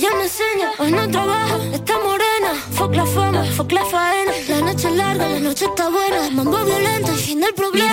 ella 0.00 0.14
me 0.16 0.22
enseña. 0.24 0.72
Hoy 0.78 0.92
no 0.92 1.10
trabaja, 1.10 1.56
está 1.74 1.94
morena. 1.98 2.54
Fuck 2.72 2.94
la 2.94 3.04
fama, 3.04 3.44
fuck 3.56 3.70
la 3.72 3.84
faena. 3.84 4.32
La 4.48 4.60
noche 4.62 4.88
es 4.88 4.94
larga, 4.94 5.28
la 5.28 5.40
noche 5.40 5.66
está 5.66 5.90
buena. 5.90 6.30
Mambo 6.30 6.64
violento, 6.64 7.12
el 7.12 7.18
fin 7.18 7.40
del 7.40 7.52
problema. 7.52 7.89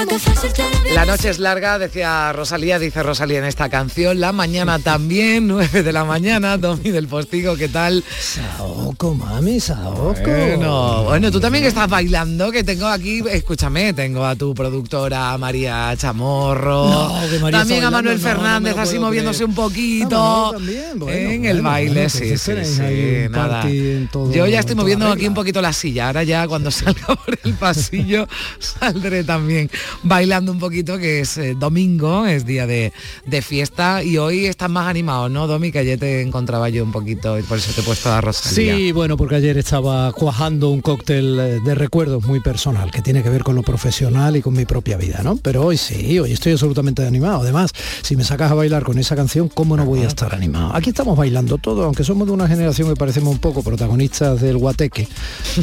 La 0.93 1.05
noche 1.05 1.29
es 1.29 1.39
larga, 1.39 1.79
decía 1.79 2.31
Rosalía, 2.31 2.77
dice 2.79 3.01
Rosalía 3.03 3.39
en 3.39 3.45
esta 3.45 3.67
canción. 3.69 4.19
La 4.19 4.31
mañana 4.31 4.77
también, 4.79 5.47
9 5.47 5.81
de 5.83 5.91
la 5.93 6.05
mañana. 6.05 6.57
Domi 6.57 6.91
del 6.91 7.07
Postigo, 7.07 7.55
¿qué 7.55 7.67
tal? 7.67 8.03
Saoco, 8.19 9.15
mami, 9.15 9.59
Saoco. 9.59 10.13
Bueno, 10.21 11.03
bueno, 11.05 11.31
tú 11.31 11.39
también 11.39 11.63
que 11.63 11.67
estás 11.69 11.89
bailando, 11.89 12.51
que 12.51 12.63
tengo 12.63 12.85
aquí, 12.87 13.23
escúchame, 13.29 13.93
tengo 13.93 14.23
a 14.25 14.35
tu 14.35 14.53
productora 14.53 15.37
María 15.37 15.93
Chamorro. 15.97 16.87
No, 16.89 17.29
que 17.29 17.39
María 17.39 17.59
también 17.59 17.83
a 17.83 17.91
Manuel 17.91 18.17
bailando, 18.17 18.41
Fernández, 18.43 18.75
no 18.75 18.81
así 18.81 18.99
moviéndose 18.99 19.37
creer. 19.39 19.49
un 19.49 19.55
poquito. 19.55 20.51
Manuel 20.53 20.57
también, 20.57 20.99
bueno, 20.99 21.17
en 21.17 21.27
bueno, 21.41 21.49
el 21.57 21.61
baile, 21.61 22.09
sí, 22.09 22.37
sí, 22.37 22.53
sí, 22.63 22.81
nada. 23.29 23.65
todo- 24.11 24.31
Yo 24.31 24.45
ya 24.47 24.59
estoy 24.59 24.75
moviendo 24.75 25.11
aquí 25.11 25.27
un 25.27 25.33
poquito 25.33 25.61
la 25.61 25.73
silla, 25.73 26.07
ahora 26.07 26.23
ya 26.23 26.47
cuando 26.47 26.71
salga 26.71 27.07
por 27.15 27.37
el 27.43 27.53
pasillo 27.55 28.27
saldré 28.59 29.23
también 29.23 29.69
bailando 30.03 30.51
un 30.51 30.59
poquito, 30.59 30.97
que 30.97 31.21
es 31.21 31.37
eh, 31.37 31.55
domingo, 31.57 32.25
es 32.25 32.45
día 32.45 32.67
de, 32.67 32.93
de 33.25 33.41
fiesta 33.41 34.03
y 34.03 34.17
hoy 34.17 34.45
estás 34.45 34.69
más 34.69 34.87
animado, 34.87 35.29
¿no, 35.29 35.47
Domi? 35.47 35.71
Que 35.71 35.79
ayer 35.79 35.99
te 35.99 36.21
encontraba 36.21 36.69
yo 36.69 36.83
un 36.83 36.91
poquito 36.91 37.37
y 37.39 37.43
por 37.43 37.57
eso 37.57 37.71
te 37.73 37.81
he 37.81 37.83
puesto 37.83 38.11
a 38.11 38.21
Rosalía. 38.21 38.75
Sí, 38.75 38.91
bueno, 38.91 39.17
porque 39.17 39.35
ayer 39.35 39.57
estaba 39.57 40.11
cuajando 40.13 40.69
un 40.69 40.81
cóctel 40.81 41.39
eh, 41.39 41.59
de 41.63 41.75
recuerdos 41.75 42.25
muy 42.25 42.39
personal, 42.39 42.91
que 42.91 43.01
tiene 43.01 43.23
que 43.23 43.29
ver 43.29 43.43
con 43.43 43.55
lo 43.55 43.63
profesional 43.63 44.35
y 44.35 44.41
con 44.41 44.53
mi 44.53 44.65
propia 44.65 44.97
vida, 44.97 45.21
¿no? 45.23 45.37
Pero 45.37 45.63
hoy 45.65 45.77
sí, 45.77 46.19
hoy 46.19 46.31
estoy 46.31 46.53
absolutamente 46.53 47.05
animado. 47.05 47.41
Además, 47.41 47.71
si 48.01 48.15
me 48.15 48.23
sacas 48.23 48.51
a 48.51 48.55
bailar 48.55 48.83
con 48.83 48.97
esa 48.99 49.15
canción, 49.15 49.49
¿cómo 49.49 49.75
no 49.77 49.85
voy 49.85 50.01
a 50.01 50.07
estar 50.07 50.33
animado? 50.33 50.75
Aquí 50.75 50.89
estamos 50.89 51.17
bailando 51.17 51.57
todo, 51.57 51.83
aunque 51.83 52.03
somos 52.03 52.27
de 52.27 52.33
una 52.33 52.47
generación 52.47 52.89
que 52.89 52.95
parecemos 52.95 53.33
un 53.33 53.39
poco 53.39 53.63
protagonistas 53.63 54.41
del 54.41 54.57
Guateque, 54.57 55.07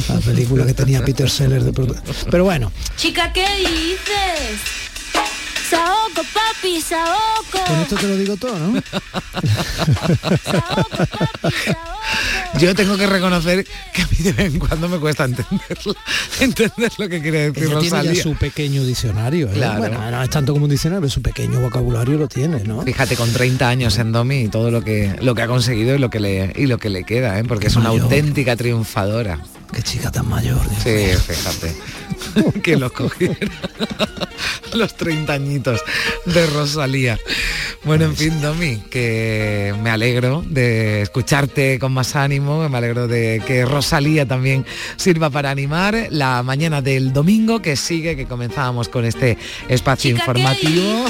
la 0.09 0.19
película 0.19 0.65
que 0.65 0.73
tenía 0.73 1.03
Peter 1.03 1.29
Sellers 1.29 1.65
de 1.65 1.73
prota- 1.73 2.01
Pero 2.31 2.43
bueno, 2.43 2.71
Chica, 2.97 3.31
¿qué 3.33 3.45
dices? 3.59 4.14
Saoco, 5.69 6.21
papi, 6.33 6.79
Saoco. 6.81 7.65
con 7.67 7.79
esto 7.81 7.95
te 7.95 8.07
lo 8.07 8.15
digo 8.17 8.37
todo, 8.37 8.57
¿no? 8.57 8.81
Saoco, 10.43 10.89
papi, 10.97 11.57
Saoco. 11.65 11.95
Yo 12.59 12.73
tengo 12.75 12.95
que 12.97 13.07
reconocer 13.07 13.65
que 13.93 14.01
a 14.03 14.07
mí 14.07 14.17
de 14.19 14.31
vez 14.31 14.53
en 14.53 14.59
cuando 14.59 14.87
me 14.87 14.99
cuesta 14.99 15.25
entenderlo, 15.25 15.95
entender 16.39 16.91
lo 16.97 17.09
que 17.09 17.21
quiere 17.21 17.51
decir 17.51 17.63
Ella 17.63 17.79
tiene 17.79 17.89
ya 17.89 17.97
Rosalía. 18.03 18.23
su 18.23 18.35
pequeño 18.35 18.83
diccionario. 18.85 19.47
¿eh? 19.47 19.53
Claro. 19.55 19.79
Bueno, 19.79 20.11
no 20.11 20.23
es 20.23 20.29
tanto 20.29 20.53
como 20.53 20.65
un 20.65 20.71
diccionario, 20.71 21.01
pero 21.01 21.11
su 21.11 21.21
pequeño 21.21 21.59
vocabulario 21.59 22.17
lo 22.17 22.27
tiene, 22.27 22.63
¿no? 22.63 22.81
Fíjate, 22.83 23.15
con 23.17 23.31
30 23.33 23.67
años 23.67 23.97
en 23.97 24.11
Domi 24.11 24.41
y 24.43 24.47
todo 24.49 24.71
lo 24.71 24.83
que 24.83 25.15
lo 25.21 25.33
que 25.35 25.41
ha 25.41 25.47
conseguido 25.47 25.95
y 25.95 25.97
lo 25.99 26.09
que 26.09 26.19
le 26.19 26.53
y 26.55 26.67
lo 26.67 26.77
que 26.77 26.89
le 26.89 27.03
queda, 27.03 27.39
¿eh? 27.39 27.43
porque 27.43 27.67
es 27.67 27.75
una 27.75 27.89
auténtica 27.89 28.55
triunfadora. 28.55 29.39
Qué 29.71 29.81
chica 29.81 30.11
tan 30.11 30.27
mayor. 30.29 30.61
Dios 30.69 30.83
Sí, 30.83 31.33
fíjate. 31.33 31.75
que 32.63 32.75
los 32.77 32.91
cogiera 32.91 33.47
los 34.73 34.95
30 34.95 35.31
añitos 35.31 35.81
de 36.25 36.45
Rosalía. 36.47 37.17
Bueno, 37.83 38.05
en 38.05 38.15
fin, 38.15 38.41
Domi, 38.41 38.77
que 38.89 39.73
me 39.81 39.89
alegro 39.89 40.43
de 40.45 41.03
escucharte 41.03 41.79
con 41.79 41.93
más 41.93 42.15
ánimo, 42.15 42.67
me 42.67 42.77
alegro 42.77 43.07
de 43.07 43.41
que 43.45 43.63
Rosalía 43.63 44.25
también 44.25 44.65
sirva 44.97 45.29
para 45.29 45.51
animar 45.51 46.07
la 46.09 46.43
mañana 46.43 46.81
del 46.81 47.13
domingo 47.13 47.61
que 47.61 47.75
sigue, 47.75 48.15
que 48.15 48.25
comenzábamos 48.25 48.89
con 48.89 49.05
este 49.05 49.37
espacio 49.69 50.11
Chica, 50.11 50.25
¿qué 50.25 50.39
informativo 50.39 51.05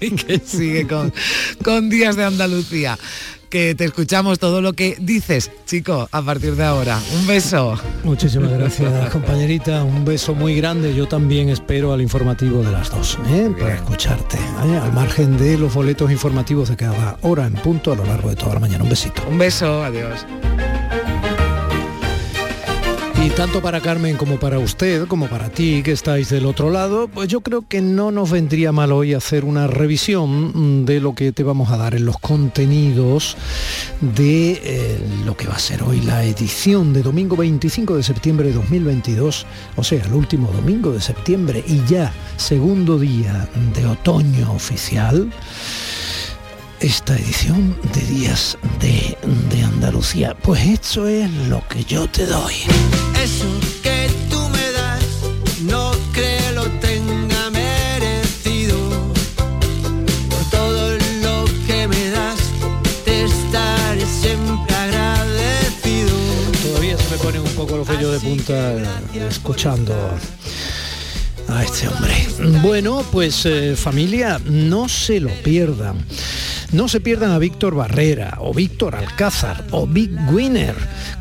y 0.00 0.10
que 0.16 0.38
sigue 0.40 0.86
con, 0.86 1.14
con 1.62 1.88
Días 1.88 2.16
de 2.16 2.24
Andalucía. 2.24 2.98
Que 3.50 3.74
te 3.74 3.84
escuchamos 3.84 4.38
todo 4.38 4.60
lo 4.60 4.72
que 4.72 4.96
dices, 5.00 5.50
chico, 5.66 6.08
a 6.10 6.22
partir 6.22 6.56
de 6.56 6.64
ahora. 6.64 6.98
Un 7.18 7.26
beso. 7.26 7.78
Muchísimas 8.04 8.50
gracias, 8.50 9.10
compañerita. 9.10 9.84
Un 9.84 10.04
beso 10.04 10.34
muy 10.34 10.56
grande. 10.56 10.94
Yo 10.94 11.06
también 11.06 11.48
espero 11.48 11.92
al 11.92 12.02
informativo 12.02 12.62
de 12.62 12.72
las 12.72 12.90
dos, 12.90 13.18
¿eh? 13.28 13.50
para 13.58 13.74
escucharte. 13.74 14.36
¿eh? 14.36 14.78
Al 14.82 14.92
margen 14.92 15.38
de 15.38 15.58
los 15.58 15.74
boletos 15.74 16.10
informativos 16.10 16.68
de 16.68 16.76
cada 16.76 17.18
hora 17.22 17.46
en 17.46 17.54
punto 17.54 17.92
a 17.92 17.96
lo 17.96 18.04
largo 18.04 18.30
de 18.30 18.36
toda 18.36 18.54
la 18.54 18.60
mañana. 18.60 18.84
Un 18.84 18.90
besito. 18.90 19.22
Un 19.28 19.38
beso, 19.38 19.82
adiós. 19.84 20.26
Y 23.26 23.30
tanto 23.30 23.60
para 23.60 23.80
Carmen 23.80 24.16
como 24.16 24.38
para 24.38 24.60
usted, 24.60 25.08
como 25.08 25.26
para 25.26 25.48
ti 25.48 25.82
que 25.82 25.90
estáis 25.90 26.28
del 26.28 26.46
otro 26.46 26.70
lado, 26.70 27.08
pues 27.08 27.26
yo 27.26 27.40
creo 27.40 27.66
que 27.66 27.80
no 27.80 28.12
nos 28.12 28.30
vendría 28.30 28.70
mal 28.70 28.92
hoy 28.92 29.14
hacer 29.14 29.44
una 29.44 29.66
revisión 29.66 30.82
mm, 30.82 30.84
de 30.84 31.00
lo 31.00 31.12
que 31.16 31.32
te 31.32 31.42
vamos 31.42 31.72
a 31.72 31.76
dar 31.76 31.96
en 31.96 32.04
los 32.04 32.20
contenidos 32.20 33.36
de 34.00 34.60
eh, 34.62 34.98
lo 35.24 35.36
que 35.36 35.48
va 35.48 35.54
a 35.54 35.58
ser 35.58 35.82
hoy 35.82 36.02
la 36.02 36.22
edición 36.22 36.92
de 36.92 37.02
domingo 37.02 37.36
25 37.36 37.96
de 37.96 38.04
septiembre 38.04 38.46
de 38.46 38.54
2022, 38.54 39.44
o 39.74 39.82
sea, 39.82 40.04
el 40.04 40.12
último 40.12 40.48
domingo 40.52 40.92
de 40.92 41.00
septiembre 41.00 41.64
y 41.66 41.82
ya 41.84 42.12
segundo 42.36 42.96
día 42.96 43.48
de 43.74 43.86
otoño 43.86 44.52
oficial 44.52 45.32
esta 46.80 47.14
edición 47.16 47.76
de 47.94 48.00
Días 48.02 48.58
de, 48.80 49.16
de 49.50 49.62
Andalucía. 49.62 50.36
Pues 50.42 50.64
esto 50.64 51.06
es 51.08 51.30
lo 51.48 51.66
que 51.68 51.84
yo 51.84 52.08
te 52.08 52.26
doy. 52.26 52.54
Eso 53.22 53.46
que 53.82 54.10
tú 54.30 54.38
me 54.50 54.72
das, 54.72 55.04
no 55.62 55.92
creo 56.12 56.52
lo 56.52 56.64
tenga 56.80 57.50
merecido. 57.50 58.76
Por 60.30 60.50
todo 60.50 60.92
lo 61.22 61.44
que 61.66 61.88
me 61.88 62.10
das, 62.10 62.38
te 63.04 63.24
estaré 63.24 64.06
siempre 64.06 64.74
agradecido. 64.74 66.16
Todavía 66.62 66.98
se 66.98 67.10
me 67.10 67.18
ponen 67.18 67.42
un 67.42 67.54
poco 67.54 67.76
los 67.76 67.88
vellos 67.88 68.12
de 68.12 68.28
punta 68.28 68.74
escuchando 69.28 69.94
a 71.48 71.62
este 71.62 71.88
hombre. 71.88 72.26
Bueno, 72.62 73.04
pues 73.10 73.46
eh, 73.46 73.76
familia, 73.76 74.40
no 74.44 74.88
se 74.88 75.20
lo 75.20 75.30
pierdan. 75.42 76.04
No 76.72 76.88
se 76.88 77.00
pierdan 77.00 77.30
a 77.30 77.38
Víctor 77.38 77.76
Barrera 77.76 78.38
o 78.40 78.52
Víctor 78.52 78.96
Alcázar 78.96 79.64
o 79.70 79.86
Big 79.86 80.10
Winner, 80.32 80.74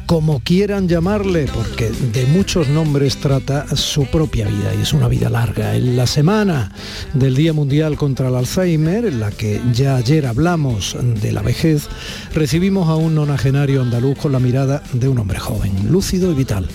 como 0.07 0.39
quieran 0.39 0.87
llamarle, 0.87 1.45
porque 1.53 1.89
de 1.89 2.25
muchos 2.25 2.67
nombres 2.67 3.17
trata 3.17 3.67
su 3.75 4.05
propia 4.07 4.47
vida 4.47 4.73
y 4.75 4.81
es 4.81 4.93
una 4.93 5.07
vida 5.07 5.29
larga. 5.29 5.75
En 5.75 5.95
la 5.95 6.07
semana 6.07 6.71
del 7.13 7.35
Día 7.35 7.53
Mundial 7.53 7.95
contra 7.95 8.29
el 8.29 8.35
Alzheimer, 8.35 9.05
en 9.05 9.19
la 9.19 9.29
que 9.31 9.61
ya 9.71 9.97
ayer 9.97 10.25
hablamos 10.25 10.97
de 11.21 11.31
la 11.31 11.43
vejez, 11.43 11.87
recibimos 12.33 12.89
a 12.89 12.95
un 12.95 13.13
nonagenario 13.13 13.83
andaluz 13.83 14.17
con 14.17 14.31
la 14.31 14.39
mirada 14.39 14.81
de 14.93 15.07
un 15.07 15.19
hombre 15.19 15.39
joven, 15.39 15.91
lúcido 15.91 16.31
y 16.31 16.35
vital. 16.35 16.67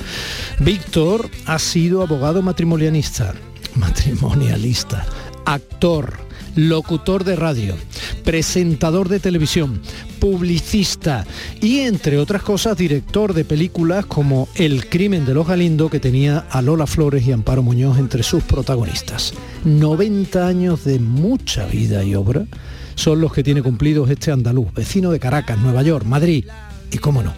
Víctor 0.61 1.29
ha 1.47 1.59
sido 1.59 2.03
abogado 2.03 2.41
matrimonialista, 2.41 3.35
matrimonialista, 3.75 5.07
actor, 5.45 6.30
locutor 6.57 7.25
de 7.25 7.37
radio, 7.37 7.77
presentador 8.25 9.09
de 9.09 9.21
televisión, 9.21 9.81
publicista 10.19 11.27
y, 11.61 11.81
entre 11.81 12.19
otras 12.19 12.43
cosas, 12.43 12.77
director 12.77 13.35
de 13.35 13.45
películas 13.45 14.07
como 14.07 14.49
El 14.55 14.89
crimen 14.89 15.25
de 15.25 15.35
los 15.35 15.47
Galindo, 15.47 15.89
que 15.89 16.01
tenía 16.01 16.47
a 16.51 16.63
Lola 16.63 16.87
Flores 16.87 17.27
y 17.27 17.33
Amparo 17.33 17.63
Muñoz 17.63 17.99
entre 17.99 18.23
sus 18.23 18.43
protagonistas. 18.43 19.35
90 19.65 20.47
años 20.47 20.85
de 20.85 20.99
mucha 20.99 21.67
vida 21.67 22.05
y 22.05 22.15
obra 22.15 22.47
son 22.95 23.21
los 23.21 23.33
que 23.33 23.43
tiene 23.43 23.63
cumplidos 23.63 24.11
este 24.11 24.31
andaluz, 24.31 24.73
vecino 24.75 25.11
de 25.11 25.19
Caracas, 25.19 25.59
Nueva 25.59 25.83
York, 25.83 26.05
Madrid 26.05 26.45
y, 26.91 26.99
cómo 26.99 27.23
no, 27.23 27.33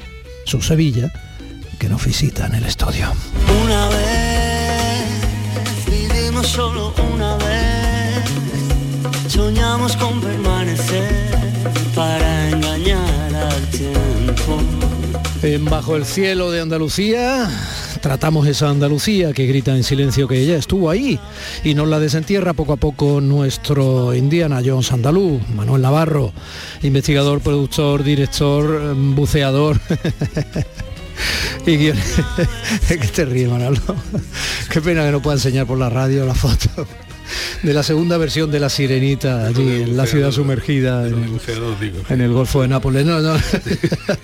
su 0.45 0.61
Sevilla, 0.61 1.13
que 1.79 1.89
nos 1.89 2.05
visita 2.05 2.47
en 2.47 2.57
el 2.57 2.65
estudio. 2.65 3.13
Una 3.65 3.89
vez, 3.89 5.05
vivimos 5.87 6.47
solo 6.49 6.93
una 7.15 7.37
vez, 7.37 7.52
soñamos 9.73 9.97
con 9.97 10.21
permanecer 10.21 11.09
para 11.95 12.51
engañar 12.51 13.35
al 13.35 13.67
tiempo. 13.71 14.61
En 15.43 15.65
Bajo 15.65 15.97
el 15.97 16.05
cielo 16.05 16.51
de 16.51 16.61
Andalucía 16.61 17.49
tratamos 18.03 18.47
esa 18.47 18.69
Andalucía 18.69 19.33
que 19.33 19.47
grita 19.47 19.75
en 19.75 19.83
silencio 19.83 20.29
que 20.29 20.39
ella 20.39 20.57
estuvo 20.57 20.91
ahí 20.91 21.19
y 21.65 21.75
nos 21.75 21.89
la 21.89 22.01
desentierra 22.01 22.53
poco 22.53 22.75
a 22.75 22.77
poco 22.77 23.23
nuestro 23.23 24.15
Indiana 24.15 24.61
Jones 24.63 24.93
andaluz, 24.93 25.41
Manuel 25.55 25.81
Navarro, 25.81 26.35
investigador, 26.83 27.41
productor, 27.41 28.05
director, 28.05 28.95
buceador. 28.95 29.81
y 31.67 31.79
¿Qué 32.89 32.99
te 32.99 33.25
ríes, 33.25 33.49
Manolo? 33.49 33.81
Qué 34.69 34.83
pena 34.83 35.03
que 35.03 35.13
no 35.13 35.23
pueda 35.23 35.37
enseñar 35.37 35.67
por 35.67 35.79
la 35.79 35.89
radio 35.89 36.27
la 36.27 36.35
foto 36.35 36.87
de 37.63 37.75
la 37.75 37.83
segunda 37.83 38.19
versión 38.19 38.51
de 38.51 38.61
La 38.61 38.69
Sirenita 38.69 39.47
allí 39.47 39.83
en 39.83 39.97
la 39.97 40.07
ciudad 40.07 40.31
sumergida 40.31 41.07
en 41.07 41.15
el, 41.15 41.41
en 42.09 42.21
el 42.21 42.33
Golfo 42.33 42.63
de 42.63 42.69
Nápoles. 42.69 43.07
No, 43.07 43.21
no. 43.21 43.35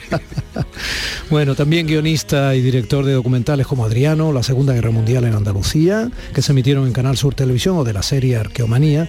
bueno, 1.31 1.55
también 1.55 1.87
guionista 1.87 2.55
y 2.55 2.61
director 2.61 3.05
de 3.05 3.13
documentales 3.13 3.67
como 3.67 3.85
Adriano, 3.85 4.33
La 4.33 4.43
Segunda 4.43 4.73
Guerra 4.75 4.91
Mundial 4.91 5.25
en 5.25 5.35
Andalucía, 5.35 6.11
que 6.35 6.43
se 6.43 6.53
emitieron 6.53 6.87
en 6.87 6.93
Canal 6.93 7.17
Sur 7.17 7.35
Televisión 7.35 7.77
o 7.79 7.85
de 7.85 7.93
la 7.93 8.03
serie 8.03 8.37
Arqueomanía, 8.37 9.09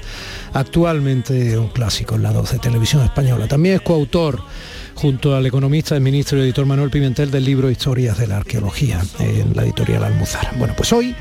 actualmente 0.53 1.57
un 1.57 1.69
clásico 1.69 2.15
en 2.15 2.23
la 2.23 2.33
12 2.33 2.59
Televisión 2.59 3.03
Española. 3.03 3.47
También 3.47 3.75
es 3.75 3.81
coautor 3.81 4.41
junto 4.95 5.35
al 5.35 5.45
economista, 5.45 5.95
el 5.95 6.01
ministro 6.01 6.37
y 6.37 6.41
editor 6.41 6.65
Manuel 6.65 6.89
Pimentel 6.89 7.31
del 7.31 7.45
libro 7.45 7.69
Historias 7.69 8.17
de 8.17 8.27
la 8.27 8.37
Arqueología 8.37 9.01
en 9.19 9.55
la 9.55 9.63
editorial 9.63 10.03
Almuzara. 10.03 10.51
Bueno, 10.57 10.73
pues 10.75 10.91
hoy 10.91 11.15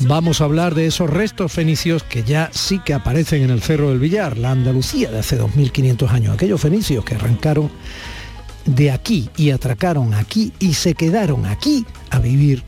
vamos 0.00 0.40
a 0.40 0.44
hablar 0.44 0.74
de 0.74 0.86
esos 0.86 1.10
restos 1.10 1.52
fenicios 1.52 2.02
que 2.02 2.22
ya 2.22 2.48
sí 2.52 2.78
que 2.78 2.94
aparecen 2.94 3.42
en 3.42 3.50
el 3.50 3.60
Cerro 3.62 3.90
del 3.90 3.98
Villar, 3.98 4.38
la 4.38 4.52
Andalucía 4.52 5.10
de 5.10 5.18
hace 5.18 5.36
2500 5.36 6.10
años, 6.10 6.32
aquellos 6.34 6.60
fenicios 6.60 7.04
que 7.04 7.16
arrancaron 7.16 7.70
de 8.64 8.90
aquí 8.90 9.28
y 9.36 9.50
atracaron 9.50 10.14
aquí 10.14 10.52
y 10.58 10.72
se 10.74 10.94
quedaron 10.94 11.46
aquí 11.46 11.86
a 12.10 12.18
vivir 12.18 12.64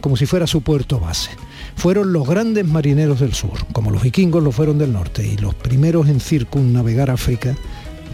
como 0.00 0.16
si 0.16 0.24
fuera 0.26 0.46
su 0.46 0.62
puerto 0.62 0.98
base. 0.98 1.30
Fueron 1.76 2.12
los 2.12 2.28
grandes 2.28 2.66
marineros 2.66 3.20
del 3.20 3.34
sur, 3.34 3.66
como 3.72 3.90
los 3.90 4.02
vikingos 4.02 4.42
lo 4.42 4.52
fueron 4.52 4.78
del 4.78 4.92
norte, 4.92 5.26
y 5.26 5.38
los 5.38 5.54
primeros 5.54 6.08
en 6.08 6.20
circunnavegar 6.20 7.10
África, 7.10 7.56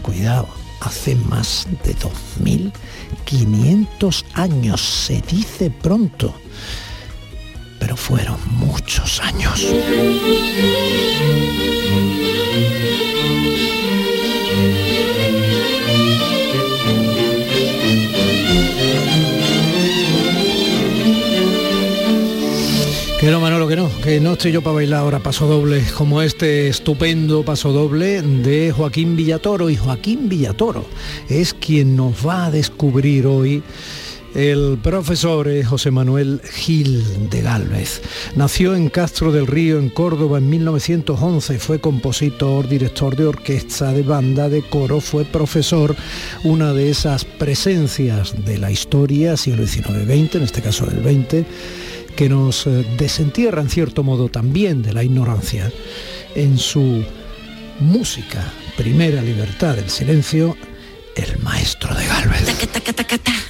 cuidado, 0.01 0.47
hace 0.81 1.15
más 1.15 1.67
de 1.83 1.93
2500 1.93 4.25
años, 4.33 4.81
se 4.81 5.21
dice 5.21 5.71
pronto, 5.71 6.33
pero 7.79 7.95
fueron 7.95 8.37
muchos 8.57 9.19
años. 9.21 9.65
Que 23.19 23.31
no, 23.31 23.41
Manolo, 23.41 23.67
que 23.67 23.75
no, 23.75 23.89
que 24.01 24.21
no 24.21 24.31
estoy 24.31 24.53
yo 24.53 24.61
para 24.61 24.75
bailar 24.75 25.01
ahora 25.01 25.19
paso 25.19 25.45
doble 25.45 25.83
como 25.97 26.21
este 26.21 26.69
estupendo 26.69 27.43
paso 27.43 27.73
doble 27.73 28.21
de 28.21 28.71
Joaquín 28.71 29.17
Villatoro. 29.17 29.69
Y 29.69 29.75
Joaquín 29.75 30.29
Villatoro 30.29 30.85
es 31.27 31.53
quien 31.53 31.97
nos 31.97 32.25
va 32.25 32.45
a 32.45 32.51
descubrir 32.51 33.27
hoy 33.27 33.61
el 34.35 34.77
profesor 34.81 35.49
José 35.65 35.91
Manuel 35.91 36.41
Gil 36.51 37.29
de 37.29 37.41
Galvez. 37.41 38.01
Nació 38.35 38.75
en 38.75 38.89
Castro 38.89 39.31
del 39.31 39.47
Río, 39.47 39.79
en 39.79 39.89
Córdoba, 39.89 40.37
en 40.37 40.49
1911. 40.49 41.59
Fue 41.59 41.79
compositor, 41.79 42.67
director 42.67 43.15
de 43.15 43.25
orquesta, 43.25 43.91
de 43.91 44.03
banda, 44.03 44.49
de 44.49 44.61
coro. 44.61 45.01
Fue 45.01 45.25
profesor, 45.25 45.95
una 46.43 46.73
de 46.73 46.89
esas 46.89 47.25
presencias 47.25 48.33
de 48.45 48.57
la 48.57 48.71
historia, 48.71 49.37
siglo 49.37 49.65
XIX-XX, 49.65 50.35
en 50.35 50.43
este 50.43 50.61
caso 50.61 50.85
del 50.85 51.03
XX 51.03 51.45
que 52.15 52.27
nos 52.27 52.67
eh, 52.67 52.85
desentierra 52.97 53.61
en 53.61 53.69
cierto 53.69 54.03
modo 54.03 54.27
también 54.27 54.81
de 54.81 54.91
la 54.91 55.03
ignorancia 55.03 55.71
en 56.35 56.57
su 56.57 57.03
música, 57.79 58.43
primera 58.75 59.21
libertad 59.21 59.75
del 59.75 59.89
silencio, 59.89 60.57
el 61.15 61.39
maestro 61.39 61.95
de 61.95 62.05
Galvez. 62.05 63.48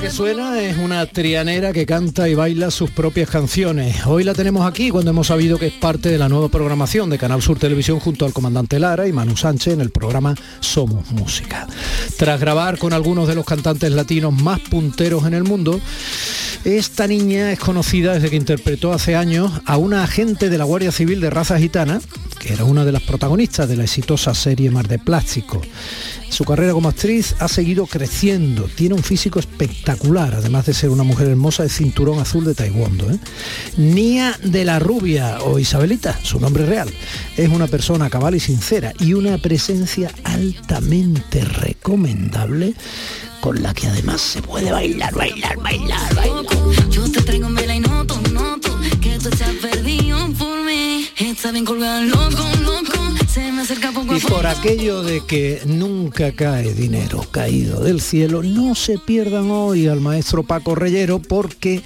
Que 0.00 0.10
suena 0.10 0.60
es 0.60 0.76
una 0.78 1.04
trianera 1.06 1.72
que 1.72 1.84
canta 1.84 2.28
y 2.28 2.34
baila 2.34 2.70
sus 2.70 2.90
propias 2.90 3.28
canciones. 3.28 4.06
Hoy 4.06 4.22
la 4.22 4.32
tenemos 4.32 4.64
aquí 4.64 4.90
cuando 4.90 5.10
hemos 5.10 5.26
sabido 5.26 5.58
que 5.58 5.66
es 5.68 5.72
parte 5.72 6.08
de 6.08 6.18
la 6.18 6.28
nueva 6.28 6.48
programación 6.48 7.10
de 7.10 7.18
Canal 7.18 7.42
Sur 7.42 7.58
Televisión 7.58 7.98
junto 7.98 8.24
al 8.24 8.32
comandante 8.32 8.78
Lara 8.78 9.08
y 9.08 9.12
Manu 9.12 9.36
Sánchez 9.36 9.74
en 9.74 9.80
el 9.80 9.90
programa 9.90 10.36
Somos 10.60 11.10
Música. 11.10 11.66
Tras 12.16 12.38
grabar 12.38 12.78
con 12.78 12.92
algunos 12.92 13.26
de 13.26 13.34
los 13.34 13.44
cantantes 13.44 13.90
latinos 13.90 14.32
más 14.32 14.60
punteros 14.60 15.26
en 15.26 15.34
el 15.34 15.42
mundo, 15.42 15.80
esta 16.64 17.06
niña 17.08 17.50
es 17.50 17.58
conocida 17.58 18.14
desde 18.14 18.30
que 18.30 18.36
interpretó 18.36 18.92
hace 18.92 19.16
años 19.16 19.50
a 19.64 19.78
una 19.78 20.04
agente 20.04 20.48
de 20.48 20.58
la 20.58 20.64
Guardia 20.64 20.92
Civil 20.92 21.20
de 21.20 21.30
raza 21.30 21.58
gitana, 21.58 22.00
que 22.38 22.52
era 22.52 22.64
una 22.64 22.84
de 22.84 22.92
las 22.92 23.02
protagonistas 23.02 23.68
de 23.68 23.76
la 23.76 23.84
exitosa 23.84 24.34
serie 24.34 24.70
Mar 24.70 24.86
de 24.86 24.98
Plástico. 24.98 25.60
Su 26.28 26.44
carrera 26.44 26.72
como 26.72 26.90
actriz 26.90 27.34
ha 27.38 27.48
seguido 27.48 27.86
creciendo, 27.86 28.68
tiene 28.74 28.94
un 28.94 29.02
físico 29.02 29.38
espectacular, 29.38 29.87
además 29.90 30.66
de 30.66 30.74
ser 30.74 30.90
una 30.90 31.02
mujer 31.02 31.28
hermosa 31.28 31.62
de 31.62 31.68
cinturón 31.68 32.18
azul 32.18 32.44
de 32.44 32.54
taekwondo. 32.54 33.10
¿eh? 33.10 33.18
Nia 33.76 34.36
de 34.42 34.64
la 34.64 34.78
Rubia 34.78 35.40
o 35.42 35.58
Isabelita, 35.58 36.18
su 36.22 36.40
nombre 36.40 36.66
real, 36.66 36.90
es 37.36 37.48
una 37.48 37.66
persona 37.66 38.10
cabal 38.10 38.34
y 38.34 38.40
sincera 38.40 38.92
y 38.98 39.14
una 39.14 39.38
presencia 39.38 40.10
altamente 40.24 41.44
recomendable 41.44 42.74
con 43.40 43.62
la 43.62 43.72
que 43.72 43.86
además 43.86 44.20
se 44.20 44.42
puede 44.42 44.72
bailar, 44.72 45.14
bailar, 45.14 45.56
bailar, 45.58 46.14
bailar. 46.14 46.44
Por 54.28 54.46
aquello 54.46 55.02
de 55.02 55.24
que 55.24 55.60
nunca 55.66 56.32
cae 56.32 56.74
dinero 56.74 57.24
caído 57.30 57.80
del 57.82 58.00
cielo, 58.00 58.42
no 58.42 58.74
se 58.74 58.98
pierdan 58.98 59.50
hoy 59.50 59.86
al 59.86 60.00
maestro 60.00 60.42
Paco 60.42 60.74
Reyero 60.74 61.18
porque 61.18 61.82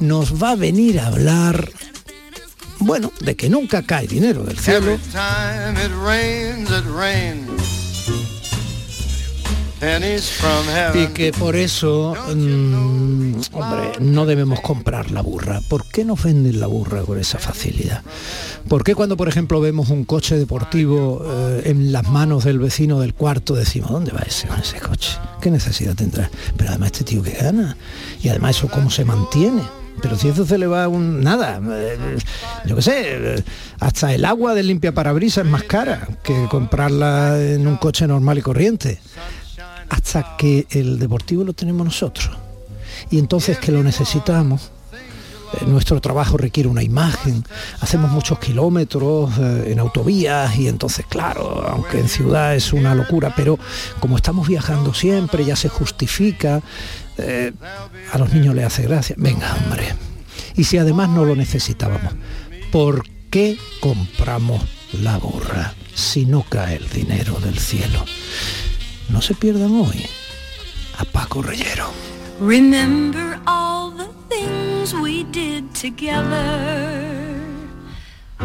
nos 0.00 0.42
va 0.42 0.50
a 0.52 0.56
venir 0.56 1.00
a 1.00 1.06
hablar 1.08 1.70
bueno, 2.78 3.12
de 3.20 3.36
que 3.36 3.48
nunca 3.48 3.82
cae 3.82 4.06
dinero 4.06 4.42
del 4.44 4.58
cielo. 4.58 4.98
Y 10.94 11.08
que 11.08 11.32
por 11.32 11.56
eso, 11.56 12.14
mm, 12.14 13.34
hombre, 13.52 13.92
no 13.98 14.26
debemos 14.26 14.60
comprar 14.60 15.10
la 15.10 15.22
burra. 15.22 15.60
¿Por 15.68 15.88
qué 15.88 16.04
nos 16.04 16.22
venden 16.22 16.60
la 16.60 16.68
burra 16.68 17.02
con 17.02 17.18
esa 17.18 17.40
facilidad? 17.40 18.02
¿Por 18.68 18.84
qué 18.84 18.94
cuando, 18.94 19.16
por 19.16 19.28
ejemplo, 19.28 19.60
vemos 19.60 19.90
un 19.90 20.04
coche 20.04 20.38
deportivo 20.38 21.24
eh, 21.26 21.62
en 21.64 21.90
las 21.90 22.08
manos 22.08 22.44
del 22.44 22.60
vecino 22.60 23.00
del 23.00 23.12
cuarto 23.12 23.54
decimos, 23.56 23.90
¿dónde 23.90 24.12
va 24.12 24.20
ese 24.20 24.46
ese 24.60 24.78
coche? 24.78 25.18
¿Qué 25.40 25.50
necesidad 25.50 25.96
tendrá? 25.96 26.30
Pero 26.56 26.70
además 26.70 26.92
este 26.92 27.02
tío 27.04 27.22
que 27.24 27.32
gana. 27.32 27.76
Y 28.22 28.28
además 28.28 28.56
eso 28.56 28.68
cómo 28.68 28.88
se 28.88 29.04
mantiene. 29.04 29.62
Pero 30.00 30.16
si 30.16 30.28
eso 30.28 30.46
se 30.46 30.58
le 30.58 30.68
va 30.68 30.84
a 30.84 30.88
un 30.88 31.22
nada, 31.22 31.60
eh, 31.60 32.18
yo 32.66 32.76
qué 32.76 32.82
sé, 32.82 33.02
eh, 33.04 33.42
hasta 33.80 34.14
el 34.14 34.24
agua 34.24 34.54
de 34.54 34.62
limpia 34.62 34.94
parabrisas 34.94 35.44
es 35.44 35.50
más 35.50 35.64
cara 35.64 36.06
que 36.22 36.46
comprarla 36.48 37.40
en 37.42 37.66
un 37.66 37.76
coche 37.76 38.06
normal 38.06 38.38
y 38.38 38.42
corriente 38.42 39.00
hasta 39.92 40.36
que 40.38 40.66
el 40.70 40.98
deportivo 40.98 41.44
lo 41.44 41.52
tenemos 41.52 41.84
nosotros. 41.84 42.30
Y 43.10 43.18
entonces 43.18 43.58
que 43.58 43.70
lo 43.70 43.82
necesitamos, 43.82 44.70
eh, 45.52 45.66
nuestro 45.66 46.00
trabajo 46.00 46.38
requiere 46.38 46.68
una 46.68 46.82
imagen, 46.82 47.44
hacemos 47.80 48.10
muchos 48.10 48.38
kilómetros 48.38 49.38
eh, 49.38 49.72
en 49.72 49.78
autovías 49.78 50.56
y 50.56 50.66
entonces, 50.66 51.04
claro, 51.06 51.62
aunque 51.68 52.00
en 52.00 52.08
ciudad 52.08 52.56
es 52.56 52.72
una 52.72 52.94
locura, 52.94 53.34
pero 53.36 53.58
como 54.00 54.16
estamos 54.16 54.48
viajando 54.48 54.94
siempre, 54.94 55.44
ya 55.44 55.56
se 55.56 55.68
justifica, 55.68 56.62
eh, 57.18 57.52
a 58.12 58.18
los 58.18 58.32
niños 58.32 58.54
les 58.54 58.64
hace 58.64 58.84
gracia. 58.84 59.14
Venga, 59.18 59.54
hombre. 59.62 59.94
Y 60.56 60.64
si 60.64 60.78
además 60.78 61.10
no 61.10 61.26
lo 61.26 61.36
necesitábamos, 61.36 62.14
¿por 62.70 63.04
qué 63.30 63.58
compramos 63.80 64.62
la 65.02 65.18
gorra 65.18 65.74
si 65.94 66.24
no 66.24 66.44
cae 66.48 66.76
el 66.76 66.88
dinero 66.88 67.38
del 67.40 67.58
cielo? 67.58 68.02
No 69.12 69.20
se 69.20 69.34
pierdan 69.34 69.72
hoy 69.74 70.06
a 70.98 71.04
Paco 71.04 71.42
Reyero. 71.42 71.90
Remember 72.40 73.38
all 73.46 73.90
the 73.90 74.08
things 74.30 74.94
we 74.94 75.24
did 75.24 75.64
together. 75.74 77.38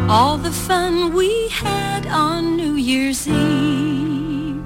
All 0.08 0.36
the 0.36 0.50
fun 0.50 1.14
we 1.14 1.48
had 1.48 2.06
on 2.06 2.56
New 2.56 2.76
Year's 2.76 3.26
Eve. 3.26 4.62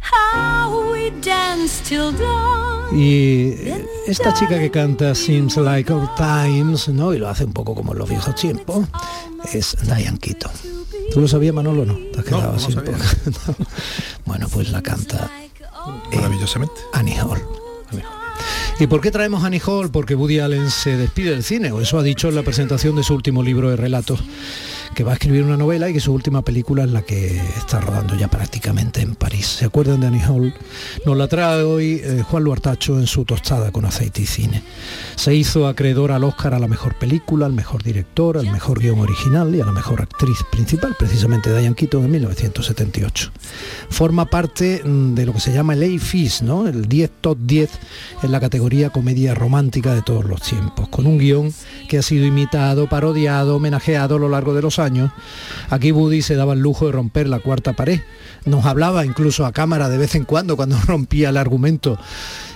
How 0.00 0.90
we 0.92 1.10
danced 1.20 1.86
till 1.86 2.12
dawn. 2.12 2.98
Y 2.98 3.54
esta 4.08 4.34
chica 4.34 4.58
que 4.58 4.70
canta 4.70 5.14
Seems 5.14 5.56
Like 5.56 5.92
Old 5.92 6.10
Times, 6.16 6.88
¿no? 6.88 7.14
Y 7.14 7.18
lo 7.18 7.28
hace 7.28 7.44
un 7.44 7.52
poco 7.52 7.74
como 7.76 7.92
en 7.92 7.98
los 8.00 8.08
viejos 8.08 8.34
tiempos, 8.34 8.88
es 9.52 9.76
Diane 9.86 10.18
Keaton. 10.18 10.81
¿Tú 11.12 11.20
lo 11.20 11.28
sabías, 11.28 11.54
Manolo, 11.54 11.84
no? 11.84 11.98
Te 12.12 12.20
has 12.20 12.24
quedado 12.24 12.54
así 12.54 12.74
Bueno, 14.24 14.48
pues 14.48 14.70
la 14.70 14.82
canta 14.82 15.30
maravillosamente. 16.14 16.74
Annie 16.92 17.18
Hall. 17.20 17.40
¿Y 18.80 18.86
por 18.86 19.00
qué 19.00 19.10
traemos 19.10 19.44
Annie 19.44 19.60
Hall? 19.64 19.90
Porque 19.90 20.14
Woody 20.14 20.40
Allen 20.40 20.70
se 20.70 20.96
despide 20.96 21.30
del 21.30 21.44
cine, 21.44 21.70
o 21.70 21.80
eso 21.80 21.98
ha 21.98 22.02
dicho 22.02 22.28
en 22.28 22.34
la 22.34 22.42
presentación 22.42 22.96
de 22.96 23.02
su 23.02 23.14
último 23.14 23.42
libro 23.42 23.70
de 23.70 23.76
relatos 23.76 24.20
que 24.94 25.04
va 25.04 25.12
a 25.12 25.14
escribir 25.14 25.42
una 25.42 25.56
novela 25.56 25.88
y 25.88 25.92
que 25.92 26.00
su 26.00 26.12
última 26.12 26.42
película 26.42 26.84
es 26.84 26.90
la 26.90 27.02
que 27.02 27.36
está 27.56 27.80
rodando 27.80 28.14
ya 28.14 28.28
prácticamente 28.28 29.00
en 29.00 29.14
París. 29.14 29.46
¿Se 29.46 29.64
acuerdan 29.64 30.00
de 30.00 30.08
Annie 30.08 30.22
Hall? 30.24 30.54
Nos 31.06 31.16
la 31.16 31.28
trae 31.28 31.62
hoy 31.62 32.00
eh, 32.02 32.22
Juan 32.28 32.44
Luartacho 32.44 32.98
en 32.98 33.06
su 33.06 33.24
tostada 33.24 33.72
con 33.72 33.84
aceite 33.84 34.22
y 34.22 34.26
cine. 34.26 34.62
Se 35.16 35.34
hizo 35.34 35.66
acreedor 35.66 36.12
al 36.12 36.24
Oscar 36.24 36.54
a 36.54 36.58
la 36.58 36.68
mejor 36.68 36.98
película, 36.98 37.46
al 37.46 37.52
mejor 37.52 37.82
director, 37.82 38.36
al 38.36 38.50
mejor 38.50 38.80
guion 38.80 39.00
original 39.00 39.54
y 39.54 39.60
a 39.60 39.64
la 39.64 39.72
mejor 39.72 40.02
actriz 40.02 40.38
principal, 40.50 40.94
precisamente 40.98 41.50
Diane 41.50 41.74
Keaton 41.74 42.04
en 42.04 42.10
1978. 42.10 43.30
Forma 43.88 44.26
parte 44.26 44.82
mm, 44.84 45.14
de 45.14 45.26
lo 45.26 45.32
que 45.32 45.40
se 45.40 45.52
llama 45.52 45.74
el 45.74 45.82
A-FIS, 45.82 46.42
¿no? 46.42 46.68
el 46.68 46.86
10 46.86 47.10
top 47.20 47.38
10 47.40 47.70
en 48.22 48.32
la 48.32 48.40
categoría 48.40 48.90
comedia 48.90 49.34
romántica 49.34 49.94
de 49.94 50.02
todos 50.02 50.24
los 50.24 50.42
tiempos, 50.42 50.88
con 50.88 51.06
un 51.06 51.18
guion 51.18 51.52
que 51.88 51.98
ha 51.98 52.02
sido 52.02 52.26
imitado, 52.26 52.88
parodiado, 52.88 53.56
homenajeado 53.56 54.16
a 54.16 54.18
lo 54.18 54.28
largo 54.28 54.54
de 54.54 54.62
los 54.62 54.78
años. 54.78 54.81
Aquí 55.70 55.92
Woody 55.92 56.22
se 56.22 56.34
daba 56.34 56.54
el 56.54 56.60
lujo 56.60 56.86
de 56.86 56.92
romper 56.92 57.28
la 57.28 57.40
cuarta 57.40 57.74
pared. 57.74 58.00
Nos 58.44 58.64
hablaba 58.64 59.04
incluso 59.04 59.46
a 59.46 59.52
cámara 59.52 59.88
de 59.88 59.98
vez 59.98 60.14
en 60.14 60.24
cuando 60.24 60.56
cuando 60.56 60.78
rompía 60.86 61.28
el 61.28 61.36
argumento. 61.36 61.98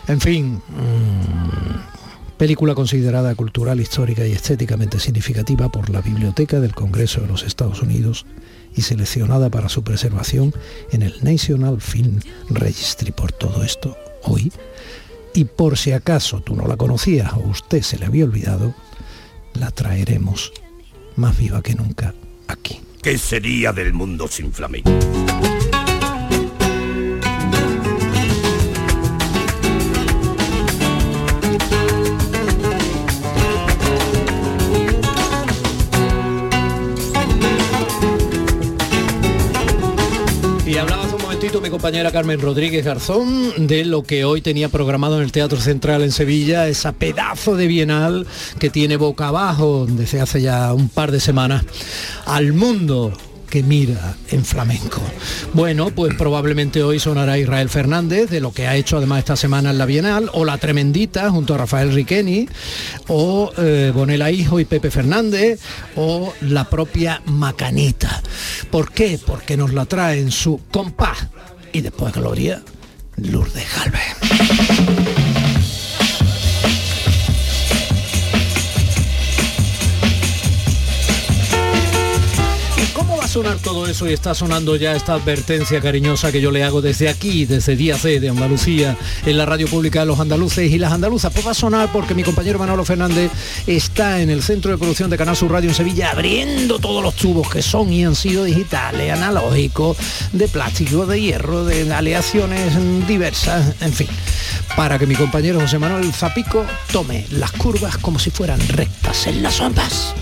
En 0.09 0.21
fin, 0.21 0.63
mm, 0.69 2.37
película 2.37 2.75
considerada 2.75 3.35
cultural, 3.35 3.81
histórica 3.81 4.27
y 4.27 4.33
estéticamente 4.33 5.01
significativa 5.01 5.69
por 5.69 5.91
la 5.91 6.01
Biblioteca 6.01 6.61
del 6.61 6.75
Congreso 6.75 7.21
de 7.21 7.29
los 7.29 7.43
Estados 7.43 7.83
Unidos 7.83 8.27
y 8.75 8.83
seleccionada 8.83 9.51
para 9.51 9.69
su 9.69 9.83
preservación 9.83 10.55
en 10.93 11.03
el 11.03 11.15
National 11.23 11.81
Film 11.81 12.21
Registry. 12.51 13.11
Por 13.11 13.33
todo 13.33 13.63
esto, 13.63 13.97
hoy, 14.23 14.53
y 15.35 15.45
por 15.45 15.77
si 15.77 15.93
acaso 15.93 16.41
tú 16.41 16.55
no 16.55 16.67
la 16.67 16.77
conocías 16.77 17.33
o 17.33 17.41
usted 17.41 17.83
se 17.83 17.99
le 17.99 18.07
había 18.07 18.25
olvidado, 18.25 18.75
la 19.55 19.71
traeremos 19.71 20.53
más 21.17 21.37
viva 21.37 21.63
que 21.63 21.75
nunca 21.75 22.15
aquí. 22.49 22.81
¿Qué 23.03 23.19
sería 23.19 23.73
del 23.73 23.93
mundo 23.93 24.29
sin 24.29 24.53
flamenco? 24.53 24.91
Compañera 41.87 42.11
Carmen 42.11 42.41
Rodríguez 42.41 42.85
Garzón 42.85 43.69
de 43.69 43.85
lo 43.85 44.03
que 44.03 44.25
hoy 44.25 44.41
tenía 44.41 44.69
programado 44.69 45.19
en 45.19 45.23
el 45.23 45.31
Teatro 45.31 45.61
Central 45.61 46.03
en 46.03 46.11
Sevilla, 46.11 46.67
esa 46.67 46.91
pedazo 46.91 47.55
de 47.55 47.69
bienal 47.69 48.27
que 48.59 48.71
tiene 48.71 48.97
boca 48.97 49.29
abajo 49.29 49.87
desde 49.89 50.21
hace 50.21 50.43
ya 50.43 50.75
un 50.75 50.89
par 50.89 51.13
de 51.13 51.21
semanas 51.21 51.65
al 52.25 52.55
mundo 52.55 53.13
que 53.49 53.63
mira 53.63 54.17
en 54.33 54.45
flamenco. 54.45 55.01
Bueno, 55.53 55.91
pues 55.91 56.13
probablemente 56.17 56.83
hoy 56.83 56.99
sonará 56.99 57.39
Israel 57.39 57.69
Fernández, 57.69 58.31
de 58.31 58.41
lo 58.41 58.53
que 58.53 58.67
ha 58.67 58.75
hecho 58.75 58.97
además 58.97 59.21
esta 59.21 59.37
semana 59.37 59.71
en 59.71 59.79
la 59.79 59.87
Bienal, 59.87 60.29
o 60.33 60.45
La 60.45 60.59
Tremendita 60.59 61.31
junto 61.31 61.55
a 61.55 61.59
Rafael 61.59 61.93
Riqueni, 61.93 62.49
o 63.07 63.53
eh, 63.59 63.93
Bonela 63.95 64.33
Hijo 64.33 64.59
y 64.59 64.65
Pepe 64.65 64.91
Fernández, 64.91 65.61
o 65.95 66.35
la 66.41 66.69
propia 66.69 67.23
Macanita. 67.27 68.21
¿Por 68.73 68.91
qué? 68.91 69.21
Porque 69.25 69.57
nos 69.57 69.73
la 69.73 69.87
trae 69.87 70.19
en 70.19 70.33
su 70.33 70.61
compás. 70.73 71.29
Y 71.77 71.83
después 71.83 72.15
Gloria, 72.15 72.63
Lourdes 73.17 73.67
Galvez. 73.77 75.06
Sonar 83.37 83.59
todo 83.59 83.87
eso 83.87 84.09
y 84.09 84.15
está 84.15 84.35
sonando 84.35 84.77
ya 84.77 84.97
esta 84.97 85.13
advertencia 85.13 85.79
cariñosa 85.83 86.33
que 86.33 86.41
yo 86.41 86.51
le 86.51 86.65
hago 86.65 86.81
desde 86.81 87.11
aquí, 87.11 87.45
desde 87.45 87.77
Día 87.77 87.99
C 87.99 88.19
de 88.19 88.31
Andalucía, 88.31 88.97
en 89.27 89.37
la 89.37 89.45
radio 89.45 89.69
pública 89.69 90.01
de 90.01 90.07
los 90.07 90.19
andaluces 90.19 90.73
y 90.73 90.79
las 90.79 90.91
andaluzas? 90.91 91.35
Pues 91.35 91.47
va 91.47 91.51
a 91.51 91.55
sonar 91.55 91.93
porque 91.93 92.15
mi 92.15 92.23
compañero 92.23 92.59
Manolo 92.59 92.83
Fernández 92.83 93.31
está 93.67 94.23
en 94.23 94.31
el 94.31 94.43
centro 94.43 94.71
de 94.71 94.79
producción 94.79 95.11
de 95.11 95.19
Canal 95.19 95.37
Sur 95.37 95.53
Radio 95.53 95.69
en 95.69 95.75
Sevilla 95.75 96.13
abriendo 96.13 96.79
todos 96.79 97.03
los 97.03 97.15
tubos 97.15 97.51
que 97.51 97.61
son 97.61 97.93
y 97.93 98.07
han 98.07 98.15
sido 98.15 98.45
digitales, 98.45 99.13
analógicos, 99.13 99.99
de 100.33 100.49
plástico, 100.49 101.05
de 101.05 101.21
hierro, 101.21 101.67
de 101.67 101.93
aleaciones 101.93 102.73
diversas, 103.07 103.75
en 103.83 103.93
fin, 103.93 104.09
para 104.77 104.99
que 104.99 105.07
mi 105.07 105.15
compañero 105.15 105.61
José 105.61 105.79
Manuel 105.79 106.11
Zapico 106.15 106.65
tome 106.91 107.27
las 107.33 107.53
curvas 107.53 107.99
como 107.99 108.19
si 108.19 108.31
fueran 108.31 108.67
rectas 108.69 109.27
en 109.27 109.43
las 109.43 109.61
ondas. 109.61 110.15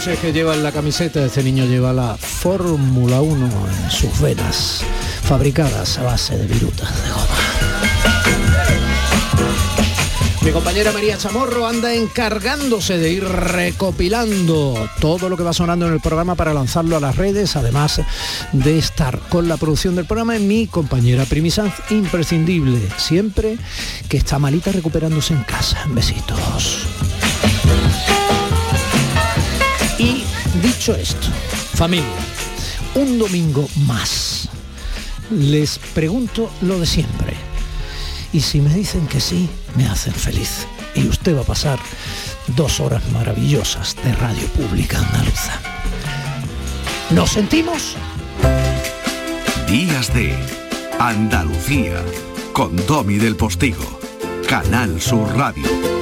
Coches 0.00 0.18
que 0.20 0.32
llevan 0.32 0.62
la 0.62 0.72
camiseta, 0.72 1.22
este 1.22 1.42
niño 1.42 1.66
lleva 1.66 1.92
la 1.92 2.16
Fórmula 2.16 3.20
1 3.20 3.44
en 3.44 3.90
sus 3.90 4.18
venas, 4.18 4.82
fabricadas 5.24 5.98
a 5.98 6.04
base 6.04 6.38
de 6.38 6.46
virutas 6.46 6.88
de 7.02 7.10
goma. 7.10 7.26
Mi 10.40 10.52
compañera 10.52 10.90
María 10.92 11.18
Chamorro 11.18 11.66
anda 11.66 11.92
encargándose 11.92 12.96
de 12.96 13.10
ir 13.10 13.24
recopilando 13.24 14.88
todo 15.00 15.28
lo 15.28 15.36
que 15.36 15.42
va 15.42 15.52
sonando 15.52 15.86
en 15.86 15.92
el 15.92 16.00
programa 16.00 16.34
para 16.34 16.54
lanzarlo 16.54 16.96
a 16.96 17.00
las 17.00 17.16
redes, 17.16 17.56
además 17.56 18.00
de 18.52 18.78
estar 18.78 19.18
con 19.28 19.48
la 19.48 19.58
producción 19.58 19.96
del 19.96 20.06
programa 20.06 20.38
mi 20.38 20.66
compañera 20.66 21.26
Primisanz, 21.26 21.74
imprescindible, 21.90 22.80
siempre 22.96 23.58
que 24.08 24.16
está 24.16 24.38
malita 24.38 24.72
recuperándose 24.72 25.34
en 25.34 25.42
casa. 25.42 25.84
Besitos. 25.88 26.86
Esto, 30.94 31.28
familia, 31.74 32.04
un 32.94 33.18
domingo 33.18 33.68
más. 33.86 34.48
Les 35.30 35.78
pregunto 35.78 36.50
lo 36.62 36.80
de 36.80 36.86
siempre. 36.86 37.34
Y 38.32 38.40
si 38.40 38.60
me 38.60 38.74
dicen 38.74 39.06
que 39.06 39.20
sí, 39.20 39.48
me 39.76 39.86
hacen 39.86 40.12
feliz. 40.12 40.66
Y 40.94 41.06
usted 41.06 41.36
va 41.36 41.42
a 41.42 41.44
pasar 41.44 41.78
dos 42.56 42.80
horas 42.80 43.02
maravillosas 43.12 43.96
de 44.02 44.12
radio 44.14 44.46
pública 44.48 44.98
andaluza. 44.98 45.60
¿Nos 47.10 47.30
sentimos? 47.30 47.96
Días 49.68 50.12
de 50.12 50.36
Andalucía 50.98 52.02
con 52.52 52.74
Domi 52.86 53.16
del 53.16 53.36
Postigo, 53.36 54.00
Canal 54.48 55.00
Sur 55.00 55.36
Radio. 55.36 55.99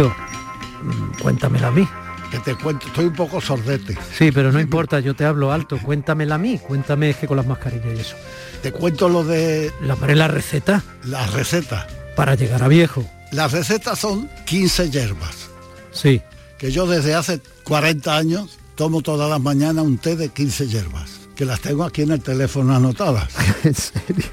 Víctor, 0.00 0.16
cuéntamela 1.20 1.68
a 1.68 1.70
mí. 1.70 1.86
Que 2.30 2.38
te 2.38 2.54
cuento, 2.54 2.86
estoy 2.86 3.06
un 3.06 3.14
poco 3.14 3.40
sordete. 3.40 3.98
Sí, 4.16 4.30
pero 4.30 4.52
no 4.52 4.60
importa, 4.60 5.00
yo 5.00 5.14
te 5.14 5.24
hablo 5.24 5.52
alto. 5.52 5.78
Cuéntamela 5.78 6.36
a 6.36 6.38
mí, 6.38 6.58
cuéntame 6.58 7.10
es 7.10 7.16
que 7.16 7.26
con 7.26 7.36
las 7.36 7.46
mascarillas 7.46 7.96
y 7.96 8.00
eso. 8.00 8.16
Te 8.62 8.72
cuento 8.72 9.08
lo 9.08 9.24
de... 9.24 9.72
La, 9.82 9.96
la 9.96 10.28
receta. 10.28 10.82
Las 11.04 11.32
recetas. 11.32 11.86
Para 12.14 12.36
llegar 12.36 12.62
a 12.62 12.68
viejo. 12.68 13.04
Las 13.32 13.52
recetas 13.52 13.98
son 13.98 14.30
15 14.46 14.90
hierbas. 14.90 15.48
Sí. 15.92 16.22
Que 16.56 16.70
yo 16.70 16.86
desde 16.86 17.14
hace 17.14 17.40
40 17.64 18.16
años 18.16 18.58
tomo 18.76 19.02
todas 19.02 19.28
las 19.28 19.40
mañanas 19.40 19.84
un 19.84 19.98
té 19.98 20.14
de 20.14 20.28
15 20.28 20.68
hierbas. 20.68 21.10
Que 21.34 21.44
las 21.44 21.60
tengo 21.60 21.84
aquí 21.84 22.02
en 22.02 22.12
el 22.12 22.20
teléfono 22.20 22.76
anotadas. 22.76 23.34
¿En 23.64 23.74
serio? 23.74 24.24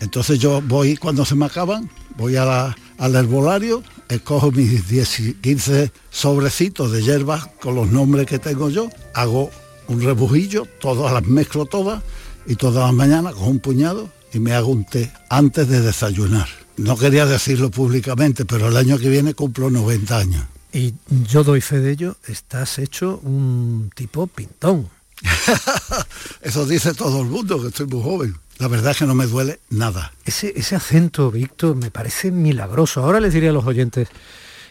Entonces 0.00 0.38
yo 0.38 0.62
voy, 0.62 0.96
cuando 0.96 1.24
se 1.24 1.34
me 1.34 1.46
acaban, 1.46 1.90
voy 2.16 2.36
a 2.36 2.44
la, 2.44 2.76
al 2.98 3.14
herbolario, 3.16 3.82
escojo 4.08 4.52
mis 4.52 4.88
10, 4.88 5.36
15 5.40 5.92
sobrecitos 6.10 6.92
de 6.92 7.02
hierbas 7.02 7.46
con 7.60 7.74
los 7.74 7.90
nombres 7.90 8.26
que 8.26 8.38
tengo 8.38 8.70
yo, 8.70 8.88
hago 9.14 9.50
un 9.88 10.00
rebujillo, 10.00 10.66
todas 10.80 11.12
las 11.12 11.24
mezclo 11.24 11.66
todas 11.66 12.02
y 12.46 12.56
todas 12.56 12.84
las 12.86 12.94
mañanas 12.94 13.34
con 13.34 13.48
un 13.48 13.58
puñado 13.60 14.10
y 14.32 14.38
me 14.38 14.52
hago 14.52 14.68
un 14.68 14.84
té 14.84 15.12
antes 15.28 15.68
de 15.68 15.80
desayunar. 15.80 16.48
No 16.76 16.96
quería 16.96 17.24
decirlo 17.24 17.70
públicamente, 17.70 18.44
pero 18.44 18.68
el 18.68 18.76
año 18.76 18.98
que 18.98 19.08
viene 19.08 19.34
cumplo 19.34 19.70
90 19.70 20.18
años. 20.18 20.44
Y 20.72 20.94
yo 21.28 21.44
doy 21.44 21.60
fe 21.60 21.78
de 21.78 21.92
ello, 21.92 22.16
estás 22.26 22.80
hecho 22.80 23.20
un 23.22 23.92
tipo 23.94 24.26
pintón. 24.26 24.88
Eso 26.42 26.66
dice 26.66 26.94
todo 26.94 27.20
el 27.20 27.28
mundo, 27.28 27.62
que 27.62 27.68
estoy 27.68 27.86
muy 27.86 28.02
joven. 28.02 28.36
La 28.58 28.68
verdad 28.68 28.92
es 28.92 28.98
que 28.98 29.06
no 29.06 29.14
me 29.14 29.26
duele 29.26 29.60
nada. 29.70 30.12
Ese, 30.24 30.52
ese 30.56 30.76
acento, 30.76 31.30
Víctor, 31.30 31.74
me 31.76 31.90
parece 31.90 32.30
milagroso. 32.30 33.02
Ahora 33.02 33.20
les 33.20 33.34
diré 33.34 33.48
a 33.48 33.52
los 33.52 33.64
oyentes 33.66 34.08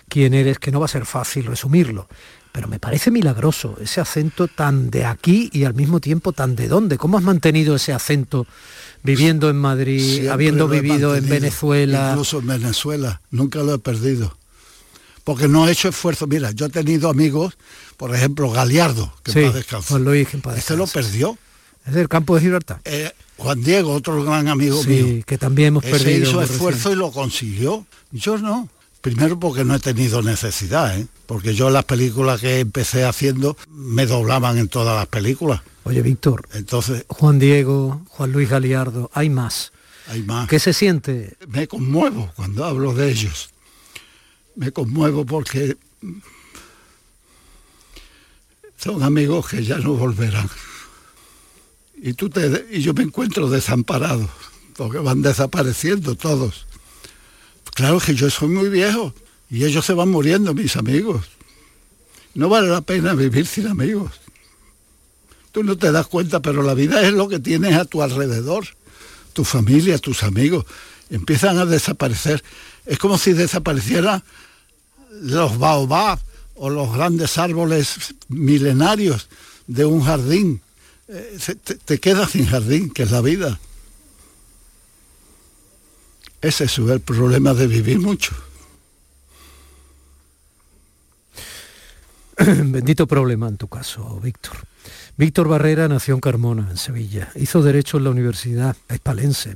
quién 0.07 0.33
eres, 0.33 0.57
que 0.59 0.71
no 0.71 0.79
va 0.79 0.85
a 0.85 0.89
ser 0.89 1.05
fácil 1.05 1.45
resumirlo. 1.45 2.07
Pero 2.53 2.67
me 2.67 2.79
parece 2.79 3.09
milagroso 3.11 3.77
ese 3.81 3.99
acento 3.99 4.47
tan 4.47 4.89
de 4.91 5.05
aquí 5.05 5.49
y 5.51 5.63
al 5.65 5.73
mismo 5.73 5.99
tiempo 5.99 6.33
tan 6.33 6.55
de 6.55 6.67
dónde. 6.67 6.97
¿Cómo 6.97 7.17
has 7.17 7.23
mantenido 7.23 7.75
ese 7.75 7.93
acento 7.93 8.45
viviendo 9.01 9.49
en 9.49 9.55
Madrid, 9.57 9.99
Siempre 10.05 10.29
habiendo 10.31 10.67
vivido 10.67 11.15
en 11.15 11.27
Venezuela? 11.27 12.09
Incluso 12.11 12.39
en 12.39 12.47
Venezuela, 12.47 13.21
nunca 13.31 13.59
lo 13.59 13.73
he 13.73 13.79
perdido. 13.79 14.37
porque 15.23 15.47
no 15.47 15.67
he 15.67 15.71
hecho 15.71 15.89
esfuerzo. 15.89 16.27
Mira, 16.27 16.51
yo 16.51 16.67
he 16.67 16.69
tenido 16.69 17.09
amigos, 17.09 17.57
por 17.97 18.13
ejemplo, 18.15 18.51
Galiardo, 18.51 19.11
que 19.23 19.31
Sí, 19.31 19.39
en 19.39 19.45
paz 19.47 19.55
descanse. 19.55 19.87
Juan 19.89 20.03
Luis, 20.03 20.27
que 20.27 20.35
en 20.37 20.41
paz 20.41 20.57
Este 20.57 20.77
lo 20.77 20.85
perdió. 20.85 21.37
Es 21.87 21.93
del 21.93 22.07
campo 22.07 22.35
de 22.35 22.41
Gibraltar. 22.41 22.81
Eh, 22.85 23.11
Juan 23.37 23.61
Diego, 23.63 23.93
otro 23.93 24.23
gran 24.23 24.47
amigo 24.47 24.81
Sí, 24.83 24.89
mío. 24.89 25.23
que 25.25 25.37
también 25.37 25.69
hemos 25.69 25.83
Ese 25.83 25.91
perdido. 25.97 26.23
hizo 26.29 26.35
muy 26.35 26.45
esfuerzo 26.45 26.91
y 26.91 26.95
lo 26.95 27.11
consiguió. 27.11 27.85
Yo 28.11 28.37
no. 28.37 28.69
Primero 29.01 29.37
porque 29.37 29.65
no 29.65 29.75
he 29.75 29.79
tenido 29.79 30.21
necesidad, 30.21 30.97
¿eh? 30.97 31.05
porque 31.25 31.53
yo 31.53 31.69
las 31.69 31.83
películas 31.83 32.39
que 32.39 32.61
empecé 32.61 33.03
haciendo 33.03 33.57
me 33.69 34.05
doblaban 34.05 34.57
en 34.57 34.69
todas 34.69 34.95
las 34.95 35.07
películas. 35.07 35.61
Oye, 35.83 36.01
Víctor, 36.01 36.47
Entonces, 36.53 37.03
Juan 37.09 37.37
Diego, 37.37 38.01
Juan 38.07 38.31
Luis 38.31 38.47
Galiardo, 38.49 39.11
hay 39.13 39.29
más. 39.29 39.73
hay 40.07 40.23
más. 40.23 40.47
¿Qué 40.47 40.57
se 40.57 40.71
siente? 40.71 41.35
Me 41.49 41.67
conmuevo 41.67 42.31
cuando 42.37 42.63
hablo 42.63 42.93
de 42.93 43.11
ellos. 43.11 43.49
Me 44.55 44.71
conmuevo 44.71 45.25
porque 45.25 45.75
son 48.77 49.03
amigos 49.03 49.49
que 49.49 49.63
ya 49.65 49.77
no 49.79 49.95
volverán. 49.95 50.49
Y, 52.05 52.15
tú 52.15 52.29
te, 52.29 52.65
y 52.69 52.81
yo 52.81 52.93
me 52.93 53.03
encuentro 53.03 53.49
desamparado, 53.49 54.27
porque 54.75 54.97
van 54.97 55.21
desapareciendo 55.21 56.15
todos. 56.15 56.65
Claro 57.73 58.01
que 58.01 58.13
yo 58.13 58.29
soy 58.29 58.49
muy 58.49 58.67
viejo 58.67 59.13
y 59.49 59.63
ellos 59.63 59.85
se 59.85 59.93
van 59.93 60.09
muriendo, 60.09 60.53
mis 60.53 60.75
amigos. 60.75 61.25
No 62.33 62.49
vale 62.49 62.67
la 62.67 62.81
pena 62.81 63.13
vivir 63.13 63.47
sin 63.47 63.67
amigos. 63.67 64.11
Tú 65.53 65.63
no 65.63 65.77
te 65.77 65.93
das 65.93 66.07
cuenta, 66.07 66.41
pero 66.41 66.61
la 66.61 66.73
vida 66.73 67.01
es 67.07 67.13
lo 67.13 67.29
que 67.29 67.39
tienes 67.39 67.77
a 67.77 67.85
tu 67.85 68.01
alrededor. 68.01 68.65
Tu 69.31 69.45
familia, 69.45 69.97
tus 69.97 70.23
amigos. 70.23 70.65
Empiezan 71.09 71.57
a 71.57 71.65
desaparecer. 71.65 72.43
Es 72.85 72.99
como 72.99 73.17
si 73.17 73.31
desaparecieran 73.31 74.25
los 75.21 75.57
baobab 75.57 76.19
o 76.55 76.69
los 76.69 76.93
grandes 76.93 77.37
árboles 77.37 78.13
milenarios 78.27 79.29
de 79.67 79.85
un 79.85 80.03
jardín. 80.03 80.62
Eh, 81.07 81.37
te, 81.63 81.75
te 81.75 81.99
quedas 81.99 82.31
sin 82.31 82.45
jardín, 82.45 82.89
que 82.89 83.03
es 83.03 83.11
la 83.11 83.21
vida. 83.21 83.59
Ese 86.41 86.65
es 86.65 86.77
el 86.77 86.99
problema 86.99 87.53
de 87.53 87.67
vivir 87.67 87.99
mucho. 87.99 88.35
Bendito 92.37 93.07
problema 93.07 93.47
en 93.47 93.57
tu 93.57 93.67
caso, 93.67 94.19
Víctor. 94.21 94.57
Víctor 95.15 95.47
Barrera 95.47 95.87
nació 95.87 96.15
en 96.15 96.21
Carmona, 96.21 96.67
en 96.69 96.77
Sevilla. 96.77 97.31
Hizo 97.35 97.61
Derecho 97.61 97.97
en 97.97 98.03
la 98.05 98.09
Universidad 98.09 98.75
Hispalense. 98.91 99.55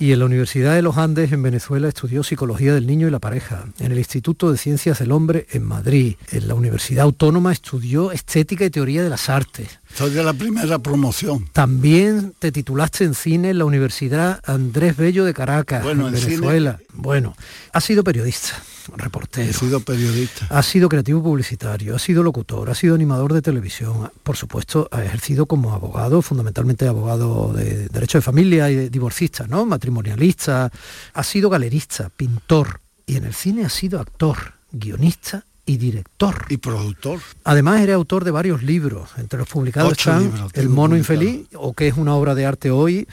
Y 0.00 0.12
en 0.12 0.20
la 0.20 0.26
Universidad 0.26 0.74
de 0.76 0.82
los 0.82 0.96
Andes, 0.96 1.32
en 1.32 1.42
Venezuela, 1.42 1.88
estudió 1.88 2.22
Psicología 2.22 2.72
del 2.72 2.86
Niño 2.86 3.08
y 3.08 3.10
la 3.10 3.18
Pareja. 3.18 3.64
En 3.80 3.90
el 3.90 3.98
Instituto 3.98 4.52
de 4.52 4.56
Ciencias 4.56 5.00
del 5.00 5.10
Hombre, 5.10 5.46
en 5.50 5.64
Madrid. 5.64 6.14
En 6.30 6.46
la 6.46 6.54
Universidad 6.54 7.02
Autónoma 7.02 7.50
estudió 7.52 8.12
Estética 8.12 8.64
y 8.64 8.70
Teoría 8.70 9.02
de 9.02 9.10
las 9.10 9.28
Artes. 9.28 9.80
Soy 9.94 10.10
de 10.10 10.22
la 10.22 10.34
primera 10.34 10.78
promoción. 10.78 11.48
También 11.52 12.32
te 12.38 12.52
titulaste 12.52 13.02
en 13.04 13.14
cine 13.14 13.50
en 13.50 13.58
la 13.58 13.64
Universidad 13.64 14.40
Andrés 14.44 14.96
Bello 14.96 15.24
de 15.24 15.34
Caracas, 15.34 15.82
Bueno, 15.82 16.06
en 16.06 16.14
en 16.14 16.20
cine- 16.20 16.30
Venezuela. 16.36 16.78
Bueno, 16.94 17.34
has 17.72 17.82
sido 17.84 18.04
periodista, 18.04 18.52
He 18.96 19.02
reportero. 19.02 19.52
sido 19.52 19.80
periodista. 19.80 20.46
Ha 20.50 20.62
sido 20.62 20.88
creativo 20.88 21.22
publicitario, 21.22 21.94
ha 21.94 21.98
sido 21.98 22.22
locutor, 22.22 22.70
ha 22.70 22.74
sido 22.74 22.94
animador 22.94 23.32
de 23.32 23.42
televisión, 23.42 24.10
por 24.22 24.36
supuesto 24.36 24.88
ha 24.90 25.04
ejercido 25.04 25.46
como 25.46 25.74
abogado, 25.74 26.22
fundamentalmente 26.22 26.86
abogado 26.86 27.52
de 27.52 27.88
derecho 27.88 28.18
de 28.18 28.22
familia 28.22 28.70
y 28.70 28.76
de 28.76 28.90
divorcista, 28.90 29.46
¿no? 29.46 29.66
matrimonialista, 29.66 30.70
ha 31.12 31.22
sido 31.24 31.50
galerista, 31.50 32.10
pintor 32.10 32.80
y 33.06 33.16
en 33.16 33.24
el 33.24 33.34
cine 33.34 33.64
ha 33.64 33.70
sido 33.70 34.00
actor, 34.00 34.54
guionista 34.70 35.44
y 35.68 35.76
director. 35.76 36.46
Y 36.48 36.56
productor. 36.56 37.20
Además 37.44 37.82
era 37.82 37.94
autor 37.94 38.24
de 38.24 38.30
varios 38.30 38.62
libros, 38.62 39.10
entre 39.18 39.38
los 39.38 39.48
publicados 39.48 39.92
Ocho 39.92 40.10
están 40.10 40.24
libros 40.24 40.50
El 40.54 40.70
mono 40.70 40.96
infeliz, 40.96 41.46
o 41.54 41.74
que 41.74 41.88
es 41.88 41.96
una 41.96 42.14
obra 42.14 42.34
de 42.34 42.46
arte 42.46 42.70
hoy, 42.70 43.06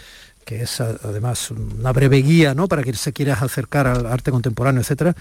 que 0.45 0.61
es 0.61 0.79
además 0.79 1.51
una 1.51 1.91
breve 1.91 2.17
guía 2.17 2.53
¿no? 2.53 2.67
para 2.67 2.83
quien 2.83 2.95
se 2.95 3.11
quiera 3.11 3.33
acercar 3.33 3.87
al 3.87 4.05
arte 4.05 4.31
contemporáneo, 4.31 4.81
etcétera. 4.81 5.15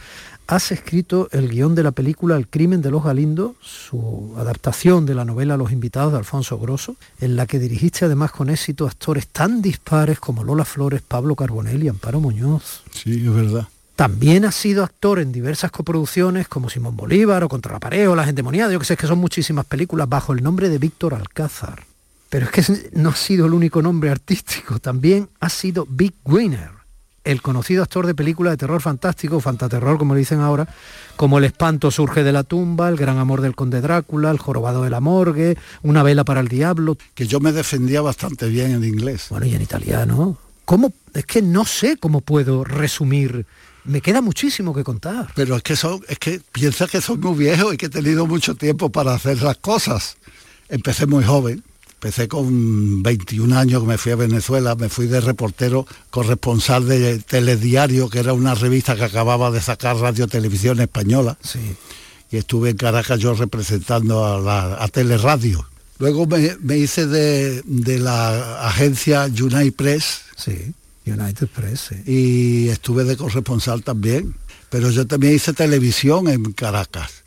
Has 0.47 0.71
escrito 0.71 1.29
el 1.33 1.49
guion 1.49 1.75
de 1.75 1.83
la 1.83 1.93
película 1.93 2.37
El 2.37 2.49
crimen 2.49 2.83
de 2.83 2.91
los 2.91 3.03
Galindos, 3.03 3.53
su 3.63 4.35
adaptación 4.37 5.07
de 5.07 5.15
la 5.15 5.25
novela 5.25 5.57
Los 5.57 5.73
invitados 5.73 6.13
de 6.13 6.19
Alfonso 6.19 6.59
Grosso, 6.59 6.97
en 7.21 7.37
la 7.37 7.47
que 7.47 7.59
dirigiste 7.59 8.05
además 8.05 8.31
con 8.31 8.51
éxito 8.51 8.87
actores 8.87 9.27
tan 9.29 9.63
dispares 9.63 10.21
como 10.21 10.45
Lola 10.45 10.67
Flores, 10.67 11.01
Pablo 11.01 11.35
Carbonell 11.35 11.83
y 11.83 11.89
Amparo 11.89 12.21
Muñoz. 12.21 12.83
Sí, 12.93 13.27
es 13.27 13.35
verdad. 13.35 13.67
También 13.97 14.45
ha 14.45 14.53
sido 14.53 14.85
actor 14.85 15.21
en 15.21 15.33
diversas 15.33 15.71
coproducciones 15.71 16.49
como 16.49 16.69
Simón 16.69 16.97
Bolívar 16.97 17.45
o 17.45 17.49
Contra 17.49 17.73
la 17.73 17.81
pared 17.81 18.11
o 18.11 18.17
Las 18.17 18.29
endemoniadas, 18.29 18.73
yo 18.73 18.79
que 18.79 18.85
sé 18.85 18.97
que 18.97 19.07
son 19.07 19.19
muchísimas 19.19 19.65
películas 19.65 20.09
bajo 20.09 20.33
el 20.35 20.43
nombre 20.43 20.69
de 20.69 20.79
Víctor 20.79 21.15
Alcázar. 21.15 21.94
Pero 22.35 22.47
es 22.47 22.51
que 22.51 22.91
no 22.95 23.11
ha 23.11 23.15
sido 23.15 23.47
el 23.47 23.55
único 23.55 23.81
nombre 23.81 24.11
artístico, 24.11 24.81
también 24.81 25.29
ha 25.39 25.49
sido 25.49 25.87
Big 25.89 26.15
Winner, 26.25 26.71
el 27.23 27.41
conocido 27.41 27.85
actor 27.85 28.09
de 28.09 28.15
películas 28.17 28.55
de 28.55 28.57
terror 28.57 28.83
fantástico, 28.83 29.39
fantaterror 29.39 29.99
como 29.99 30.15
le 30.15 30.19
dicen 30.19 30.41
ahora, 30.41 30.67
como 31.15 31.39
El 31.39 31.45
espanto 31.45 31.93
surge 31.93 32.25
de 32.25 32.33
la 32.33 32.43
tumba, 32.43 32.89
El 32.89 32.97
gran 32.97 33.19
amor 33.19 33.41
del 33.41 33.55
conde 33.55 33.81
Drácula, 33.81 34.33
El 34.33 34.39
jorobado 34.39 34.83
de 34.83 34.91
la 34.91 34.99
morgue, 34.99 35.57
Una 35.85 36.03
vela 36.03 36.25
para 36.25 36.41
el 36.41 36.49
diablo, 36.49 36.99
Que 37.15 37.29
yo 37.29 37.39
me 37.39 37.53
defendía 37.53 38.01
bastante 38.01 38.49
bien 38.49 38.73
en 38.73 38.83
inglés. 38.83 39.27
bueno, 39.31 39.47
y 39.47 39.55
en 39.55 39.63
italiano. 39.63 40.37
¿Cómo? 40.65 40.93
Es 41.15 41.27
que 41.27 41.41
no 41.41 41.65
sé 41.65 41.99
cómo 41.99 42.21
puedo 42.21 42.65
resumir. 42.65 43.47
Me 43.85 44.01
queda 44.01 44.21
muchísimo 44.21 44.75
que 44.75 44.83
contar. 44.83 45.29
Pero 45.37 45.55
es 45.55 45.63
que 45.63 45.77
son, 45.77 46.01
es 46.09 46.19
que 46.19 46.41
piensa 46.51 46.89
que 46.89 47.01
soy 47.01 47.19
muy 47.19 47.39
viejo 47.39 47.73
y 47.73 47.77
que 47.77 47.87
he 47.87 47.91
tenido 47.91 48.27
mucho 48.27 48.57
tiempo 48.57 48.91
para 48.91 49.15
hacer 49.15 49.41
las 49.41 49.59
cosas. 49.59 50.17
Empecé 50.69 51.07
muy 51.07 51.23
joven. 51.23 51.63
Empecé 52.05 52.29
con 52.29 53.03
21 53.03 53.57
años 53.59 53.81
que 53.81 53.89
me 53.89 53.97
fui 53.97 54.13
a 54.13 54.17
Venezuela, 54.17 54.75
me 54.75 54.91
fui 54.91 55.07
de 55.07 55.23
reportero 55.23 55.87
corresponsal 56.11 56.87
de 56.87 57.19
Telediario, 57.21 58.11
que 58.11 58.19
era 58.19 58.35
una 58.35 58.55
revista 58.55 58.95
que 58.95 59.05
acababa 59.05 59.51
de 59.51 59.63
sacar 59.63 59.97
Radio 59.97 60.27
Televisión 60.29 60.81
Española, 60.81 61.39
Sí. 61.41 61.61
y 62.31 62.37
estuve 62.37 62.69
en 62.69 62.77
Caracas 62.77 63.19
yo 63.21 63.33
representando 63.33 64.23
a, 64.27 64.39
la, 64.39 64.85
a 64.85 64.89
Teleradio. 64.89 65.67
Luego 65.99 66.27
me, 66.27 66.55
me 66.61 66.77
hice 66.77 67.07
de, 67.07 67.63
de 67.65 67.99
la 67.99 68.67
agencia 68.69 69.25
United 69.25 69.73
Press, 69.73 70.21
Sí, 70.37 70.75
United 71.07 71.47
Press. 71.49 71.87
sí. 71.89 71.97
y 72.05 72.69
estuve 72.69 73.05
de 73.05 73.17
corresponsal 73.17 73.83
también. 73.83 74.35
Pero 74.69 74.91
yo 74.91 75.07
también 75.07 75.37
hice 75.37 75.55
televisión 75.55 76.29
en 76.29 76.53
Caracas. 76.53 77.24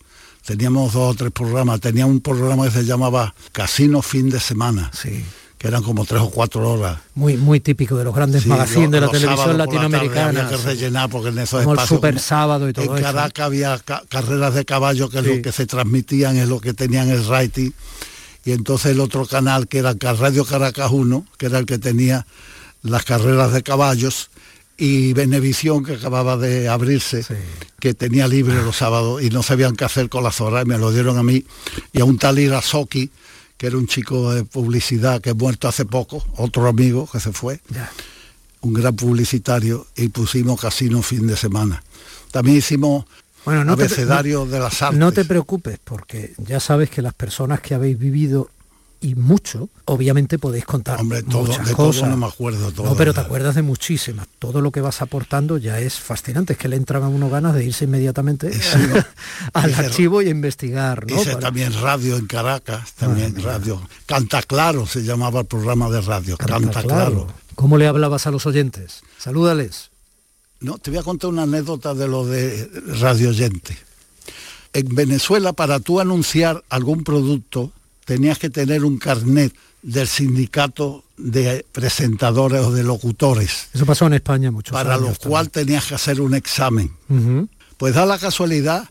Teníamos 0.52 0.94
dos 0.94 1.12
o 1.12 1.14
tres 1.14 1.32
programas. 1.34 1.82
Tenía 1.82 2.06
un 2.06 2.22
programa 2.22 2.64
que 2.64 2.72
se 2.72 2.86
llamaba 2.86 3.36
Casino 3.52 4.02
Fin 4.02 4.30
de 4.30 4.40
Semana, 4.40 4.90
Sí. 4.94 5.22
que 5.58 5.68
eran 5.68 5.84
como 5.84 6.06
tres 6.06 6.22
o 6.22 6.30
cuatro 6.30 6.72
horas. 6.72 7.00
Muy, 7.16 7.36
muy 7.36 7.60
típico 7.60 7.98
de 7.98 8.06
los 8.06 8.16
grandes 8.16 8.44
Sí, 8.44 8.50
magazines 8.50 8.90
de 8.92 9.02
la 9.02 9.08
televisión 9.10 9.36
por 9.36 9.48
la 9.56 9.66
latinoamericana. 9.66 10.46
Había 10.46 10.58
que 10.58 10.64
rellenar 10.64 11.10
porque 11.10 11.30
en 11.30 11.40
esos 11.40 11.64
Como 11.66 11.74
el 11.82 11.86
Super 11.86 12.18
Sábado 12.18 12.70
y 12.70 12.72
todo 12.72 12.86
En 12.86 12.94
eso. 12.94 13.02
Caracas 13.04 13.46
había 13.46 13.78
ca- 13.80 14.04
carreras 14.08 14.54
de 14.54 14.64
caballo 14.64 15.10
que 15.10 15.20
es 15.20 15.26
lo 15.26 15.42
que 15.42 15.52
se 15.52 15.66
transmitían, 15.66 16.38
es 16.38 16.48
lo 16.48 16.62
que 16.62 16.74
tenían 16.74 17.10
el 17.10 17.28
rating. 17.28 17.72
Y 18.46 18.54
entonces 18.54 18.94
el 18.94 19.02
otro 19.02 19.26
canal, 19.26 19.68
que 19.68 19.80
era 19.80 19.94
Radio 20.00 20.46
Caracas 20.46 20.92
1, 20.94 21.26
que 21.38 21.48
era 21.48 21.60
el 21.60 21.66
que 21.66 21.78
tenía 21.78 22.26
las 22.84 23.04
carreras 23.04 23.52
de 23.52 23.64
caballos, 23.64 24.30
y 24.78 25.14
Venevisión, 25.14 25.84
que 25.84 25.94
acababa 25.96 26.38
de 26.38 26.70
abrirse, 26.70 27.24
Sí. 27.24 27.34
que 27.80 27.94
tenía 27.94 28.28
libre 28.28 28.56
los 28.62 28.78
sábados 28.78 29.22
y 29.24 29.30
no 29.30 29.42
sabían 29.44 29.76
qué 29.76 29.86
hacer 29.86 30.08
con 30.10 30.24
las 30.24 30.40
horas, 30.42 30.66
y 30.66 30.68
me 30.68 30.78
lo 30.78 30.92
dieron 30.92 31.18
a 31.18 31.24
mí. 31.24 31.44
Y 31.94 32.02
a 32.02 32.06
un 32.06 32.18
tal 32.20 32.38
Irasoki, 32.40 33.10
que 33.58 33.68
era 33.68 33.78
un 33.78 33.88
chico 33.88 34.32
de 34.34 34.44
publicidad 34.46 35.20
que 35.20 35.32
he 35.32 35.34
muerto 35.34 35.68
hace 35.68 35.86
poco, 35.86 36.24
otro 36.38 36.68
amigo 36.68 37.10
que 37.12 37.20
se 37.20 37.32
fue 37.34 37.60
Ya. 37.70 37.92
un 38.62 38.74
gran 38.74 38.96
publicitario 38.96 39.88
y 39.96 40.10
pusimos 40.10 40.62
casino 40.62 41.02
fin 41.02 41.26
de 41.26 41.36
semana. 41.38 41.82
También 42.32 42.58
hicimos 42.58 43.06
Bueno, 43.46 43.64
no 43.64 43.76
te, 43.78 43.86
abecedario 43.86 44.46
de 44.46 44.60
las 44.60 44.82
artes. 44.84 45.00
no 45.00 45.12
te 45.12 45.26
preocupes, 45.26 45.80
porque 45.84 46.34
ya 46.38 46.60
sabes 46.60 46.90
que 46.92 47.02
las 47.02 47.14
personas 47.14 47.62
que 47.62 47.74
habéis 47.74 47.98
vivido 47.98 48.50
y 49.00 49.16
mucho, 49.16 49.70
obviamente 49.86 50.40
podéis 50.40 50.66
contar 50.66 51.00
Hombre, 51.00 51.22
todo, 51.24 51.44
muchas 51.44 51.66
de 51.68 51.76
todo 51.76 51.88
cosas. 51.88 52.10
no 52.10 52.18
me 52.18 52.26
acuerdo 52.26 52.72
todo. 52.72 52.88
No, 52.88 52.96
pero 52.96 53.14
te 53.14 53.20
acuerdas 53.20 53.56
de 53.56 53.62
muchísimas. 53.62 54.28
Todo 54.40 54.62
lo 54.62 54.72
que 54.72 54.82
vas 54.82 55.02
aportando 55.02 55.58
ya 55.58 55.80
es 55.80 56.00
fascinante. 56.00 56.54
Es 56.54 56.60
que 56.60 56.68
le 56.68 56.76
entran 56.78 57.04
a 57.04 57.08
uno 57.08 57.30
ganas 57.30 57.54
de 57.54 57.64
irse 57.66 57.86
inmediatamente 57.86 58.52
al 59.54 59.74
archivo 59.76 60.22
y 60.22 60.28
a 60.28 60.32
investigar. 60.32 61.06
¿no? 61.08 61.16
Hice 61.16 61.26
Para- 61.34 61.40
también 61.40 61.74
radio 61.82 62.18
en 62.18 62.26
Caracas, 62.28 62.94
también 62.94 63.34
mía. 63.36 63.46
radio. 63.46 63.82
Canta 64.06 64.42
Claro 64.42 64.86
se 64.88 65.04
llamaba 65.04 65.42
el 65.42 65.46
programa 65.46 65.90
de 65.90 66.02
radio, 66.02 66.38
Canta, 66.38 66.82
claro. 66.84 67.28
¿Cómo 67.56 67.78
le 67.78 67.88
hablabas 67.88 68.28
a 68.28 68.32
los 68.32 68.46
oyentes? 68.46 69.02
Salúdales. 69.18 69.90
No, 70.60 70.78
te 70.80 70.90
voy 70.90 71.00
a 71.00 71.04
contar 71.04 71.30
una 71.30 71.44
anécdota 71.44 71.94
de 71.94 72.08
lo 72.08 72.26
de 72.26 72.68
Radio 73.00 73.30
Oyente. 73.30 73.78
En 74.74 74.94
Venezuela, 74.96 75.54
para 75.54 75.80
tú 75.80 76.00
anunciar 76.00 76.64
algún 76.70 77.04
producto, 77.04 77.72
tenías 78.08 78.40
que 78.40 78.50
tener 78.50 78.86
un 78.86 78.98
carnet 78.98 79.54
del 79.84 80.08
sindicato 80.08 81.04
de 81.18 81.66
presentadores 81.74 82.62
o 82.62 82.72
de 82.72 82.84
locutores, 82.84 83.68
Eso 83.74 83.86
pasó 83.86 84.08
en 84.08 84.14
España 84.14 84.50
mucho. 84.50 84.72
para 84.72 84.98
lo 84.98 85.14
cual 85.16 85.50
tenías 85.52 85.86
que 85.86 85.96
hacer 85.96 86.22
un 86.22 86.34
examen. 86.34 86.92
Pues 87.78 87.94
da 87.94 88.06
la 88.06 88.18
casualidad 88.18 88.90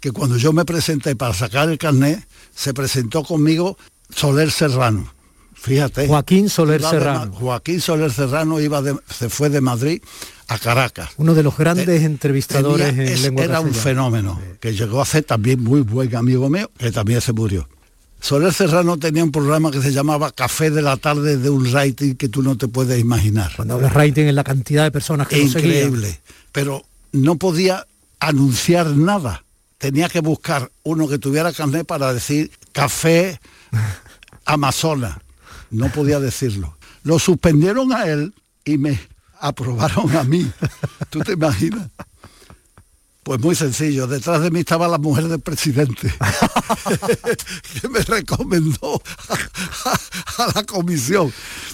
que 0.00 0.12
cuando 0.12 0.36
yo 0.36 0.52
me 0.52 0.64
presenté 0.64 1.16
para 1.16 1.32
sacar 1.34 1.68
el 1.70 1.78
carnet, 1.78 2.24
se 2.54 2.74
presentó 2.74 3.24
conmigo 3.24 3.76
Soler 4.14 4.50
Serrano. 4.50 5.12
Fíjate. 5.54 6.06
Joaquín 6.06 6.48
Soler 6.50 6.80
de 6.80 6.88
Serrano. 6.88 7.32
Joaquín 7.32 7.80
Soler 7.80 8.12
Serrano 8.12 8.60
iba 8.60 8.80
de- 8.82 8.96
se 9.12 9.28
fue 9.28 9.48
de 9.48 9.60
Madrid 9.60 10.00
a 10.46 10.58
Caracas. 10.58 11.10
Uno 11.16 11.34
de 11.34 11.42
los 11.42 11.56
grandes 11.56 12.02
entrevistadores 12.04 12.86
tenía- 12.88 13.02
en 13.06 13.12
es- 13.12 13.22
lengua 13.22 13.44
Era 13.44 13.60
un 13.60 13.74
fenómeno, 13.74 14.40
que 14.60 14.72
llegó 14.74 15.00
a 15.02 15.04
ser 15.06 15.24
también 15.24 15.62
muy 15.64 15.80
buen 15.80 16.14
amigo 16.14 16.48
mío, 16.48 16.70
que 16.78 16.92
también 16.92 17.20
se 17.20 17.32
murió. 17.32 17.68
Soler 18.20 18.52
Serrano 18.52 18.98
tenía 18.98 19.22
un 19.24 19.32
programa 19.32 19.70
que 19.70 19.80
se 19.80 19.92
llamaba 19.92 20.32
Café 20.32 20.70
de 20.70 20.82
la 20.82 20.96
Tarde 20.96 21.36
de 21.36 21.50
un 21.50 21.70
rating 21.72 22.14
que 22.14 22.28
tú 22.28 22.42
no 22.42 22.56
te 22.56 22.68
puedes 22.68 22.98
imaginar. 23.00 23.52
Cuando 23.54 23.74
hablas 23.74 23.92
rating 23.92 24.24
en 24.24 24.34
la 24.34 24.44
cantidad 24.44 24.84
de 24.84 24.90
personas 24.90 25.28
que 25.28 25.36
lo. 25.36 25.42
Increíble. 25.44 26.20
Pero 26.52 26.84
no 27.12 27.36
podía 27.36 27.86
anunciar 28.20 28.88
nada. 28.88 29.44
Tenía 29.78 30.08
que 30.08 30.20
buscar 30.20 30.70
uno 30.82 31.06
que 31.08 31.18
tuviera 31.18 31.52
carnet 31.52 31.86
para 31.86 32.12
decir 32.12 32.50
café 32.72 33.40
Amazonas. 34.44 35.16
No 35.70 35.90
podía 35.90 36.18
decirlo. 36.18 36.76
Lo 37.04 37.18
suspendieron 37.18 37.92
a 37.92 38.06
él 38.06 38.34
y 38.64 38.78
me 38.78 38.98
aprobaron 39.38 40.14
a 40.16 40.24
mí. 40.24 40.50
¿Tú 41.10 41.20
te 41.20 41.32
imaginas? 41.32 41.88
Pues 43.28 43.42
muy 43.42 43.54
sencillo, 43.54 44.06
detrás 44.06 44.40
de 44.40 44.50
mí 44.50 44.60
estaba 44.60 44.88
la 44.88 44.96
mujer 44.96 45.28
del 45.28 45.40
presidente, 45.40 46.10
que 47.82 47.86
me 47.90 48.00
recomendó 48.00 49.02
a, 50.38 50.46
la 50.54 50.64
comisión. 50.64 51.30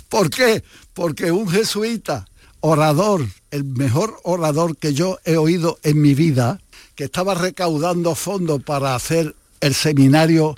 ¿Por 0.09 0.31
qué? 0.31 0.65
Porque 0.95 1.31
un 1.31 1.49
jesuita, 1.49 2.27
orador, 2.59 3.25
el 3.53 3.63
mejor 3.63 4.19
orador 4.25 4.77
que 4.77 4.95
yo 4.95 5.21
he 5.25 5.37
oído 5.37 5.79
en 5.85 6.03
mi 6.03 6.15
vida, 6.15 6.61
que 6.97 7.05
estaba 7.05 7.37
recaudando 7.37 8.17
fondos 8.17 8.61
para 8.61 8.97
hacer 8.97 9.37
el 9.61 9.75
seminario 9.75 10.57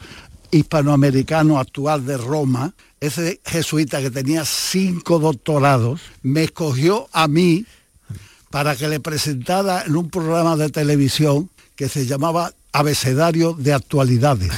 hispanoamericano 0.50 1.58
actual 1.58 2.06
de 2.06 2.16
Roma, 2.16 2.72
ese 3.00 3.42
jesuita 3.44 4.00
que 4.00 4.10
tenía 4.10 4.46
cinco 4.46 5.18
doctorados, 5.18 6.00
me 6.22 6.44
escogió 6.44 7.06
a 7.12 7.28
mí 7.28 7.66
para 8.56 8.74
que 8.74 8.88
le 8.88 9.00
presentara 9.00 9.84
en 9.86 9.94
un 9.96 10.08
programa 10.08 10.56
de 10.56 10.70
televisión 10.70 11.50
que 11.74 11.90
se 11.90 12.06
llamaba 12.06 12.54
Abecedario 12.72 13.52
de 13.52 13.74
Actualidades. 13.74 14.50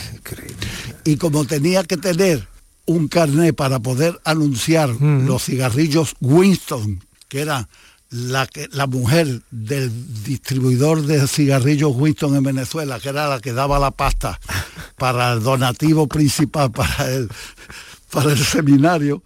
Y 1.02 1.16
como 1.16 1.44
tenía 1.46 1.82
que 1.82 1.96
tener 1.96 2.46
un 2.86 3.08
carné 3.08 3.52
para 3.52 3.80
poder 3.80 4.20
anunciar 4.22 4.90
los 4.90 5.46
cigarrillos 5.46 6.14
Winston, 6.20 7.02
que 7.26 7.40
era 7.40 7.68
la, 8.10 8.48
la 8.70 8.86
mujer 8.86 9.42
del 9.50 9.90
distribuidor 10.22 11.02
de 11.02 11.26
cigarrillos 11.26 11.90
Winston 11.96 12.36
en 12.36 12.44
Venezuela, 12.44 13.00
que 13.00 13.08
era 13.08 13.26
la 13.26 13.40
que 13.40 13.52
daba 13.52 13.80
la 13.80 13.90
pasta 13.90 14.38
para 14.96 15.32
el 15.32 15.42
donativo 15.42 16.06
principal 16.06 16.70
para 16.70 17.12
el, 17.12 17.28
para 18.12 18.30
el 18.30 18.38
seminario, 18.38 19.24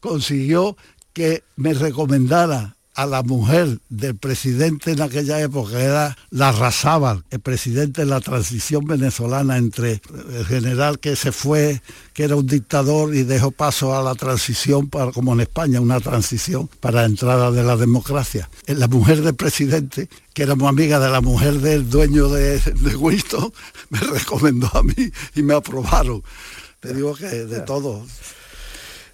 consiguió 0.00 0.76
que 1.14 1.44
me 1.56 1.72
recomendara 1.72 2.76
a 2.94 3.06
la 3.06 3.22
mujer 3.22 3.78
del 3.88 4.16
presidente 4.16 4.92
en 4.92 5.00
aquella 5.00 5.40
época, 5.40 5.80
era 5.80 6.16
la 6.30 6.52
Razábal, 6.52 7.24
el 7.30 7.40
presidente 7.40 8.02
de 8.02 8.06
la 8.06 8.20
transición 8.20 8.84
venezolana 8.84 9.56
entre 9.56 10.02
el 10.32 10.46
general 10.46 10.98
que 10.98 11.16
se 11.16 11.32
fue, 11.32 11.80
que 12.12 12.24
era 12.24 12.36
un 12.36 12.46
dictador 12.46 13.14
y 13.14 13.22
dejó 13.22 13.50
paso 13.50 13.96
a 13.96 14.02
la 14.02 14.14
transición, 14.14 14.88
para, 14.88 15.10
como 15.12 15.32
en 15.32 15.40
España, 15.40 15.80
una 15.80 16.00
transición 16.00 16.68
para 16.80 17.00
la 17.00 17.06
entrada 17.06 17.50
de 17.50 17.62
la 17.62 17.76
democracia. 17.76 18.50
Eh, 18.66 18.74
La 18.74 18.88
mujer 18.88 19.22
del 19.22 19.34
presidente, 19.34 20.08
que 20.34 20.42
era 20.42 20.54
muy 20.54 20.68
amiga 20.68 20.98
de 21.00 21.10
la 21.10 21.20
mujer 21.20 21.54
del 21.60 21.88
dueño 21.88 22.28
de, 22.28 22.58
de 22.58 22.96
Winston, 22.96 23.52
me 23.90 24.00
recomendó 24.00 24.70
a 24.74 24.82
mí 24.82 25.10
y 25.34 25.42
me 25.42 25.54
aprobaron. 25.54 26.22
Te 26.80 26.92
digo 26.92 27.14
que 27.14 27.26
de 27.26 27.60
todo. 27.72 28.04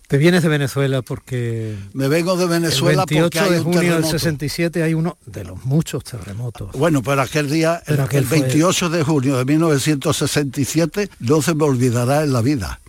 Te 0.09 0.17
vienes 0.17 0.43
de 0.43 0.49
Venezuela 0.49 1.03
porque 1.03 1.77
Me 1.93 2.09
vengo 2.09 2.37
de 2.39 2.47
Venezuela 2.47 3.03
el 3.03 3.15
28 3.15 3.23
porque 3.25 3.39
hay 3.41 3.51
de 3.51 3.59
un 3.59 3.65
junio 3.65 3.81
del 3.81 3.89
terremoto. 3.91 4.11
67 4.19 4.83
hay 4.83 4.95
uno 4.95 5.19
de 5.27 5.45
los 5.45 5.65
muchos 5.67 6.03
terremotos. 6.03 6.73
Bueno, 6.73 7.03
pero 7.03 7.21
aquel 7.23 7.51
día, 7.51 7.83
Pero 7.85 7.99
el, 7.99 8.05
aquel 8.07 8.19
el 8.21 8.25
fue- 8.27 8.41
28 8.41 8.89
de 8.89 9.03
junio 9.03 9.37
de 9.37 9.45
1967, 9.45 11.11
no 11.21 11.43
se 11.43 11.55
me 11.55 11.65
olvidará 11.65 12.25
en 12.25 12.33
la 12.33 12.41
vida, 12.41 12.81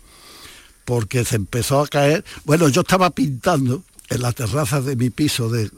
porque 0.85 1.25
se 1.25 1.35
empezó 1.35 1.81
a 1.81 1.87
caer. 1.87 2.23
Bueno, 2.45 2.69
yo 2.69 2.81
estaba 2.81 3.09
pintando 3.09 3.83
en 4.09 4.21
la 4.21 4.31
terraza 4.31 4.79
de 4.81 4.95
mi 4.95 5.09
piso 5.09 5.49
de 5.49 5.69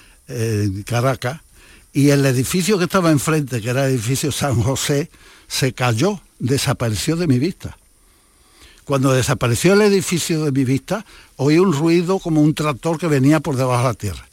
Caracas 0.86 1.41
y 1.91 2.10
el 2.12 2.23
edificio 2.25 2.77
que 2.77 2.84
estaba 2.86 3.10
enfrente, 3.12 3.62
que 3.62 3.69
era 3.71 3.88
el 3.88 3.93
edificio 3.93 4.32
San 4.32 4.62
José, 4.62 5.10
se 5.47 5.73
cayó, 5.73 6.21
desapareció 6.39 7.15
de 7.15 7.25
mi 7.27 7.39
vista. 7.39 7.77
Cuando 8.91 9.13
desapareció 9.13 9.71
el 9.71 9.84
edificio 9.84 10.43
de 10.43 10.51
mi 10.51 10.65
vista, 10.65 11.06
oí 11.38 11.58
un 11.58 11.71
ruido 11.71 12.19
como 12.19 12.41
un 12.41 12.54
tractor 12.54 12.97
que 12.99 13.08
venía 13.08 13.39
por 13.39 13.56
debajo 13.56 13.84
de 13.84 13.88
la 13.88 13.93
tierra. 13.93 14.27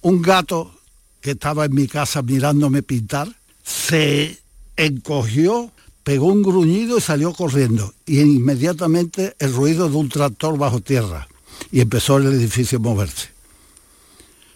Un 0.00 0.22
gato 0.22 0.72
que 1.20 1.32
estaba 1.32 1.66
en 1.66 1.74
mi 1.74 1.86
casa 1.86 2.22
mirándome 2.22 2.82
pintar, 2.82 3.28
se 3.62 4.38
encogió, 4.74 5.70
pegó 6.02 6.28
un 6.28 6.42
gruñido 6.42 6.96
y 6.96 7.02
salió 7.02 7.34
corriendo. 7.34 7.92
Y 8.06 8.20
inmediatamente 8.20 9.36
el 9.38 9.52
ruido 9.52 9.90
de 9.90 9.96
un 9.98 10.08
tractor 10.08 10.56
bajo 10.56 10.80
tierra. 10.80 11.28
Y 11.70 11.82
empezó 11.82 12.16
el 12.16 12.28
edificio 12.28 12.78
a 12.78 12.80
moverse. 12.80 13.28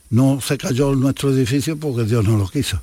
No 0.08 0.40
se 0.40 0.56
cayó 0.56 0.94
nuestro 0.94 1.32
edificio 1.32 1.76
porque 1.76 2.04
Dios 2.04 2.24
no 2.24 2.38
lo 2.38 2.48
quiso. 2.48 2.80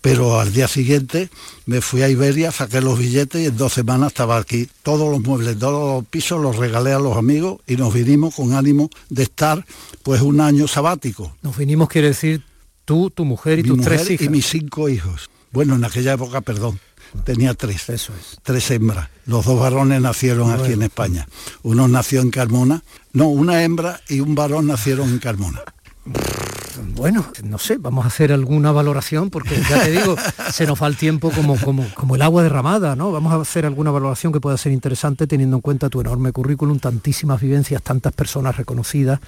Pero 0.00 0.38
al 0.40 0.52
día 0.52 0.68
siguiente 0.68 1.28
me 1.66 1.80
fui 1.80 2.02
a 2.02 2.08
Iberia, 2.08 2.52
saqué 2.52 2.80
los 2.80 2.98
billetes 2.98 3.42
y 3.42 3.46
en 3.46 3.56
dos 3.56 3.72
semanas 3.72 4.08
estaba 4.12 4.36
aquí. 4.36 4.68
Todos 4.82 5.10
los 5.10 5.20
muebles, 5.20 5.58
todos 5.58 5.96
los 5.96 6.08
pisos 6.08 6.40
los 6.40 6.56
regalé 6.56 6.92
a 6.92 6.98
los 7.00 7.16
amigos 7.16 7.60
y 7.66 7.76
nos 7.76 7.92
vinimos 7.92 8.34
con 8.36 8.54
ánimo 8.54 8.90
de 9.10 9.24
estar 9.24 9.64
pues 10.04 10.22
un 10.22 10.40
año 10.40 10.68
sabático. 10.68 11.36
Nos 11.42 11.56
vinimos, 11.56 11.88
quiere 11.88 12.08
decir, 12.08 12.44
tú, 12.84 13.10
tu 13.10 13.24
mujer 13.24 13.58
y 13.58 13.62
Mi 13.64 13.68
tus 13.70 13.78
mujer 13.78 13.96
tres 13.98 14.10
hijas. 14.12 14.26
y 14.26 14.30
mis 14.30 14.46
cinco 14.46 14.88
hijos. 14.88 15.28
Bueno, 15.50 15.74
en 15.74 15.84
aquella 15.84 16.12
época, 16.12 16.42
perdón, 16.42 16.78
tenía 17.24 17.54
tres. 17.54 17.88
Eso 17.88 18.12
es. 18.14 18.38
Tres 18.42 18.70
hembras. 18.70 19.08
Los 19.26 19.46
dos 19.46 19.58
varones 19.58 20.00
nacieron 20.00 20.52
aquí 20.52 20.72
en 20.72 20.82
España. 20.82 21.26
Uno 21.62 21.88
nació 21.88 22.20
en 22.20 22.30
Carmona. 22.30 22.84
No, 23.12 23.28
una 23.28 23.64
hembra 23.64 24.00
y 24.08 24.20
un 24.20 24.34
varón 24.36 24.68
nacieron 24.68 25.08
en 25.08 25.18
Carmona. 25.18 25.60
Bueno, 26.94 27.26
no 27.44 27.58
sé, 27.58 27.78
vamos 27.78 28.04
a 28.04 28.08
hacer 28.08 28.32
alguna 28.32 28.72
valoración 28.72 29.30
porque 29.30 29.60
ya 29.68 29.82
te 29.82 29.90
digo, 29.90 30.16
se 30.50 30.66
nos 30.66 30.82
va 30.82 30.86
el 30.86 30.96
tiempo 30.96 31.30
como, 31.30 31.56
como, 31.58 31.86
como 31.94 32.16
el 32.16 32.22
agua 32.22 32.42
derramada, 32.42 32.96
¿no? 32.96 33.12
Vamos 33.12 33.32
a 33.32 33.40
hacer 33.40 33.66
alguna 33.66 33.90
valoración 33.90 34.32
que 34.32 34.40
pueda 34.40 34.56
ser 34.56 34.72
interesante 34.72 35.26
teniendo 35.26 35.56
en 35.56 35.62
cuenta 35.62 35.88
tu 35.88 36.00
enorme 36.00 36.32
currículum, 36.32 36.78
tantísimas 36.78 37.40
vivencias, 37.40 37.82
tantas 37.82 38.12
personas 38.12 38.56
reconocidas 38.56 39.20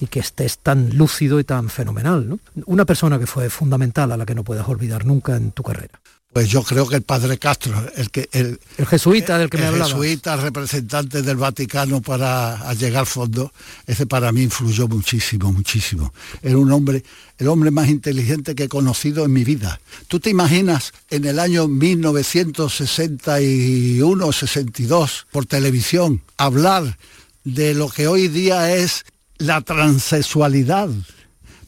y 0.00 0.06
que 0.06 0.20
estés 0.20 0.58
tan 0.58 0.96
lúcido 0.96 1.40
y 1.40 1.44
tan 1.44 1.68
fenomenal, 1.68 2.28
¿no? 2.28 2.38
Una 2.66 2.84
persona 2.84 3.18
que 3.18 3.26
fue 3.26 3.50
fundamental 3.50 4.12
a 4.12 4.16
la 4.16 4.26
que 4.26 4.34
no 4.34 4.44
puedas 4.44 4.68
olvidar 4.68 5.04
nunca 5.04 5.36
en 5.36 5.52
tu 5.52 5.62
carrera. 5.62 6.00
Pues 6.36 6.50
yo 6.50 6.62
creo 6.62 6.86
que 6.86 6.96
el 6.96 7.02
padre 7.02 7.38
Castro, 7.38 7.82
el 7.96 8.10
que 8.10 8.28
el, 8.30 8.60
El 8.76 8.84
jesuita 8.84 9.38
del 9.38 9.48
que 9.48 9.56
me 9.56 9.62
el 9.62 9.68
hablabas. 9.70 9.94
jesuita 9.94 10.36
representante 10.36 11.22
del 11.22 11.38
Vaticano 11.38 12.02
para 12.02 12.74
llegar 12.74 13.06
fondo, 13.06 13.54
ese 13.86 14.04
para 14.04 14.30
mí 14.32 14.42
influyó 14.42 14.86
muchísimo, 14.86 15.50
muchísimo. 15.50 16.12
Era 16.42 16.58
un 16.58 16.70
hombre, 16.72 17.02
el 17.38 17.48
hombre 17.48 17.70
más 17.70 17.88
inteligente 17.88 18.54
que 18.54 18.64
he 18.64 18.68
conocido 18.68 19.24
en 19.24 19.32
mi 19.32 19.44
vida. 19.44 19.80
¿Tú 20.08 20.20
te 20.20 20.28
imaginas 20.28 20.92
en 21.08 21.24
el 21.24 21.38
año 21.38 21.68
1961 21.68 24.30
62 24.30 25.26
por 25.32 25.46
televisión 25.46 26.20
hablar 26.36 26.98
de 27.44 27.72
lo 27.72 27.88
que 27.88 28.08
hoy 28.08 28.28
día 28.28 28.76
es 28.76 29.06
la 29.38 29.62
transexualidad? 29.62 30.90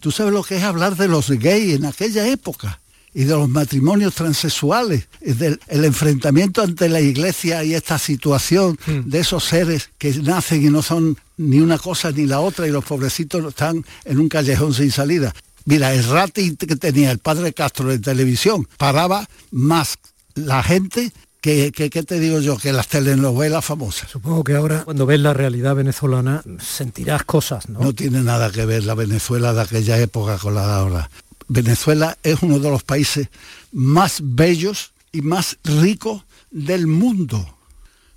¿Tú 0.00 0.10
sabes 0.10 0.34
lo 0.34 0.44
que 0.44 0.58
es 0.58 0.62
hablar 0.62 0.94
de 0.96 1.08
los 1.08 1.30
gays 1.30 1.76
en 1.76 1.86
aquella 1.86 2.28
época? 2.28 2.80
Y 3.18 3.24
de 3.24 3.34
los 3.34 3.48
matrimonios 3.48 4.14
transexuales, 4.14 5.08
del 5.20 5.58
el 5.66 5.84
enfrentamiento 5.84 6.62
ante 6.62 6.88
la 6.88 7.00
iglesia 7.00 7.64
y 7.64 7.74
esta 7.74 7.98
situación 7.98 8.78
de 8.86 9.18
esos 9.18 9.42
seres 9.42 9.90
que 9.98 10.14
nacen 10.22 10.64
y 10.64 10.70
no 10.70 10.82
son 10.82 11.16
ni 11.36 11.58
una 11.58 11.78
cosa 11.78 12.12
ni 12.12 12.26
la 12.26 12.38
otra 12.38 12.68
y 12.68 12.70
los 12.70 12.84
pobrecitos 12.84 13.44
están 13.44 13.84
en 14.04 14.20
un 14.20 14.28
callejón 14.28 14.72
sin 14.72 14.92
salida. 14.92 15.34
Mira, 15.64 15.92
el 15.94 16.04
rating 16.04 16.54
que 16.54 16.76
tenía 16.76 17.10
el 17.10 17.18
padre 17.18 17.52
Castro 17.52 17.90
en 17.90 18.00
televisión 18.00 18.68
paraba 18.76 19.28
más 19.50 19.98
la 20.36 20.62
gente 20.62 21.10
que, 21.40 21.72
que, 21.72 21.90
¿qué 21.90 22.04
te 22.04 22.20
digo 22.20 22.38
yo? 22.38 22.56
Que 22.56 22.72
las 22.72 22.86
telenovelas 22.86 23.64
famosas. 23.64 24.10
Supongo 24.10 24.44
que 24.44 24.54
ahora, 24.54 24.84
cuando 24.84 25.06
ves 25.06 25.18
la 25.18 25.34
realidad 25.34 25.74
venezolana, 25.74 26.44
sentirás 26.60 27.24
cosas, 27.24 27.68
¿no? 27.68 27.80
No 27.80 27.92
tiene 27.94 28.22
nada 28.22 28.52
que 28.52 28.64
ver 28.64 28.84
la 28.84 28.94
Venezuela 28.94 29.52
de 29.54 29.62
aquella 29.62 29.98
época 29.98 30.38
con 30.38 30.54
la 30.54 30.68
de 30.68 30.72
ahora. 30.72 31.10
Venezuela 31.48 32.16
es 32.22 32.42
uno 32.42 32.58
de 32.58 32.70
los 32.70 32.84
países 32.84 33.28
más 33.72 34.20
bellos 34.22 34.92
y 35.12 35.22
más 35.22 35.58
ricos 35.64 36.22
del 36.50 36.86
mundo. 36.86 37.56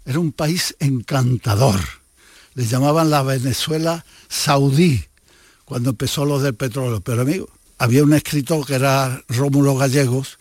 Era 0.06 0.20
un 0.20 0.32
país 0.32 0.76
encantador. 0.80 1.80
Le 2.54 2.66
llamaban 2.66 3.10
la 3.10 3.24
Venezuela 3.24 4.06
saudí 4.28 5.06
cuando 5.64 5.92
empezó 5.92 6.26
lo 6.26 6.40
del 6.40 6.56
petróleo. 6.56 7.00
Pero 7.02 7.22
amigo, 7.22 7.50
había 7.78 8.04
un 8.04 8.14
escritor 8.14 8.66
que 8.66 8.76
era 8.76 9.24
Rómulo 9.30 9.76
Gallegos 9.76 10.38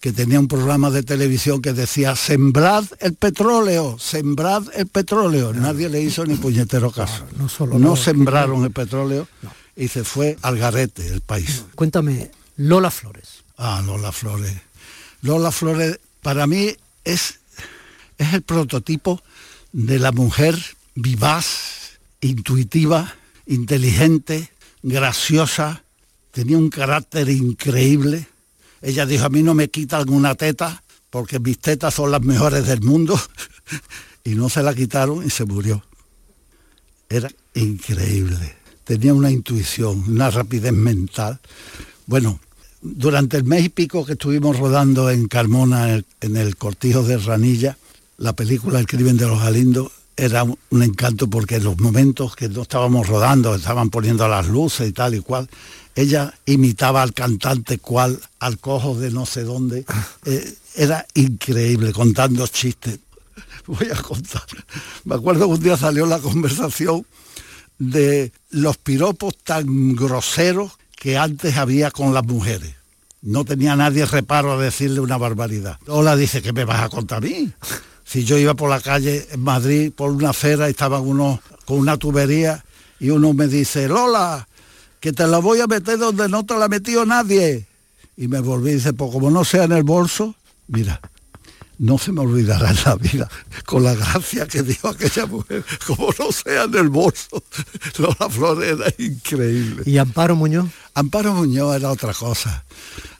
que 0.00 0.12
tenía 0.12 0.40
un 0.40 0.48
programa 0.48 0.90
de 0.90 1.04
televisión 1.04 1.62
que 1.62 1.72
decía, 1.72 2.16
sembrad 2.16 2.84
el 2.98 3.14
petróleo, 3.14 3.98
sembrad 4.00 4.64
el 4.74 4.88
petróleo. 4.88 5.52
Nadie 5.52 5.88
le 5.88 6.02
hizo 6.02 6.26
ni 6.26 6.34
puñetero 6.34 6.90
caso. 6.90 7.24
no 7.38 7.48
solo 7.48 7.78
no 7.78 7.90
no, 7.90 7.96
sembraron 7.96 8.64
el 8.64 8.72
petróleo 8.72 9.28
y 9.76 9.88
se 9.88 10.04
fue 10.04 10.36
al 10.42 10.58
garete 10.58 11.06
el 11.08 11.20
país. 11.20 11.64
Cuéntame, 11.74 12.30
Lola 12.56 12.90
Flores. 12.90 13.44
Ah, 13.56 13.82
Lola 13.84 14.12
Flores. 14.12 14.54
Lola 15.22 15.52
Flores 15.52 15.98
para 16.20 16.46
mí 16.46 16.74
es, 17.04 17.40
es 18.18 18.32
el 18.32 18.42
prototipo 18.42 19.22
de 19.72 19.98
la 19.98 20.12
mujer 20.12 20.58
vivaz, 20.94 21.98
intuitiva, 22.20 23.14
inteligente, 23.46 24.52
graciosa, 24.82 25.82
tenía 26.30 26.58
un 26.58 26.70
carácter 26.70 27.28
increíble. 27.28 28.26
Ella 28.80 29.06
dijo, 29.06 29.24
a 29.24 29.28
mí 29.28 29.42
no 29.42 29.54
me 29.54 29.68
quitan 29.68 30.08
una 30.08 30.34
teta 30.34 30.82
porque 31.10 31.38
mis 31.38 31.58
tetas 31.58 31.94
son 31.94 32.10
las 32.10 32.22
mejores 32.22 32.66
del 32.66 32.82
mundo. 32.82 33.20
y 34.24 34.30
no 34.34 34.48
se 34.48 34.62
la 34.62 34.74
quitaron 34.74 35.24
y 35.24 35.30
se 35.30 35.44
murió. 35.44 35.84
Era 37.08 37.30
increíble. 37.54 38.56
Tenía 38.84 39.14
una 39.14 39.30
intuición, 39.30 40.04
una 40.08 40.30
rapidez 40.30 40.72
mental. 40.72 41.40
Bueno, 42.06 42.40
durante 42.80 43.36
el 43.36 43.44
mes 43.44 43.64
y 43.64 43.68
pico 43.68 44.04
que 44.04 44.12
estuvimos 44.12 44.58
rodando 44.58 45.08
en 45.10 45.28
Carmona, 45.28 46.02
en 46.20 46.36
el, 46.36 46.56
cortijo 46.56 47.02
de 47.02 47.18
Ranilla, 47.18 47.76
la 48.18 48.32
película 48.32 48.80
El 48.80 48.86
crimen 48.86 49.16
de 49.16 49.26
los 49.26 49.40
Galindos 49.40 49.92
era 50.16 50.42
un, 50.42 50.58
un 50.70 50.82
encanto 50.82 51.28
porque 51.28 51.56
en 51.56 51.64
los 51.64 51.78
momentos 51.78 52.36
que 52.36 52.48
no 52.48 52.62
estábamos 52.62 53.06
rodando, 53.06 53.54
estaban 53.54 53.90
poniendo 53.90 54.26
las 54.28 54.48
luces 54.48 54.88
y 54.88 54.92
tal 54.92 55.14
y 55.14 55.20
cual, 55.20 55.48
ella 55.94 56.34
imitaba 56.46 57.02
al 57.02 57.12
cantante 57.12 57.78
cual, 57.78 58.20
al 58.38 58.58
cojo 58.58 58.94
de 58.94 59.10
no 59.10 59.26
sé 59.26 59.44
dónde. 59.44 59.84
Eh, 60.24 60.54
era 60.76 61.04
increíble 61.14 61.92
contando 61.92 62.46
chistes. 62.46 63.00
Voy 63.66 63.88
a 63.92 64.00
contar. 64.00 64.44
Me 65.04 65.16
acuerdo 65.16 65.46
que 65.46 65.54
un 65.54 65.62
día 65.62 65.76
salió 65.76 66.06
la 66.06 66.20
conversación 66.20 67.04
de 67.90 68.32
los 68.50 68.78
piropos 68.78 69.36
tan 69.42 69.96
groseros 69.96 70.72
que 70.96 71.18
antes 71.18 71.56
había 71.56 71.90
con 71.90 72.14
las 72.14 72.24
mujeres. 72.24 72.74
No 73.22 73.44
tenía 73.44 73.74
nadie 73.76 74.06
reparo 74.06 74.52
a 74.52 74.62
decirle 74.62 75.00
una 75.00 75.16
barbaridad. 75.16 75.78
Lola 75.86 76.16
dice 76.16 76.42
que 76.42 76.52
me 76.52 76.64
vas 76.64 76.82
a 76.82 76.88
contar 76.88 77.18
a 77.18 77.20
mí. 77.26 77.52
Si 78.04 78.24
yo 78.24 78.36
iba 78.36 78.52
por 78.52 78.68
la 78.68 78.80
calle 78.80 79.26
en 79.30 79.40
Madrid, 79.40 79.90
por 79.90 80.10
una 80.10 80.30
acera, 80.30 80.68
y 80.68 80.72
estaban 80.72 81.00
unos 81.00 81.40
con 81.64 81.78
una 81.78 81.96
tubería 81.96 82.62
y 83.00 83.08
uno 83.08 83.32
me 83.32 83.46
dice, 83.46 83.88
Lola, 83.88 84.46
que 85.00 85.14
te 85.14 85.26
la 85.26 85.38
voy 85.38 85.60
a 85.60 85.66
meter 85.66 85.98
donde 85.98 86.28
no 86.28 86.44
te 86.44 86.54
la 86.58 86.66
ha 86.66 86.68
metido 86.68 87.06
nadie. 87.06 87.66
Y 88.18 88.28
me 88.28 88.40
volví 88.40 88.72
y 88.72 88.74
dice, 88.74 88.92
pues 88.92 89.10
como 89.10 89.30
no 89.30 89.46
sea 89.46 89.64
en 89.64 89.72
el 89.72 89.84
bolso, 89.84 90.34
mira, 90.66 91.00
no 91.82 91.98
se 91.98 92.12
me 92.12 92.20
olvidará 92.20 92.70
en 92.70 92.76
la 92.86 92.94
vida 92.94 93.28
con 93.66 93.82
la 93.82 93.94
gracia 93.94 94.46
que 94.46 94.62
dio 94.62 94.78
aquella 94.88 95.26
mujer, 95.26 95.64
como 95.84 96.10
no 96.16 96.30
sea 96.30 96.62
en 96.62 96.74
el 96.76 96.88
bolso. 96.88 97.42
Lola 97.98 98.30
Flores 98.30 98.78
era 98.78 98.94
increíble. 98.98 99.82
¿Y 99.84 99.98
Amparo 99.98 100.36
Muñoz? 100.36 100.68
Amparo 100.94 101.34
Muñoz 101.34 101.74
era 101.74 101.90
otra 101.90 102.14
cosa. 102.14 102.64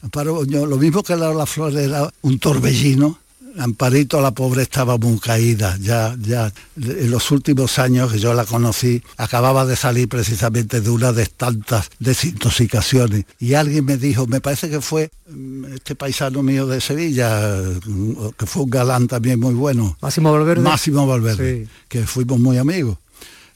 Amparo 0.00 0.36
Muñoz, 0.36 0.68
lo 0.68 0.76
mismo 0.76 1.02
que 1.02 1.16
Lola 1.16 1.44
Flores 1.44 1.88
era 1.88 2.08
un 2.22 2.38
torbellino, 2.38 3.18
Amparito, 3.58 4.20
la 4.20 4.30
pobre, 4.32 4.62
estaba 4.62 4.96
muy 4.98 5.18
caída. 5.18 5.76
Ya, 5.80 6.16
ya, 6.20 6.52
en 6.76 7.10
los 7.10 7.30
últimos 7.30 7.78
años 7.78 8.10
que 8.12 8.18
yo 8.18 8.34
la 8.34 8.44
conocí, 8.44 9.02
acababa 9.16 9.66
de 9.66 9.76
salir 9.76 10.08
precisamente 10.08 10.80
de 10.80 10.90
una 10.90 11.12
de 11.12 11.26
tantas 11.26 11.90
desintoxicaciones. 11.98 13.24
Y 13.38 13.54
alguien 13.54 13.84
me 13.84 13.96
dijo, 13.96 14.26
me 14.26 14.40
parece 14.40 14.70
que 14.70 14.80
fue 14.80 15.10
mm, 15.30 15.64
este 15.74 15.94
paisano 15.94 16.42
mío 16.42 16.66
de 16.66 16.80
Sevilla, 16.80 17.60
mm, 17.86 18.30
que 18.38 18.46
fue 18.46 18.62
un 18.64 18.70
galán 18.70 19.06
también 19.08 19.38
muy 19.38 19.54
bueno. 19.54 19.96
Máximo 20.00 20.32
Valverde. 20.32 20.62
Máximo 20.62 21.06
Valverde, 21.06 21.64
Sí. 21.64 21.70
que 21.88 22.06
fuimos 22.06 22.38
muy 22.40 22.58
amigos. 22.58 22.98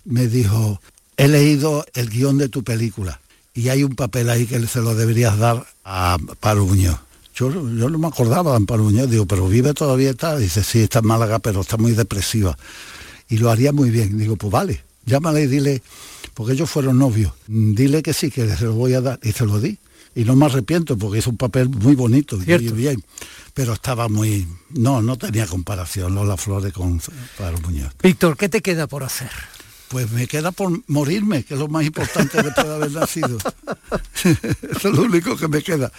Me 0.04 0.28
dijo, 0.28 0.80
he 1.16 1.28
leído 1.28 1.84
el 1.94 2.10
guion 2.10 2.38
de 2.38 2.48
tu 2.48 2.62
película 2.62 3.20
y 3.54 3.70
hay 3.70 3.82
un 3.82 3.94
papel 3.96 4.28
ahí 4.30 4.46
que 4.46 4.64
se 4.66 4.80
lo 4.80 4.94
deberías 4.94 5.38
dar 5.38 5.66
a 5.84 6.18
Paro 6.40 6.66
Muñoz. 6.66 6.98
Yo, 7.36 7.50
yo 7.50 7.90
no 7.90 7.98
me 7.98 8.06
acordaba 8.06 8.52
de 8.52 8.56
Amparo 8.56 8.82
Muñoz, 8.84 9.10
digo, 9.10 9.26
pero 9.26 9.46
vive 9.46 9.74
todavía 9.74 10.10
está. 10.10 10.36
Dice, 10.38 10.64
sí, 10.64 10.80
está 10.80 11.00
en 11.00 11.06
Málaga, 11.06 11.38
pero 11.38 11.60
está 11.60 11.76
muy 11.76 11.92
depresiva. 11.92 12.56
Y 13.28 13.36
lo 13.38 13.50
haría 13.50 13.72
muy 13.72 13.90
bien. 13.90 14.16
Digo, 14.16 14.36
pues 14.36 14.50
vale, 14.50 14.82
llámale 15.04 15.42
y 15.42 15.46
dile, 15.46 15.82
porque 16.32 16.54
ellos 16.54 16.70
fueron 16.70 16.98
novios, 16.98 17.32
mm, 17.48 17.74
dile 17.74 18.02
que 18.02 18.14
sí, 18.14 18.30
que 18.30 18.48
se 18.56 18.64
lo 18.64 18.72
voy 18.72 18.94
a 18.94 19.00
dar. 19.02 19.20
Y 19.22 19.32
se 19.32 19.44
lo 19.44 19.60
di. 19.60 19.78
Y 20.14 20.24
no 20.24 20.34
me 20.34 20.46
arrepiento 20.46 20.96
porque 20.96 21.18
es 21.18 21.26
un 21.26 21.36
papel 21.36 21.68
muy 21.68 21.94
bonito, 21.94 22.36
muy 22.36 22.46
Cierto. 22.46 22.72
bien. 22.74 23.04
Pero 23.52 23.74
estaba 23.74 24.08
muy... 24.08 24.46
No, 24.70 25.02
no 25.02 25.18
tenía 25.18 25.46
comparación 25.46 26.14
Lola 26.14 26.38
Flores 26.38 26.72
con 26.72 27.00
Amparo 27.38 27.58
Muñoz. 27.60 27.92
Víctor, 28.02 28.36
¿qué 28.38 28.48
te 28.48 28.62
queda 28.62 28.86
por 28.86 29.02
hacer? 29.04 29.30
Pues 29.88 30.10
me 30.10 30.26
queda 30.26 30.50
por 30.50 30.82
morirme, 30.88 31.44
que 31.44 31.54
es 31.54 31.60
lo 31.60 31.68
más 31.68 31.84
importante 31.84 32.42
después 32.42 32.66
de 32.66 32.74
haber 32.74 32.92
nacido. 32.92 33.38
Eso 34.24 34.88
es 34.88 34.96
lo 34.96 35.02
único 35.02 35.36
que 35.36 35.48
me 35.48 35.62
queda. 35.62 35.92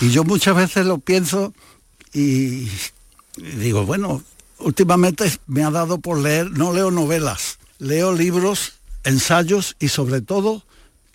Y 0.00 0.10
yo 0.10 0.24
muchas 0.24 0.54
veces 0.54 0.86
lo 0.86 0.98
pienso 0.98 1.52
y, 2.12 2.68
digo, 3.36 3.84
bueno, 3.84 4.22
últimamente 4.58 5.30
me 5.46 5.64
ha 5.64 5.70
dado 5.70 5.98
por 5.98 6.18
leer, 6.18 6.50
no 6.52 6.72
leo 6.72 6.90
novelas, 6.90 7.58
leo 7.78 8.12
libros, 8.12 8.74
ensayos 9.02 9.76
y 9.80 9.88
sobre 9.88 10.20
todo 10.20 10.62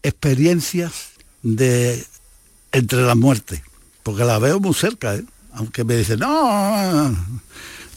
experiencias 0.04 1.12
de 1.42 2.06
entre 2.72 3.02
la 3.02 3.16
muerte, 3.16 3.64
porque 4.04 4.26
la 4.26 4.40
veo 4.40 4.60
muy 4.60 4.74
cerca, 4.74 5.16
¿eh? 5.16 5.24
aunque 5.54 5.84
me 5.84 5.96
dicen, 5.96 6.20
no, 6.20 7.16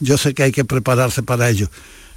yo 0.00 0.16
sé 0.16 0.35
que 0.35 0.44
hay 0.44 0.52
que 0.52 0.64
prepararse 0.64 1.22
para 1.22 1.48
ello. 1.50 1.68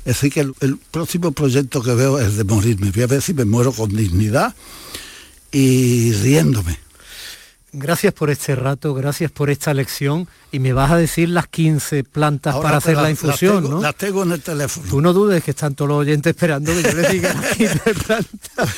Es 0.05 0.15
decir, 0.15 0.31
que 0.31 0.39
el, 0.41 0.53
el 0.61 0.77
próximo 0.77 1.31
proyecto 1.31 1.81
que 1.81 1.93
veo 1.95 2.19
es 2.19 2.37
de 2.37 2.43
morirme. 2.43 2.91
Voy 2.91 3.03
a 3.03 3.07
ver 3.07 3.21
si 3.21 3.33
me 3.33 3.43
muero 3.43 3.71
con 3.73 3.89
dignidad 3.89 4.53
y 5.51 6.13
riéndome. 6.13 6.79
Gracias 7.77 8.13
por 8.13 8.29
este 8.29 8.55
rato, 8.55 8.93
gracias 8.93 9.31
por 9.31 9.49
esta 9.49 9.73
lección 9.73 10.29
y 10.49 10.59
me 10.59 10.71
vas 10.71 10.91
a 10.91 10.97
decir 10.97 11.27
las 11.27 11.47
15 11.47 12.05
plantas 12.05 12.53
Ahora 12.53 12.67
para 12.69 12.77
hacer 12.77 12.95
la 12.95 13.09
infusión, 13.09 13.55
las 13.55 13.63
tengo, 13.63 13.75
¿no? 13.75 13.81
Las 13.81 13.95
tengo 13.95 14.23
en 14.23 14.31
el 14.31 14.41
teléfono. 14.41 14.87
Tú 14.89 15.01
no 15.01 15.11
dudes 15.11 15.43
que 15.43 15.51
están 15.51 15.75
todos 15.75 15.89
los 15.89 15.97
oyentes 15.97 16.29
esperando 16.29 16.71
que 16.71 16.83
yo 16.83 16.93
les 16.93 17.11
diga 17.11 17.33
las 17.33 17.51
15 17.57 17.79
plantas. 17.95 18.69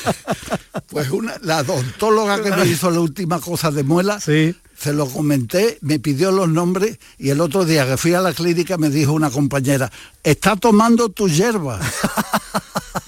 Pues 0.88 1.10
una, 1.10 1.36
la 1.42 1.60
odontóloga 1.60 2.42
que 2.42 2.50
me 2.50 2.66
hizo 2.72 2.90
la 2.90 2.98
última 2.98 3.38
cosa 3.40 3.70
de 3.70 3.84
muela, 3.84 4.18
Sí. 4.20 4.56
Se 4.78 4.92
lo 4.92 5.06
comenté, 5.08 5.78
me 5.80 5.98
pidió 5.98 6.30
los 6.30 6.48
nombres 6.48 6.98
y 7.18 7.30
el 7.30 7.40
otro 7.40 7.64
día 7.64 7.86
que 7.86 7.96
fui 7.96 8.14
a 8.14 8.20
la 8.20 8.32
clínica 8.32 8.76
me 8.78 8.90
dijo 8.90 9.12
una 9.12 9.30
compañera, 9.30 9.90
está 10.22 10.54
tomando 10.56 11.08
tu 11.08 11.28
hierba. 11.28 11.80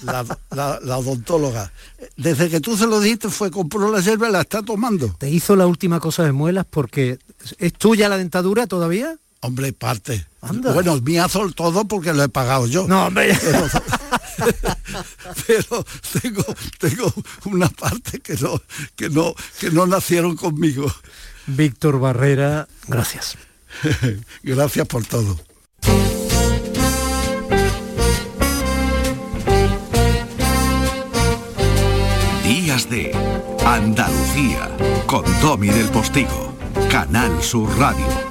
La, 0.03 0.25
la- 0.51 0.79
la 0.81 0.97
odontóloga. 0.97 1.71
Desde 2.17 2.49
que 2.49 2.59
tú 2.59 2.75
se 2.75 2.87
lo 2.87 2.99
dijiste 2.99 3.29
fue, 3.29 3.51
compró 3.51 3.91
la 3.91 3.99
hierba 3.99 4.29
y 4.29 4.31
la 4.31 4.41
está 4.41 4.63
tomando. 4.63 5.09
¿Te 5.19 5.29
hizo 5.29 5.55
la 5.55 5.67
última 5.67 5.99
cosa 5.99 6.23
de 6.23 6.31
muelas 6.31 6.65
porque 6.67 7.19
es 7.59 7.73
tuya 7.73 8.09
la 8.09 8.17
dentadura 8.17 8.65
todavía? 8.67 9.15
Hombre, 9.41 9.73
parte. 9.73 10.25
Anda. 10.41 10.71
Bueno, 10.73 10.99
mía 11.01 11.27
son 11.29 11.53
todo 11.53 11.85
porque 11.85 12.13
lo 12.13 12.23
he 12.23 12.29
pagado 12.29 12.65
yo. 12.67 12.87
No, 12.87 13.07
hombre. 13.07 13.37
Pero, 14.37 14.65
pero 15.45 15.85
tengo, 16.21 16.43
tengo 16.79 17.13
una 17.45 17.69
parte 17.69 18.19
que 18.19 18.35
no, 18.37 18.59
que 18.95 19.09
no, 19.09 19.35
que 19.59 19.69
no 19.69 19.85
nacieron 19.85 20.35
conmigo. 20.35 20.91
Víctor 21.47 21.99
Barrera, 21.99 22.67
gracias. 22.87 23.37
Gracias 24.43 24.87
por 24.87 25.05
todo. 25.05 25.39
Días 32.43 32.89
de 32.89 33.11
Andalucía 33.65 34.69
con 35.05 35.23
Domi 35.41 35.69
del 35.69 35.87
Postigo, 35.89 36.53
Canal 36.89 37.41
Sur 37.41 37.69
Radio. 37.77 38.30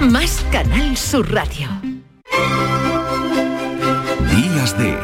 más 0.00 0.44
Canal 0.50 0.96
Sur 0.96 1.32
Radio. 1.32 1.68
Días 4.36 4.76
de 4.78 4.98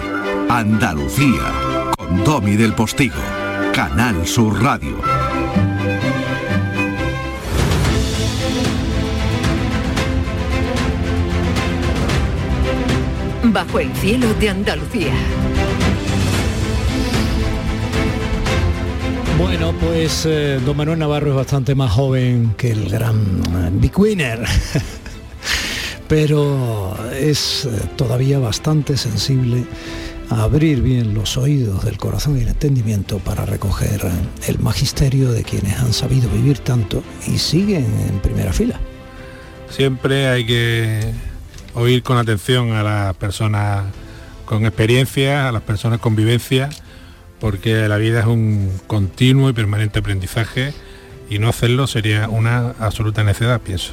Andalucía 0.49 1.53
con 1.97 2.25
Domi 2.25 2.57
del 2.57 2.75
Postigo. 2.75 3.21
Canal 3.73 4.27
Sur 4.27 4.63
Radio. 4.63 4.97
Bajo 13.45 13.79
el 13.79 13.95
cielo 13.97 14.33
de 14.35 14.51
Andalucía. 14.51 15.15
Bueno, 19.41 19.73
pues 19.81 20.27
eh, 20.27 20.61
don 20.67 20.77
Manuel 20.77 20.99
Navarro 20.99 21.31
es 21.31 21.37
bastante 21.37 21.75
más 21.75 21.91
joven 21.93 22.55
que 22.59 22.73
el 22.73 22.91
gran 22.91 23.17
eh, 23.17 23.71
Big 23.73 23.99
Winner, 23.99 24.45
pero 26.09 26.95
es 27.19 27.65
eh, 27.65 27.71
todavía 27.97 28.39
bastante 28.39 28.99
sensible 28.99 29.65
a 30.29 30.43
abrir 30.43 30.83
bien 30.83 31.15
los 31.15 31.39
oídos 31.39 31.87
del 31.87 31.97
corazón 31.97 32.37
y 32.37 32.43
el 32.43 32.49
entendimiento 32.49 33.19
para 33.19 33.47
recoger 33.47 34.03
eh, 34.05 34.11
el 34.49 34.59
magisterio 34.59 35.33
de 35.33 35.43
quienes 35.43 35.79
han 35.79 35.95
sabido 35.95 36.29
vivir 36.29 36.59
tanto 36.59 37.03
y 37.27 37.39
siguen 37.39 37.87
en 38.11 38.19
primera 38.19 38.53
fila. 38.53 38.79
Siempre 39.71 40.29
hay 40.29 40.45
que 40.45 41.15
oír 41.75 42.03
con 42.03 42.19
atención 42.19 42.73
a 42.73 42.83
las 42.83 43.17
personas 43.17 43.87
con 44.45 44.67
experiencia, 44.67 45.49
a 45.49 45.53
las 45.53 45.63
personas 45.63 45.99
con 45.99 46.15
vivencia, 46.15 46.69
porque 47.41 47.89
la 47.89 47.97
vida 47.97 48.21
es 48.21 48.27
un 48.27 48.71
continuo 48.87 49.49
y 49.49 49.53
permanente 49.53 49.99
aprendizaje 49.99 50.73
y 51.29 51.39
no 51.39 51.49
hacerlo 51.49 51.87
sería 51.87 52.29
una 52.29 52.75
absoluta 52.79 53.25
necedad, 53.25 53.61
pienso. 53.61 53.93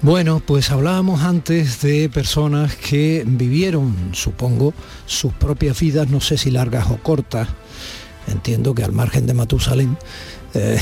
Bueno, 0.00 0.40
pues 0.44 0.70
hablábamos 0.70 1.22
antes 1.22 1.80
de 1.82 2.08
personas 2.08 2.76
que 2.76 3.24
vivieron, 3.26 4.10
supongo, 4.12 4.72
sus 5.06 5.32
propias 5.32 5.80
vidas, 5.80 6.08
no 6.08 6.20
sé 6.20 6.38
si 6.38 6.50
largas 6.50 6.86
o 6.90 6.98
cortas. 6.98 7.48
Entiendo 8.28 8.74
que 8.74 8.84
al 8.84 8.92
margen 8.92 9.26
de 9.26 9.34
Matusalén, 9.34 9.98
eh, 10.54 10.78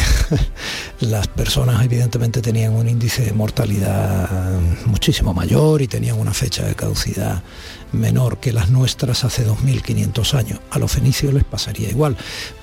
las 1.01 1.29
personas 1.29 1.83
evidentemente 1.85 2.43
tenían 2.43 2.75
un 2.75 2.89
índice 2.89 3.25
de 3.25 3.33
mortalidad 3.33 4.61
muchísimo 4.85 5.33
mayor 5.33 5.83
y 5.83 5.89
tenían 5.89 6.19
una 6.19 6.35
fecha 6.35 6.65
de 6.65 6.75
caducidad 6.75 7.43
menor 7.92 8.38
que 8.38 8.53
las 8.53 8.70
nuestras 8.70 9.25
hace 9.25 9.46
2.500 9.46 10.35
años. 10.35 10.61
A 10.70 10.79
los 10.79 10.92
fenicios 10.92 11.33
les 11.33 11.44
pasaría 11.44 11.88
igual. 11.88 12.16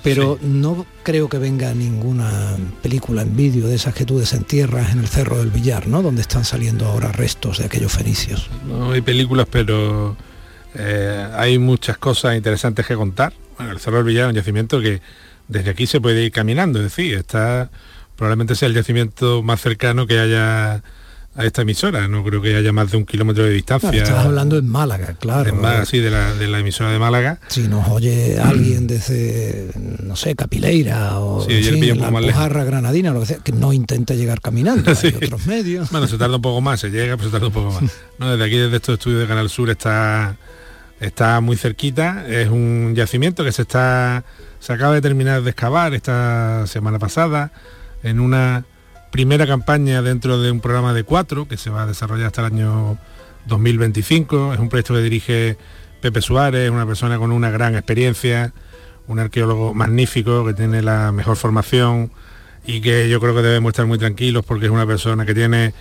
Pero 0.04 0.38
no 0.42 0.86
creo 1.04 1.30
que 1.30 1.38
venga 1.38 1.74
ninguna 1.74 2.58
película 2.82 3.22
en 3.22 3.36
vídeo 3.36 3.68
de 3.68 3.76
esas 3.76 3.94
que 3.94 4.06
tú 4.06 4.20
desentierras 4.20 4.92
en 4.92 5.00
el 5.00 5.08
Cerro 5.08 5.38
del 5.38 5.50
Villar, 5.50 5.88
¿no? 5.88 6.02
Donde 6.02 6.22
están 6.22 6.46
saliendo 6.46 6.86
ahora 6.88 7.12
restos 7.12 7.60
de 7.60 7.66
aquellos 7.66 7.92
fenicios. 7.92 8.50
No 8.68 8.92
hay 8.92 9.02
películas, 9.02 9.48
pero 9.50 10.16
eh, 10.76 11.28
hay 11.36 11.58
muchas 11.58 11.98
cosas 11.98 12.36
interesantes 12.36 12.86
que 12.86 12.96
contar. 12.96 13.34
Bueno, 13.58 13.72
el 13.72 13.80
Cerro 13.80 13.98
del 13.98 14.06
Villar 14.06 14.26
es 14.26 14.30
un 14.30 14.36
yacimiento 14.36 14.82
que 14.82 15.02
desde 15.48 15.70
aquí 15.70 15.88
se 15.88 16.02
puede 16.02 16.24
ir 16.24 16.32
caminando, 16.32 16.80
es 16.80 16.86
decir, 16.86 17.16
está 17.16 17.70
probablemente 18.16 18.56
sea 18.56 18.68
el 18.68 18.76
yacimiento 18.76 19.42
más 19.44 19.62
cercano 19.62 20.08
que 20.08 20.20
haya 20.20 20.84
a 21.36 21.46
esta 21.46 21.64
emisora. 21.64 22.08
No 22.08 22.24
creo 22.24 22.42
que 22.42 22.56
haya 22.56 22.72
más 22.72 22.92
de 22.92 22.98
un 22.98 23.06
kilómetro 23.06 23.44
de 23.44 23.52
distancia. 23.52 23.90
Claro, 23.90 24.06
estás 24.06 24.26
hablando 24.26 24.58
en 24.58 24.68
Málaga, 24.68 25.16
claro. 25.20 25.50
En 25.50 25.60
Málaga, 25.60 25.86
sí, 25.86 26.00
de 26.00 26.12
la, 26.12 26.34
de 26.36 26.48
la 26.48 26.60
emisora 26.60 26.92
de 26.92 27.00
Málaga. 27.00 27.40
Si 27.48 27.68
nos 27.68 27.88
oye 27.90 28.40
alguien 28.40 28.88
desde, 28.88 29.72
no 30.04 30.16
sé, 30.16 30.36
Capileira 30.36 31.20
o 31.20 31.44
Sí, 31.46 31.90
en 31.90 32.00
la. 32.00 32.08
Alpujarra 32.08 32.64
granadina, 32.64 33.12
lo 33.12 33.22
que 33.22 33.26
sea, 33.26 33.38
que 33.38 33.52
no 33.52 33.74
intente 33.74 34.16
llegar 34.16 34.42
caminando. 34.42 34.94
Sí. 35.04 35.08
Hay 35.08 35.26
otros 35.26 35.48
medios. 35.48 35.90
Bueno, 35.92 36.08
se 36.08 36.18
tarda 36.18 36.36
un 36.36 36.42
poco 36.42 36.62
más, 36.62 36.80
se 36.80 36.90
llega, 36.90 37.18
pero 37.18 37.30
se 37.30 37.34
tarda 37.34 37.48
un 37.48 37.54
poco 37.54 37.82
más. 37.82 37.92
No, 38.20 38.32
desde 38.32 38.46
aquí, 38.46 38.58
desde 38.58 38.76
estos 38.76 38.94
estudios 38.94 39.22
de 39.22 39.28
Canal 39.28 39.50
Sur, 39.50 39.70
está, 39.70 40.38
está 41.02 41.42
muy 41.42 41.58
cerquita. 41.58 42.26
Es 42.28 42.48
un 42.50 42.94
yacimiento 42.96 43.44
que 43.44 43.52
se 43.52 43.64
está. 43.64 44.24
Se 44.60 44.72
acaba 44.72 44.94
de 44.94 45.02
terminar 45.02 45.42
de 45.42 45.50
excavar 45.50 45.94
esta 45.94 46.66
semana 46.68 47.00
pasada 47.00 47.52
en 48.04 48.20
una 48.20 48.66
primera 49.14 49.46
campaña 49.46 50.02
dentro 50.02 50.42
de 50.42 50.50
un 50.50 50.60
programa 50.60 50.92
de 50.92 51.04
cuatro 51.04 51.48
que 51.48 51.56
se 51.56 51.70
va 51.70 51.84
a 51.84 51.86
desarrollar 51.86 52.26
hasta 52.26 52.42
el 52.42 52.48
año 52.48 52.98
2025. 53.46 54.56
Es 54.56 54.60
un 54.60 54.70
proyecto 54.70 54.96
que 54.96 55.02
dirige 55.02 55.56
Pepe 56.02 56.20
Suárez, 56.20 56.72
una 56.72 56.88
persona 56.88 57.20
con 57.20 57.32
una 57.32 57.52
gran 57.52 57.76
experiencia, 57.76 58.54
un 59.08 59.20
arqueólogo 59.20 59.76
magnífico 59.76 60.44
que 60.44 60.56
tiene 60.56 60.82
la 60.82 61.12
mejor 61.12 61.38
formación 61.38 62.12
y 62.66 62.82
que 62.82 63.08
yo 63.08 63.20
creo 63.20 63.36
que 63.36 63.44
debemos 63.44 63.74
estar 63.74 63.86
muy 63.86 64.00
tranquilos 64.00 64.44
porque 64.46 64.66
es 64.66 64.72
una 64.72 64.88
persona 64.88 65.28
que 65.28 65.36
tiene 65.36 65.76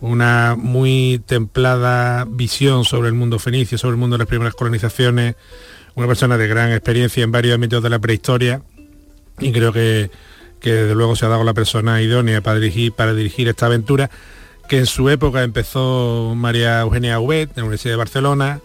una 0.00 0.56
muy 0.58 1.22
templada 1.26 2.24
visión 2.26 2.86
sobre 2.86 3.08
el 3.08 3.14
mundo 3.14 3.38
fenicio, 3.38 3.76
sobre 3.76 3.96
el 3.96 3.98
mundo 3.98 4.14
de 4.14 4.20
las 4.20 4.28
primeras 4.28 4.54
colonizaciones, 4.54 5.36
una 5.94 6.06
persona 6.06 6.38
de 6.38 6.48
gran 6.48 6.72
experiencia 6.72 7.22
en 7.22 7.32
varios 7.32 7.54
ámbitos 7.54 7.82
de 7.82 7.90
la 7.90 7.98
prehistoria 7.98 8.62
y 9.40 9.52
creo 9.52 9.74
que, 9.74 10.10
que 10.60 10.72
desde 10.72 10.94
luego 10.94 11.16
se 11.16 11.26
ha 11.26 11.28
dado 11.28 11.44
la 11.44 11.54
persona 11.54 12.00
idónea 12.02 12.40
para 12.40 12.58
dirigir, 12.58 12.92
para 12.92 13.14
dirigir 13.14 13.48
esta 13.48 13.66
aventura 13.66 14.10
que 14.68 14.78
en 14.78 14.86
su 14.86 15.08
época 15.08 15.42
empezó 15.42 16.34
María 16.36 16.80
Eugenia 16.80 17.18
Huet 17.20 17.50
en 17.50 17.56
la 17.56 17.62
Universidad 17.64 17.92
de 17.94 17.96
Barcelona, 17.98 18.60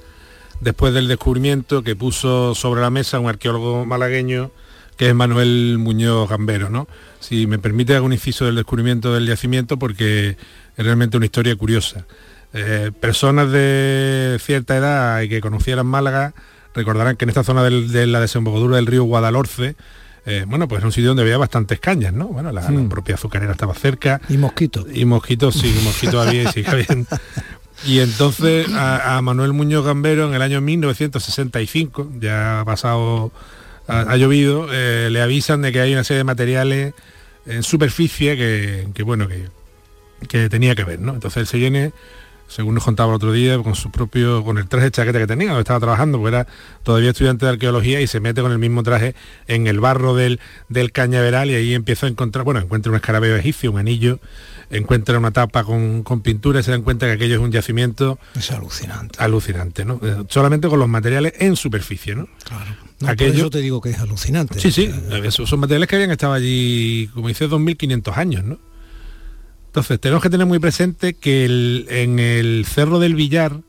después 0.60 0.94
del 0.94 1.08
descubrimiento 1.08 1.82
que 1.84 1.96
puso 1.96 2.56
sobre 2.56 2.82
la 2.82 2.90
mesa 2.90 3.20
un 3.20 3.30
arqueólogo 3.30 3.86
malagueño 3.86 4.52
que 4.98 5.10
es 5.10 5.16
Manuel 5.16 5.78
Muñoz 5.80 6.30
Gambero, 6.30 6.70
¿no? 6.70 6.88
Si 7.20 7.48
me 7.48 7.58
permite 7.58 7.96
hago 7.96 8.06
un 8.06 8.14
inciso 8.14 8.46
del 8.46 8.56
descubrimiento 8.56 9.14
del 9.14 9.26
yacimiento 9.26 9.78
porque 9.80 10.38
es 10.78 10.86
realmente 10.86 11.18
una 11.18 11.26
historia 11.26 11.56
curiosa. 11.56 12.06
Eh, 12.54 12.92
personas 13.00 13.52
de 13.52 14.38
cierta 14.40 14.78
edad 14.78 15.22
y 15.22 15.30
que 15.30 15.42
conocieran 15.42 15.88
Málaga 15.88 16.34
recordarán 16.76 17.16
que 17.16 17.26
en 17.26 17.30
esta 17.30 17.44
zona 17.44 17.64
del- 17.64 17.92
de 17.92 18.06
la 18.06 18.20
desembocadura 18.20 18.76
del 18.76 18.86
río 18.86 19.04
Guadalhorce, 19.04 19.76
eh, 20.26 20.46
bueno, 20.48 20.68
pues 20.68 20.80
era 20.80 20.88
un 20.88 20.92
sitio 20.94 21.10
donde 21.10 21.24
había 21.24 21.38
bastantes 21.38 21.80
cañas, 21.80 22.14
¿no? 22.14 22.28
Bueno, 22.28 22.52
la, 22.52 22.62
la 22.62 22.70
Mm. 22.72 22.90
propia 22.90 23.16
azucarera 23.16 23.52
estaba 23.52 23.74
cerca. 23.74 24.22
Y 24.30 24.38
mosquitos. 24.38 24.86
Y 24.94 25.06
mosquitos, 25.06 25.56
sí, 25.56 25.74
mosquitos 25.84 26.28
había 26.28 26.44
y 26.44 26.48
sigue 26.48 26.70
habiendo. 26.70 27.08
Y 27.86 28.00
entonces 28.00 28.70
a, 28.72 29.18
a 29.18 29.22
Manuel 29.22 29.52
Muñoz 29.52 29.86
Gambero 29.86 30.30
en 30.30 30.34
el 30.36 30.42
año 30.42 30.62
1965, 30.62 32.12
ya 32.22 32.62
ha 32.62 32.66
pasado, 32.66 33.34
ha, 33.90 34.02
ha 34.02 34.16
llovido, 34.16 34.68
eh, 34.72 35.10
le 35.12 35.22
avisan 35.22 35.62
de 35.62 35.74
que 35.74 35.82
hay 35.82 35.92
una 35.94 36.06
serie 36.06 36.20
de 36.20 36.24
materiales 36.24 36.94
en 37.46 37.62
superficie 37.64 38.38
que, 38.38 38.88
que, 38.94 39.04
bueno, 39.04 39.28
que, 39.28 39.50
que 40.30 40.48
tenía 40.48 40.76
que 40.76 40.86
ver, 40.86 41.02
¿no? 41.02 41.14
Entonces 41.14 41.42
él 41.42 41.48
se 41.48 41.58
viene, 41.58 41.92
según 42.54 42.76
nos 42.76 42.84
contaba 42.84 43.10
el 43.10 43.16
otro 43.16 43.32
día, 43.32 43.58
con 43.60 43.76
su 43.76 43.90
propio, 43.92 44.44
con 44.44 44.58
el 44.58 44.68
traje 44.68 44.86
de 44.86 44.92
chaqueta 44.92 45.20
que 45.20 45.28
tenía, 45.28 45.48
donde 45.48 45.62
estaba 45.62 45.80
trabajando, 45.80 46.20
porque 46.20 46.36
era 46.36 46.48
todavía 46.84 47.10
estudiante 47.12 47.46
de 47.46 47.54
arqueología 47.54 48.00
y 48.02 48.08
se 48.08 48.20
mete 48.20 48.42
con 48.42 48.52
el 48.52 48.60
mismo 48.60 48.84
traje 48.84 49.16
en 49.48 49.68
el 49.68 49.80
barro 49.80 50.16
del, 50.16 50.40
del 50.70 50.92
cañaveral 50.92 51.50
y 51.50 51.56
ahí 51.56 51.74
empieza 51.74 52.06
a 52.06 52.10
encontrar, 52.10 52.46
bueno, 52.46 52.60
encuentra 52.60 52.92
un 52.92 52.96
escarabeo 52.96 53.36
egipcio, 53.36 53.72
un 53.72 53.80
anillo, 53.80 54.20
encuentra 54.70 55.18
una 55.18 55.32
tapa 55.32 55.64
con, 55.64 56.04
con 56.04 56.22
pintura 56.22 56.60
y 56.60 56.64
se 56.64 56.72
dan 56.72 56.82
cuenta 56.84 57.06
que 57.08 57.14
aquello 57.14 57.36
es 57.36 57.42
un 57.42 57.52
yacimiento 57.52 58.20
Es 58.36 58.52
alucinante. 58.52 59.18
alucinante, 59.22 59.86
¿no? 59.86 60.00
Eh, 60.04 60.24
Solamente 60.30 60.68
con 60.68 60.80
los 60.80 60.90
materiales 60.90 61.34
en 61.40 61.56
superficie, 61.56 62.16
¿no? 62.16 62.28
Claro. 62.44 62.76
No, 63.00 63.08
por 63.08 63.22
eso 63.24 63.50
te 63.50 63.58
digo 63.60 63.82
que 63.82 63.90
es 63.90 64.00
alucinante. 64.00 64.60
Sí, 64.60 64.72
sí, 64.72 64.90
esos 65.24 65.50
son 65.50 65.60
materiales 65.60 65.90
que 65.90 65.96
habían 65.96 66.12
estado 66.12 66.34
allí, 66.34 67.10
como 67.14 67.28
dice, 67.28 67.50
2.500 67.50 68.16
años, 68.18 68.44
¿no? 68.46 68.60
Entonces, 69.74 70.00
tenemos 70.00 70.22
que 70.22 70.30
tener 70.30 70.46
muy 70.46 70.60
presente 70.60 71.16
que 71.16 71.46
en 71.90 72.20
el 72.20 72.64
Cerro 72.70 73.00
del 73.00 73.16
Villar 73.16 73.62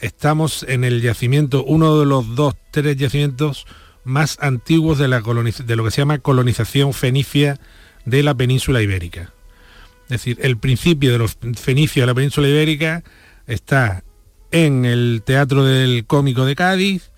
estamos 0.00 0.64
en 0.66 0.82
el 0.82 1.02
yacimiento, 1.02 1.62
uno 1.62 2.00
de 2.00 2.06
los 2.06 2.34
dos, 2.34 2.54
tres 2.70 2.96
yacimientos 2.96 3.66
más 4.02 4.38
antiguos 4.40 4.96
de, 4.96 5.08
la 5.08 5.20
de 5.20 5.76
lo 5.76 5.84
que 5.84 5.90
se 5.90 6.00
llama 6.00 6.20
colonización 6.20 6.94
fenicia 6.94 7.60
de 8.06 8.22
la 8.22 8.34
península 8.34 8.80
ibérica. 8.80 9.34
Es 10.04 10.08
decir, 10.08 10.38
el 10.40 10.56
principio 10.56 11.12
de 11.12 11.18
los 11.18 11.36
fenicios 11.54 12.04
de 12.04 12.06
la 12.06 12.14
península 12.14 12.48
ibérica 12.48 13.04
está 13.46 14.02
en 14.52 14.86
el 14.86 15.20
Teatro 15.22 15.66
del 15.66 16.06
Cómico 16.06 16.46
de 16.46 16.56
Cádiz, 16.56 17.10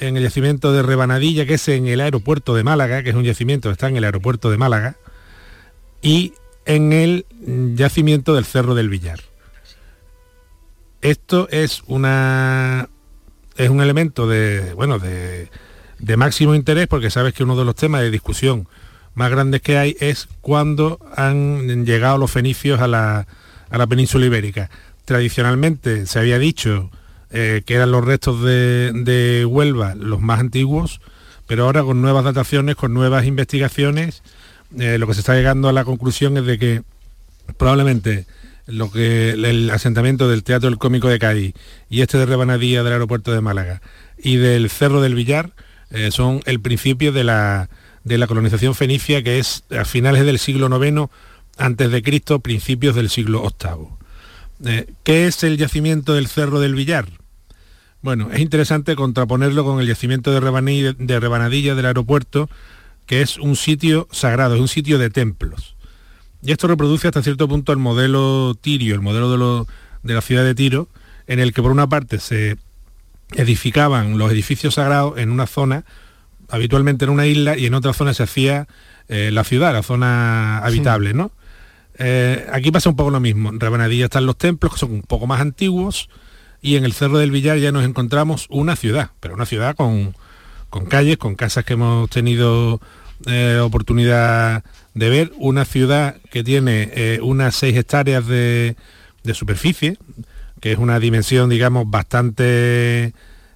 en 0.00 0.16
el 0.16 0.22
yacimiento 0.22 0.72
de 0.72 0.82
Rebanadilla, 0.82 1.44
que 1.44 1.54
es 1.54 1.68
en 1.68 1.86
el 1.86 2.00
aeropuerto 2.00 2.54
de 2.54 2.64
Málaga, 2.64 3.02
que 3.02 3.10
es 3.10 3.14
un 3.14 3.24
yacimiento 3.24 3.68
que 3.68 3.74
está 3.74 3.88
en 3.88 3.98
el 3.98 4.04
aeropuerto 4.04 4.50
de 4.50 4.56
Málaga, 4.56 4.96
y 6.00 6.32
en 6.66 6.92
el 6.92 7.26
yacimiento 7.74 8.34
del 8.34 8.44
Cerro 8.44 8.74
del 8.74 8.88
Villar. 8.90 9.20
Esto 11.00 11.48
es 11.50 11.82
una 11.86 12.88
es 13.56 13.70
un 13.70 13.80
elemento 13.80 14.26
de 14.26 14.74
bueno 14.74 14.98
de, 14.98 15.48
de 15.98 16.16
máximo 16.16 16.54
interés 16.54 16.88
porque 16.88 17.10
sabes 17.10 17.32
que 17.32 17.44
uno 17.44 17.56
de 17.56 17.64
los 17.64 17.74
temas 17.74 18.02
de 18.02 18.10
discusión 18.10 18.68
más 19.14 19.30
grandes 19.30 19.62
que 19.62 19.78
hay 19.78 19.96
es 19.98 20.28
cuando 20.42 21.00
han 21.16 21.86
llegado 21.86 22.18
los 22.18 22.30
fenicios 22.30 22.80
a 22.80 22.86
la, 22.86 23.26
a 23.70 23.78
la 23.78 23.86
península 23.86 24.26
ibérica. 24.26 24.68
Tradicionalmente 25.06 26.06
se 26.06 26.18
había 26.18 26.38
dicho 26.38 26.90
eh, 27.30 27.62
que 27.64 27.74
eran 27.74 27.92
los 27.92 28.04
restos 28.04 28.42
de, 28.42 28.92
de 28.92 29.46
Huelva 29.46 29.94
los 29.94 30.20
más 30.20 30.40
antiguos, 30.40 31.00
pero 31.46 31.64
ahora 31.64 31.82
con 31.82 32.02
nuevas 32.02 32.24
dataciones, 32.24 32.76
con 32.76 32.92
nuevas 32.92 33.24
investigaciones, 33.24 34.22
eh, 34.78 34.98
lo 34.98 35.06
que 35.06 35.14
se 35.14 35.20
está 35.20 35.34
llegando 35.34 35.68
a 35.68 35.72
la 35.72 35.84
conclusión 35.84 36.36
es 36.36 36.46
de 36.46 36.58
que 36.58 36.82
probablemente 37.56 38.26
lo 38.66 38.90
que 38.90 39.30
el 39.30 39.70
asentamiento 39.70 40.28
del 40.28 40.42
Teatro 40.42 40.68
del 40.68 40.78
Cómico 40.78 41.08
de 41.08 41.18
Cádiz 41.18 41.54
y 41.88 42.00
este 42.00 42.18
de 42.18 42.26
Rebanadilla 42.26 42.82
del 42.82 42.92
aeropuerto 42.92 43.32
de 43.32 43.40
Málaga 43.40 43.80
y 44.18 44.36
del 44.36 44.68
Cerro 44.70 45.00
del 45.00 45.14
Villar 45.14 45.52
eh, 45.90 46.10
son 46.10 46.40
el 46.46 46.60
principio 46.60 47.12
de 47.12 47.22
la, 47.22 47.68
de 48.02 48.18
la 48.18 48.26
colonización 48.26 48.74
fenicia 48.74 49.22
que 49.22 49.38
es 49.38 49.62
a 49.70 49.84
finales 49.84 50.24
del 50.24 50.38
siglo 50.40 50.68
IX 50.84 51.08
antes 51.58 51.90
de 51.90 52.02
Cristo, 52.02 52.40
principios 52.40 52.94
del 52.96 53.08
siglo 53.08 53.42
VIII. 53.42 53.88
Eh, 54.64 54.86
¿Qué 55.04 55.26
es 55.26 55.42
el 55.44 55.56
yacimiento 55.56 56.14
del 56.14 56.26
Cerro 56.26 56.60
del 56.60 56.74
Villar? 56.74 57.06
Bueno, 58.02 58.30
es 58.32 58.40
interesante 58.40 58.94
contraponerlo 58.94 59.64
con 59.64 59.80
el 59.80 59.86
yacimiento 59.86 60.32
de 60.32 60.40
Rebanadilla, 60.40 60.92
de 60.92 61.20
Rebanadilla 61.20 61.74
del 61.74 61.86
aeropuerto, 61.86 62.48
que 63.06 63.22
es 63.22 63.38
un 63.38 63.56
sitio 63.56 64.08
sagrado, 64.10 64.54
es 64.56 64.60
un 64.60 64.68
sitio 64.68 64.98
de 64.98 65.10
templos. 65.10 65.76
Y 66.42 66.52
esto 66.52 66.68
reproduce 66.68 67.08
hasta 67.08 67.22
cierto 67.22 67.48
punto 67.48 67.72
el 67.72 67.78
modelo 67.78 68.54
tirio, 68.60 68.94
el 68.94 69.00
modelo 69.00 69.30
de, 69.30 69.38
lo- 69.38 69.66
de 70.02 70.14
la 70.14 70.20
ciudad 70.20 70.44
de 70.44 70.54
Tiro, 70.54 70.88
en 71.26 71.40
el 71.40 71.52
que 71.52 71.62
por 71.62 71.70
una 71.72 71.88
parte 71.88 72.18
se 72.20 72.56
edificaban 73.34 74.18
los 74.18 74.30
edificios 74.30 74.74
sagrados 74.74 75.18
en 75.18 75.30
una 75.30 75.46
zona, 75.46 75.84
habitualmente 76.48 77.04
en 77.04 77.10
una 77.10 77.26
isla, 77.26 77.56
y 77.56 77.66
en 77.66 77.74
otra 77.74 77.92
zona 77.92 78.14
se 78.14 78.22
hacía 78.22 78.68
eh, 79.08 79.30
la 79.32 79.42
ciudad, 79.44 79.72
la 79.72 79.82
zona 79.82 80.58
habitable, 80.58 81.14
¿no? 81.14 81.32
Eh, 81.98 82.46
aquí 82.52 82.70
pasa 82.70 82.90
un 82.90 82.96
poco 82.96 83.10
lo 83.10 83.20
mismo. 83.20 83.48
En 83.48 83.58
Rabanadilla 83.58 84.04
están 84.04 84.26
los 84.26 84.36
templos, 84.36 84.74
que 84.74 84.78
son 84.78 84.92
un 84.92 85.02
poco 85.02 85.26
más 85.26 85.40
antiguos, 85.40 86.08
y 86.60 86.76
en 86.76 86.84
el 86.84 86.92
Cerro 86.92 87.18
del 87.18 87.30
Villar 87.30 87.58
ya 87.58 87.72
nos 87.72 87.84
encontramos 87.84 88.46
una 88.50 88.76
ciudad, 88.76 89.10
pero 89.20 89.34
una 89.34 89.46
ciudad 89.46 89.74
con, 89.74 90.14
con 90.70 90.86
calles, 90.86 91.16
con 91.16 91.34
casas 91.34 91.64
que 91.64 91.74
hemos 91.74 92.08
tenido 92.10 92.80
eh, 93.26 93.58
oportunidad 93.62 94.62
de 94.94 95.08
ver, 95.08 95.32
una 95.38 95.64
ciudad 95.64 96.16
que 96.30 96.44
tiene 96.44 96.90
eh, 96.94 97.18
unas 97.22 97.56
6 97.56 97.76
hectáreas 97.76 98.26
de, 98.26 98.76
superficie, 99.32 99.98
que 100.60 100.72
es 100.72 100.78
una 100.78 101.00
dimensión, 101.00 101.50
digamos, 101.50 101.90
bastante 101.90 103.12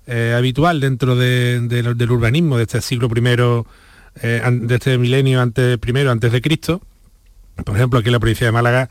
eh, 0.06 0.34
habitual 0.36 0.80
dentro 0.80 1.14
del 1.14 2.10
urbanismo 2.10 2.56
de 2.56 2.64
este 2.64 2.80
siglo 2.80 3.08
primero, 3.08 3.66
de 4.20 4.74
este 4.74 4.98
milenio 4.98 5.40
antes 5.40 5.78
primero 5.78 6.10
antes 6.10 6.32
de 6.32 6.42
Cristo. 6.42 6.82
Por 7.64 7.76
ejemplo, 7.76 8.00
aquí 8.00 8.08
en 8.08 8.14
la 8.14 8.18
provincia 8.18 8.46
de 8.46 8.52
Málaga 8.52 8.88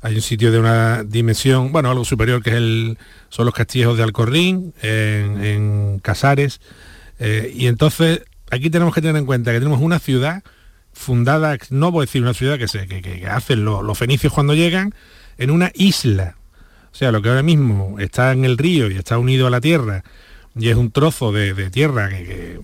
hay 0.00 0.14
un 0.14 0.22
sitio 0.22 0.50
de 0.50 0.58
una 0.58 1.04
dimensión, 1.04 1.72
bueno, 1.72 1.90
algo 1.90 2.04
superior, 2.04 2.42
que 2.42 2.50
es 2.50 2.56
el, 2.56 2.98
son 3.28 3.44
los 3.44 3.54
castillejos 3.54 3.96
de 3.96 4.02
Alcorrín, 4.02 4.72
en, 4.82 5.44
en 5.44 5.98
Casares. 5.98 6.60
Eh, 7.18 7.52
y 7.54 7.66
entonces 7.66 8.22
aquí 8.50 8.70
tenemos 8.70 8.94
que 8.94 9.00
tener 9.00 9.16
en 9.16 9.26
cuenta 9.26 9.52
que 9.52 9.58
tenemos 9.58 9.80
una 9.80 9.98
ciudad 9.98 10.42
fundada, 10.92 11.56
no 11.70 11.90
voy 11.90 12.02
a 12.02 12.06
decir 12.06 12.22
una 12.22 12.34
ciudad 12.34 12.58
que, 12.58 12.68
se, 12.68 12.86
que, 12.86 13.00
que- 13.00 13.26
hacen 13.26 13.64
lo- 13.64 13.82
los 13.82 13.96
fenicios 13.98 14.32
cuando 14.32 14.54
llegan, 14.54 14.94
en 15.38 15.50
una 15.50 15.70
isla. 15.74 16.36
O 16.92 16.94
sea, 16.94 17.10
lo 17.12 17.22
que 17.22 17.30
ahora 17.30 17.42
mismo 17.42 17.98
está 17.98 18.32
en 18.32 18.44
el 18.44 18.58
río 18.58 18.90
y 18.90 18.96
está 18.96 19.16
unido 19.18 19.46
a 19.46 19.50
la 19.50 19.60
tierra, 19.60 20.04
y 20.54 20.68
es 20.68 20.76
un 20.76 20.90
trozo 20.90 21.32
de, 21.32 21.54
tierra 21.70 22.08
que, 22.10 22.24
que- 22.24 22.60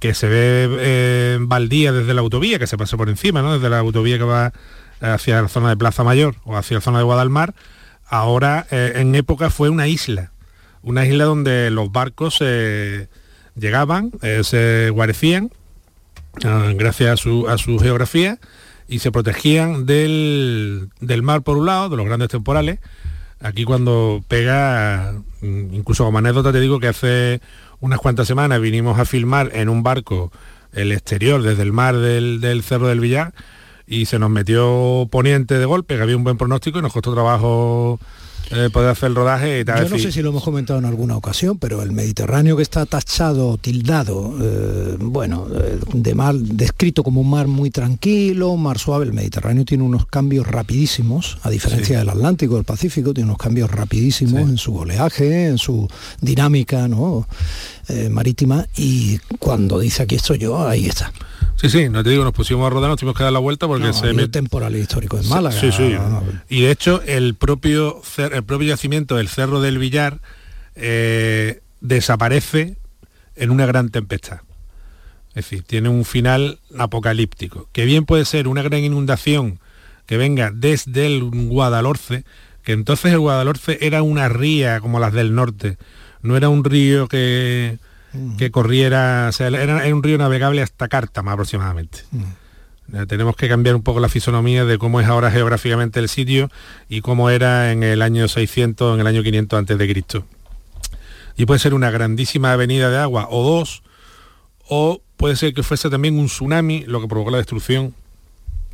que 0.00 0.14
se 0.14 0.26
ve 0.28 0.68
eh, 0.80 1.38
baldía 1.40 1.92
desde 1.92 2.12
la 2.14 2.22
autovía, 2.22 2.58
que 2.58 2.66
se 2.66 2.76
pasa 2.76 2.96
por 2.96 3.08
encima, 3.08 3.40
¿no? 3.40 3.54
Desde 3.54 3.70
la 3.70 3.78
autovía 3.78 4.18
que 4.18 4.24
va 4.24 4.52
hacia 5.00 5.40
la 5.40 5.46
zona 5.48 5.68
de 5.68 5.76
Plaza 5.76 6.02
Mayor 6.02 6.34
o 6.44 6.56
hacia 6.56 6.78
la 6.78 6.80
zona 6.80 6.98
de 6.98 7.04
Guadalmar, 7.04 7.54
ahora 8.08 8.66
eh, 8.72 8.94
en 8.96 9.14
época 9.14 9.48
fue 9.50 9.68
una 9.68 9.86
isla, 9.86 10.32
una 10.82 11.06
isla 11.06 11.22
donde 11.24 11.70
los 11.70 11.92
barcos 11.92 12.38
eh, 12.40 13.06
llegaban, 13.56 14.12
eh, 14.22 14.42
se 14.44 14.90
guarecían, 14.90 15.50
ah, 16.44 16.72
gracias 16.74 17.10
a 17.10 17.16
su, 17.16 17.48
a 17.48 17.58
su 17.58 17.78
geografía, 17.78 18.38
y 18.88 18.98
se 18.98 19.12
protegían 19.12 19.86
del, 19.86 20.90
del 21.00 21.22
mar 21.22 21.42
por 21.42 21.56
un 21.56 21.66
lado, 21.66 21.88
de 21.88 21.96
los 21.96 22.06
grandes 22.06 22.28
temporales. 22.28 22.78
Aquí 23.40 23.64
cuando 23.64 24.22
pega, 24.28 25.14
mm, 25.40 25.74
incluso 25.74 26.04
como 26.04 26.18
anécdota 26.18 26.52
te 26.52 26.60
digo 26.60 26.78
que 26.78 26.88
hace 26.88 27.40
unas 27.80 27.98
cuantas 27.98 28.28
semanas 28.28 28.60
vinimos 28.60 28.98
a 28.98 29.04
filmar 29.04 29.50
en 29.54 29.68
un 29.68 29.82
barco 29.82 30.30
el 30.72 30.92
exterior 30.92 31.42
desde 31.42 31.62
el 31.62 31.72
mar 31.72 31.96
del, 31.96 32.40
del 32.40 32.62
Cerro 32.62 32.88
del 32.88 33.00
Villar 33.00 33.34
y 33.86 34.06
se 34.06 34.18
nos 34.18 34.30
metió 34.30 35.08
poniente 35.10 35.58
de 35.58 35.64
golpe, 35.64 35.96
que 35.96 36.02
había 36.02 36.16
un 36.16 36.24
buen 36.24 36.38
pronóstico 36.38 36.78
y 36.78 36.82
nos 36.82 36.92
costó 36.92 37.12
trabajo 37.12 37.98
eh, 38.50 38.68
poder 38.72 38.90
hacer 38.90 39.08
el 39.10 39.14
rodaje 39.14 39.60
y 39.60 39.64
tal. 39.64 39.84
Yo 39.84 39.90
no 39.90 39.98
sé 39.98 40.12
si 40.12 40.20
lo 40.22 40.30
hemos 40.30 40.42
comentado 40.44 40.78
en 40.78 40.84
alguna 40.84 41.16
ocasión, 41.16 41.58
pero 41.58 41.82
el 41.82 41.92
Mediterráneo 41.92 42.56
que 42.56 42.62
está 42.62 42.84
tachado, 42.86 43.56
tildado, 43.58 44.34
eh, 44.40 44.96
bueno, 45.00 45.46
eh, 45.54 45.78
de 45.94 46.14
mar, 46.14 46.34
descrito 46.34 47.02
como 47.02 47.20
un 47.20 47.30
mar 47.30 47.46
muy 47.48 47.70
tranquilo, 47.70 48.48
un 48.50 48.62
mar 48.62 48.78
suave, 48.78 49.06
el 49.06 49.12
Mediterráneo 49.12 49.64
tiene 49.64 49.84
unos 49.84 50.06
cambios 50.06 50.46
rapidísimos, 50.46 51.38
a 51.42 51.50
diferencia 51.50 51.98
del 51.98 52.08
Atlántico, 52.08 52.56
del 52.56 52.64
Pacífico, 52.64 53.14
tiene 53.14 53.28
unos 53.28 53.38
cambios 53.38 53.70
rapidísimos 53.70 54.42
en 54.42 54.58
su 54.58 54.76
oleaje, 54.76 55.46
en 55.46 55.58
su 55.58 55.88
dinámica 56.20 56.88
¿no? 56.88 57.26
Eh, 57.88 58.08
marítima, 58.10 58.66
y 58.76 59.18
cuando 59.38 59.78
dice 59.80 60.02
aquí 60.04 60.14
estoy 60.14 60.38
yo, 60.38 60.66
ahí 60.66 60.86
está. 60.86 61.12
Sí, 61.56 61.68
sí, 61.68 61.88
no 61.88 62.02
te 62.02 62.10
digo, 62.10 62.24
nos 62.24 62.32
pusimos 62.32 62.66
a 62.66 62.70
rodar, 62.70 62.88
nos 62.90 62.98
tuvimos 62.98 63.16
que 63.16 63.22
dar 63.22 63.32
la 63.32 63.38
vuelta 63.38 63.66
porque 63.68 63.86
No, 63.86 63.92
se 63.92 64.12
me- 64.12 64.26
temporal 64.28 64.74
histórico 64.74 65.18
en 65.18 65.28
Málaga. 65.28 65.60
Sí, 65.60 65.70
sí. 65.70 65.94
Y 66.48 66.62
de 66.62 66.70
hecho, 66.70 67.02
el 67.02 67.34
propio, 67.34 68.00
cer- 68.02 68.31
el 68.32 68.44
propio 68.44 68.68
yacimiento 68.68 69.16
del 69.16 69.28
Cerro 69.28 69.60
del 69.60 69.78
Villar 69.78 70.20
eh, 70.74 71.60
desaparece 71.80 72.76
en 73.36 73.50
una 73.50 73.66
gran 73.66 73.90
tempestad. 73.90 74.40
Es 75.30 75.46
decir, 75.46 75.62
tiene 75.62 75.88
un 75.88 76.04
final 76.04 76.58
apocalíptico, 76.78 77.68
que 77.72 77.84
bien 77.84 78.04
puede 78.04 78.24
ser 78.24 78.48
una 78.48 78.62
gran 78.62 78.80
inundación 78.80 79.60
que 80.06 80.16
venga 80.16 80.50
desde 80.52 81.06
el 81.06 81.22
Guadalhorce, 81.22 82.24
que 82.62 82.72
entonces 82.72 83.12
el 83.12 83.18
Guadalhorce 83.18 83.78
era 83.80 84.02
una 84.02 84.28
ría 84.28 84.80
como 84.80 85.00
las 85.00 85.12
del 85.12 85.34
norte, 85.34 85.78
no 86.20 86.36
era 86.36 86.48
un 86.50 86.64
río 86.64 87.08
que, 87.08 87.78
que 88.36 88.50
corriera, 88.50 89.26
o 89.30 89.32
sea, 89.32 89.48
era, 89.48 89.84
era 89.86 89.94
un 89.94 90.02
río 90.02 90.18
navegable 90.18 90.60
hasta 90.62 90.88
Cártama 90.88 91.32
aproximadamente. 91.32 92.00
Eh, 92.12 92.18
Tenemos 93.08 93.36
que 93.36 93.48
cambiar 93.48 93.74
un 93.74 93.82
poco 93.82 94.00
la 94.00 94.08
fisonomía 94.08 94.64
de 94.64 94.76
cómo 94.76 95.00
es 95.00 95.06
ahora 95.06 95.30
geográficamente 95.30 95.98
el 95.98 96.08
sitio 96.08 96.50
y 96.88 97.00
cómo 97.00 97.30
era 97.30 97.72
en 97.72 97.82
el 97.82 98.02
año 98.02 98.28
600, 98.28 98.94
en 98.94 99.00
el 99.00 99.06
año 99.06 99.22
500 99.22 99.58
antes 99.58 99.78
de 99.78 99.88
Cristo. 99.88 100.26
Y 101.36 101.46
puede 101.46 101.60
ser 101.60 101.72
una 101.72 101.90
grandísima 101.90 102.52
avenida 102.52 102.90
de 102.90 102.98
agua 102.98 103.28
o 103.30 103.42
dos, 103.42 103.82
o 104.68 105.00
puede 105.16 105.36
ser 105.36 105.54
que 105.54 105.62
fuese 105.62 105.88
también 105.88 106.18
un 106.18 106.26
tsunami 106.26 106.84
lo 106.86 107.00
que 107.00 107.08
provocó 107.08 107.30
la 107.30 107.38
destrucción 107.38 107.94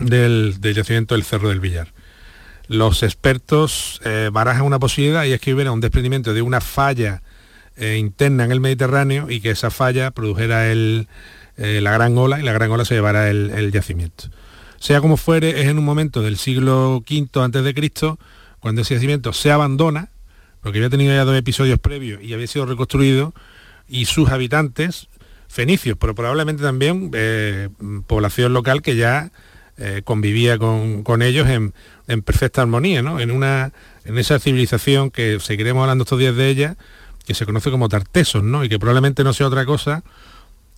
del, 0.01 0.57
del 0.61 0.75
yacimiento 0.75 1.15
del 1.15 1.25
Cerro 1.25 1.51
del 1.51 1.61
Villar. 1.61 1.93
los 2.67 3.03
expertos 3.03 4.01
eh, 4.05 4.31
barajan 4.33 4.65
una 4.65 4.79
posibilidad 4.79 5.25
y 5.25 5.33
es 5.33 5.41
que 5.41 5.55
hubiera 5.55 5.73
un 5.73 5.81
desprendimiento 5.81 6.35
de 6.35 6.43
una 6.43 6.61
falla 6.61 7.23
eh, 7.77 7.97
interna 7.97 8.45
en 8.45 8.53
el 8.53 8.61
Mediterráneo 8.61 9.31
y 9.31 9.41
que 9.41 9.51
esa 9.51 9.71
falla 9.71 10.11
produjera 10.11 10.71
el, 10.71 11.07
eh, 11.59 11.81
la 11.83 11.93
gran 11.93 12.17
ola 12.17 12.41
y 12.41 12.43
la 12.43 12.53
gran 12.53 12.71
ola 12.71 12.85
se 12.85 12.95
llevara 12.95 13.29
el, 13.29 13.71
yacimiento. 13.73 14.25
Sea 14.79 15.01
como 15.01 15.17
fuere, 15.17 15.61
es 15.61 15.67
en 15.67 15.79
un 15.79 15.85
momento 15.85 16.23
del 16.23 16.39
siglo 16.39 16.99
V 16.99 17.29
antes 17.43 17.65
de 17.65 17.75
Cristo 17.75 18.19
cuando 18.61 18.83
ese 18.83 18.95
yacimiento 18.95 19.33
se 19.33 19.51
abandona, 19.51 20.11
porque 20.63 20.79
había 20.79 20.91
tenido 20.91 21.15
ya 21.15 21.25
dos 21.25 21.37
episodios 21.37 21.79
previos 21.79 22.23
y 22.23 22.33
había 22.33 22.47
sido 22.47 22.67
reconstruido, 22.67 23.35
y 23.89 24.05
sus 24.07 24.31
habitantes, 24.31 25.09
fenicios, 25.49 25.97
pero 25.99 26.15
probablemente 26.15 26.63
también 26.63 27.11
población 28.07 28.53
local 28.53 28.83
que 28.83 28.97
ya 28.97 29.31
convivía 30.05 30.59
con, 30.59 31.05
con 31.05 31.23
ellos 31.23 31.49
en, 31.49 31.73
en 32.09 32.23
perfecta 32.23 32.63
armonía, 32.63 33.03
¿no? 33.03 33.21
En, 33.21 33.31
una, 33.31 33.73
en 34.05 34.19
esa 34.19 34.41
civilización 34.41 35.11
que 35.11 35.39
seguiremos 35.41 35.83
hablando 35.83 36.03
estos 36.03 36.19
días 36.19 36.35
de 36.35 36.49
ella, 36.49 36.77
que 37.27 37.35
se 37.35 37.45
conoce 37.47 37.71
como 37.71 37.89
Tartesos, 37.89 38.43
¿no? 38.43 38.65
Y 38.65 38.69
que 38.69 38.79
probablemente 38.79 39.23
no 39.23 39.33
sea 39.35 39.47
otra 39.47 39.67
cosa 39.67 40.03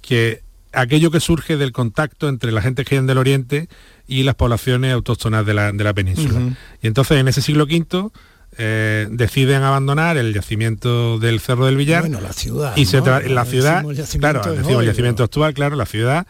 que 0.03 0.43
aquello 0.73 1.11
que 1.11 1.21
surge 1.21 1.57
del 1.57 1.73
contacto 1.73 2.29
entre 2.29 2.53
la 2.53 2.63
gente 2.63 2.85
que 2.85 2.95
viene 2.95 3.07
del 3.07 3.19
Oriente 3.19 3.69
y 4.07 4.23
las 4.23 4.35
poblaciones 4.35 4.93
autóctonas 4.93 5.45
de 5.47 5.55
la, 5.55 5.95
península. 5.95 6.57
Y 6.83 6.87
entonces 6.87 7.19
en 7.19 7.29
ese 7.29 7.43
siglo 7.43 7.65
V 7.65 8.11
eh, 8.59 9.07
deciden 9.11 9.63
abandonar 9.63 10.17
el 10.17 10.35
yacimiento 10.35 11.19
del 11.19 11.41
Cerro 11.41 11.67
del 11.67 11.77
Villar. 11.77 12.03
Bueno, 12.03 12.21
la 12.21 12.33
ciudad. 12.33 12.77
Y 12.77 12.87
se 12.87 13.01
la 13.01 13.45
ciudad, 13.45 13.85
claro, 14.19 14.43
decimos 14.55 14.83
el 14.83 14.87
yacimiento 14.87 15.25
actual, 15.25 15.55
claro, 15.55 15.77
la 15.77 15.87
ciudad, 15.87 16.27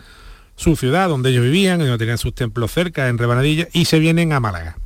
su 0.56 0.76
ciudad 0.76 1.08
donde 1.08 1.30
ellos 1.30 1.44
vivían, 1.44 1.78
donde 1.78 1.98
tenían 1.98 2.18
sus 2.18 2.34
templos 2.34 2.70
cerca, 2.72 3.08
en 3.08 3.18
Rebanadilla, 3.18 3.68
y 3.72 3.86
se 3.86 3.98
vienen 3.98 4.32
a 4.32 4.40
Málaga 4.40 4.76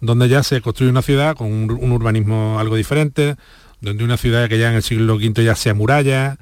donde 0.00 0.28
ya 0.28 0.42
se 0.42 0.60
construye 0.60 0.90
una 0.90 1.02
ciudad 1.02 1.36
con 1.36 1.52
un, 1.52 1.92
urbanismo 1.92 2.58
algo 2.58 2.76
diferente, 2.76 3.36
donde 3.80 4.04
una 4.04 4.16
ciudad 4.16 4.48
que 4.48 4.58
ya 4.58 4.70
en 4.70 4.76
el 4.76 4.82
siglo 4.82 5.16
V 5.16 5.44
ya 5.44 5.54
se 5.54 5.70
amuralla, 5.70 6.36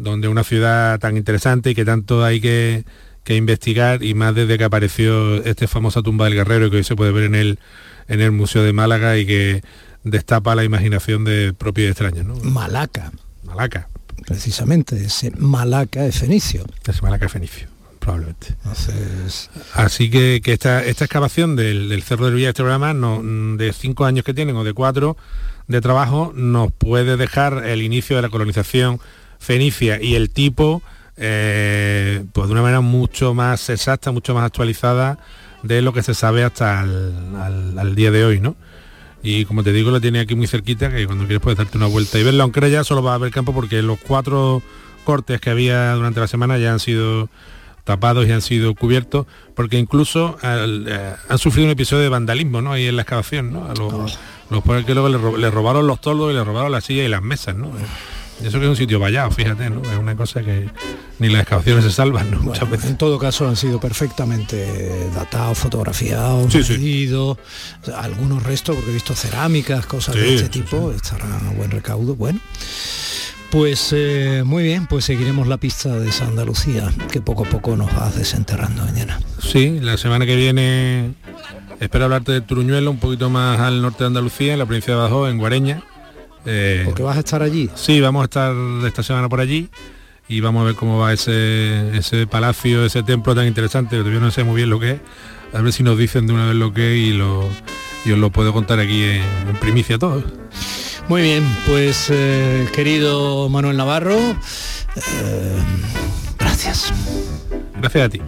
donde 0.00 0.28
una 0.28 0.44
ciudad 0.44 0.98
tan 0.98 1.16
interesante 1.16 1.70
y 1.70 1.74
que 1.74 1.84
tanto 1.84 2.24
hay 2.24 2.40
que, 2.40 2.84
investigar 3.28 4.02
y 4.02 4.12
más 4.14 4.34
desde 4.34 4.58
que 4.58 4.64
apareció 4.64 5.36
esta 5.44 5.68
famosa 5.68 6.02
tumba 6.02 6.24
del 6.24 6.34
guerrero 6.34 6.68
que 6.68 6.78
hoy 6.78 6.84
se 6.84 6.96
puede 6.96 7.12
ver 7.12 7.22
en 7.22 7.36
el, 7.36 7.60
en 8.08 8.20
el 8.20 8.32
Museo 8.32 8.64
de 8.64 8.72
Málaga 8.72 9.18
y 9.18 9.24
que 9.24 9.62
destapa 10.02 10.56
la 10.56 10.64
imaginación 10.64 11.24
de 11.24 11.52
propios 11.52 11.90
extraños. 11.90 12.26
¿no? 12.26 12.34
Malaca. 12.50 13.12
Malaca. 13.44 13.88
Precisamente, 14.26 14.96
ese 14.96 15.30
Malaca 15.36 16.02
de 16.02 16.10
Fenicio. 16.10 16.64
Ese 16.84 17.02
Malaca 17.02 17.26
de 17.26 17.28
Fenicio 17.28 17.68
probablemente. 18.00 18.56
Así 19.74 20.10
que, 20.10 20.40
esta, 20.44 20.84
excavación 20.84 21.54
del, 21.54 22.02
Cerro 22.02 22.24
del 22.24 22.34
Villa, 22.34 22.48
este 22.48 22.62
programa, 22.62 22.92
no, 22.94 23.22
de 23.22 23.72
cinco 23.72 24.06
años 24.06 24.24
que 24.24 24.34
tienen 24.34 24.56
o 24.56 24.64
de 24.64 24.72
cuatro 24.72 25.16
de 25.68 25.80
trabajo, 25.80 26.32
nos 26.34 26.72
puede 26.72 27.16
dejar 27.16 27.64
el 27.66 27.82
inicio 27.82 28.16
de 28.16 28.22
la 28.22 28.28
colonización 28.28 28.98
fenicia 29.40 30.00
y 30.00 30.14
el 30.14 30.30
tipo, 30.30 30.82
eh, 31.16 32.24
pues 32.32 32.46
de 32.46 32.52
una 32.52 32.62
manera 32.62 32.80
mucho 32.80 33.34
más 33.34 33.68
exacta, 33.70 34.12
mucho 34.12 34.34
más 34.34 34.44
actualizada 34.44 35.18
de 35.64 35.82
lo 35.82 35.92
que 35.92 36.04
se 36.04 36.14
sabe 36.14 36.44
hasta 36.44 36.82
el 36.82 37.94
día 37.96 38.12
de 38.12 38.24
hoy, 38.24 38.40
¿no? 38.40 38.54
Y 39.22 39.44
como 39.44 39.62
te 39.62 39.72
digo, 39.72 39.90
lo 39.90 40.00
tiene 40.00 40.20
aquí 40.20 40.34
muy 40.34 40.46
cerquita, 40.46 40.90
que 40.90 41.06
cuando 41.06 41.24
quieres 41.24 41.42
puedes 41.42 41.58
darte 41.58 41.76
una 41.76 41.88
vuelta 41.88 42.18
y 42.18 42.22
verlo, 42.22 42.42
aunque 42.42 42.70
ya 42.70 42.84
solo 42.84 43.02
va 43.02 43.14
a 43.14 43.18
ver 43.18 43.30
campo 43.30 43.52
porque 43.52 43.82
los 43.82 43.98
cuatro 43.98 44.62
cortes 45.04 45.40
que 45.40 45.50
había 45.50 45.92
durante 45.94 46.20
la 46.20 46.26
semana 46.26 46.56
ya 46.58 46.72
han 46.72 46.80
sido 46.80 47.28
tapados 47.84 48.26
y 48.26 48.32
han 48.32 48.40
sido 48.40 48.74
cubiertos, 48.74 49.26
porque 49.54 49.78
incluso 49.78 50.38
eh, 50.42 51.14
han 51.28 51.38
sufrido 51.38 51.66
un 51.66 51.72
episodio 51.72 52.02
de 52.02 52.08
vandalismo 52.08 52.62
¿no? 52.62 52.72
ahí 52.72 52.86
en 52.86 52.96
la 52.96 53.02
excavación, 53.02 53.52
¿no? 53.52 53.66
a 53.66 53.74
los, 53.74 54.18
oh. 54.50 54.84
que 54.86 54.94
luego 54.94 55.36
le, 55.36 55.50
robaron 55.50 55.86
los 55.86 56.00
toldos 56.00 56.30
y 56.30 56.34
le 56.34 56.44
robaron 56.44 56.72
las 56.72 56.84
sillas 56.84 57.06
y 57.06 57.08
las 57.08 57.22
mesas, 57.22 57.56
¿no? 57.56 57.72
Eso 58.44 58.58
que 58.58 58.64
es 58.64 58.70
un 58.70 58.76
sitio 58.76 58.98
vallado, 58.98 59.30
fíjate, 59.30 59.70
¿no? 59.70 59.82
Es 59.82 59.98
una 59.98 60.16
cosa 60.16 60.42
que 60.42 60.68
ni 61.18 61.28
las 61.28 61.42
excavaciones 61.42 61.84
se 61.84 61.90
salvan, 61.90 62.30
¿no? 62.30 62.40
Muchas 62.40 62.68
veces. 62.70 62.90
En 62.90 62.96
todo 62.96 63.18
caso 63.18 63.48
han 63.48 63.56
sido 63.56 63.80
perfectamente 63.80 65.08
datados, 65.14 65.58
fotografiados, 65.58 66.54
medidos, 66.54 67.38
algunos 67.96 68.42
restos, 68.42 68.76
porque 68.76 68.90
he 68.90 68.94
visto 68.94 69.14
cerámicas, 69.14 69.86
cosas 69.86 70.14
de 70.14 70.36
este 70.36 70.48
tipo, 70.48 70.92
estarán 70.92 71.46
a 71.46 71.52
buen 71.52 71.70
recaudo. 71.70 72.14
Bueno. 72.14 72.40
Pues 73.50 73.88
eh, 73.90 74.44
muy 74.46 74.62
bien, 74.62 74.86
pues 74.86 75.04
seguiremos 75.04 75.48
la 75.48 75.56
pista 75.56 75.98
de 75.98 76.12
San 76.12 76.28
Andalucía, 76.28 76.92
que 77.10 77.20
poco 77.20 77.44
a 77.44 77.48
poco 77.48 77.76
nos 77.76 77.90
va 77.90 78.08
desenterrando 78.10 78.84
mañana. 78.84 79.20
Sí, 79.42 79.80
la 79.80 79.96
semana 79.96 80.24
que 80.24 80.36
viene 80.36 81.14
espero 81.80 82.04
hablarte 82.04 82.30
de 82.30 82.42
Turuñuelo, 82.42 82.92
un 82.92 82.98
poquito 82.98 83.28
más 83.28 83.58
al 83.58 83.82
norte 83.82 84.04
de 84.04 84.06
Andalucía, 84.06 84.52
en 84.52 84.60
la 84.60 84.66
provincia 84.66 84.94
de 84.94 85.00
Badajoz, 85.00 85.30
en 85.30 85.38
Guareña. 85.38 85.82
Eh, 86.46 86.82
¿Porque 86.84 87.02
vas 87.02 87.16
a 87.16 87.20
estar 87.20 87.42
allí? 87.42 87.68
Sí, 87.74 88.00
vamos 88.00 88.22
a 88.22 88.24
estar 88.24 88.54
esta 88.86 89.02
semana 89.02 89.28
por 89.28 89.40
allí 89.40 89.68
y 90.28 90.40
vamos 90.40 90.62
a 90.62 90.64
ver 90.66 90.74
cómo 90.74 90.98
va 90.98 91.12
ese, 91.12 91.96
ese 91.96 92.26
palacio, 92.26 92.84
ese 92.84 93.02
templo 93.02 93.34
tan 93.34 93.46
interesante, 93.46 93.96
que 93.96 94.02
todavía 94.02 94.20
no 94.20 94.30
sé 94.30 94.44
muy 94.44 94.56
bien 94.56 94.70
lo 94.70 94.78
que 94.78 94.92
es. 94.92 95.00
A 95.52 95.60
ver 95.60 95.72
si 95.72 95.82
nos 95.82 95.98
dicen 95.98 96.26
de 96.26 96.32
una 96.32 96.46
vez 96.46 96.54
lo 96.54 96.72
que 96.72 96.92
es 96.92 97.08
y, 97.08 97.12
lo, 97.12 97.40
os 97.40 97.50
lo 98.06 98.30
puedo 98.30 98.52
contar 98.52 98.78
aquí 98.78 99.02
en, 99.02 99.22
en 99.48 99.56
primicia 99.60 99.96
a 99.96 99.98
todos. 99.98 100.24
Muy 101.08 101.22
bien, 101.22 101.44
pues 101.66 102.06
eh, 102.10 102.68
querido 102.72 103.48
Manuel 103.48 103.76
Navarro, 103.76 104.16
eh, 104.16 105.56
gracias. 106.38 106.92
Gracias 107.80 108.04
a 108.04 108.08
ti. 108.08 108.22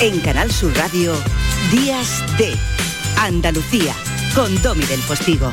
En 0.00 0.20
Canal 0.20 0.50
Sur 0.50 0.74
Radio, 0.74 1.14
Días 1.70 2.24
de 2.38 2.54
Andalucía, 3.18 3.94
con 4.34 4.62
Domi 4.62 4.86
del 4.86 5.00
Postigo. 5.00 5.52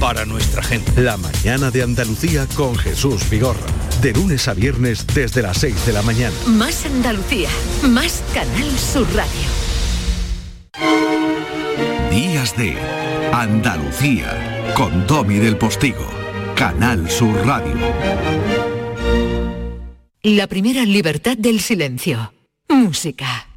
para 0.00 0.24
nuestra 0.24 0.62
gente. 0.62 1.00
La 1.00 1.16
mañana 1.16 1.70
de 1.70 1.82
Andalucía 1.82 2.46
con 2.54 2.76
Jesús 2.76 3.28
Vigorra. 3.30 3.66
De 4.00 4.12
lunes 4.12 4.48
a 4.48 4.54
viernes 4.54 5.06
desde 5.14 5.42
las 5.42 5.58
6 5.58 5.86
de 5.86 5.92
la 5.92 6.02
mañana. 6.02 6.34
Más 6.46 6.84
Andalucía, 6.86 7.48
más 7.82 8.22
Canal 8.32 8.70
Sur 8.78 9.06
Radio. 9.14 9.48
Días 12.10 12.56
de 12.56 12.76
Andalucía 13.32 14.72
con 14.76 15.06
Domi 15.06 15.38
del 15.38 15.56
Postigo. 15.56 16.06
Canal 16.54 17.10
Sur 17.10 17.34
Radio. 17.46 17.74
La 20.22 20.46
primera 20.46 20.84
libertad 20.84 21.36
del 21.36 21.60
silencio. 21.60 22.32
Música. 22.68 23.48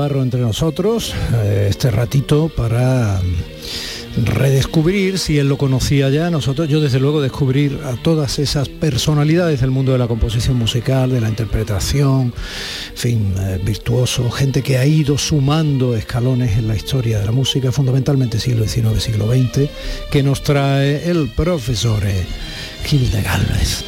Navarro 0.00 0.22
entre 0.22 0.40
nosotros 0.40 1.14
eh, 1.34 1.66
este 1.68 1.90
ratito 1.90 2.48
para 2.48 3.20
redescubrir, 4.16 5.18
si 5.18 5.38
él 5.38 5.48
lo 5.48 5.58
conocía 5.58 6.08
ya, 6.08 6.30
nosotros, 6.30 6.68
yo 6.68 6.80
desde 6.80 6.98
luego 6.98 7.20
descubrir 7.20 7.78
a 7.84 7.96
todas 7.96 8.38
esas 8.38 8.70
personalidades 8.70 9.60
del 9.60 9.70
mundo 9.70 9.92
de 9.92 9.98
la 9.98 10.08
composición 10.08 10.56
musical, 10.56 11.10
de 11.10 11.20
la 11.20 11.28
interpretación, 11.28 12.32
fin, 12.94 13.34
eh, 13.38 13.60
virtuoso, 13.62 14.30
gente 14.30 14.62
que 14.62 14.78
ha 14.78 14.86
ido 14.86 15.18
sumando 15.18 15.94
escalones 15.94 16.56
en 16.56 16.66
la 16.66 16.76
historia 16.76 17.18
de 17.18 17.26
la 17.26 17.32
música, 17.32 17.70
fundamentalmente 17.70 18.40
siglo 18.40 18.66
XIX, 18.66 19.02
siglo 19.02 19.30
XX, 19.30 19.68
que 20.10 20.22
nos 20.22 20.42
trae 20.42 21.10
el 21.10 21.28
profesor 21.28 22.02
eh, 22.06 22.24
Gil 22.84 23.10
de 23.10 23.22
Galvez. 23.22 23.84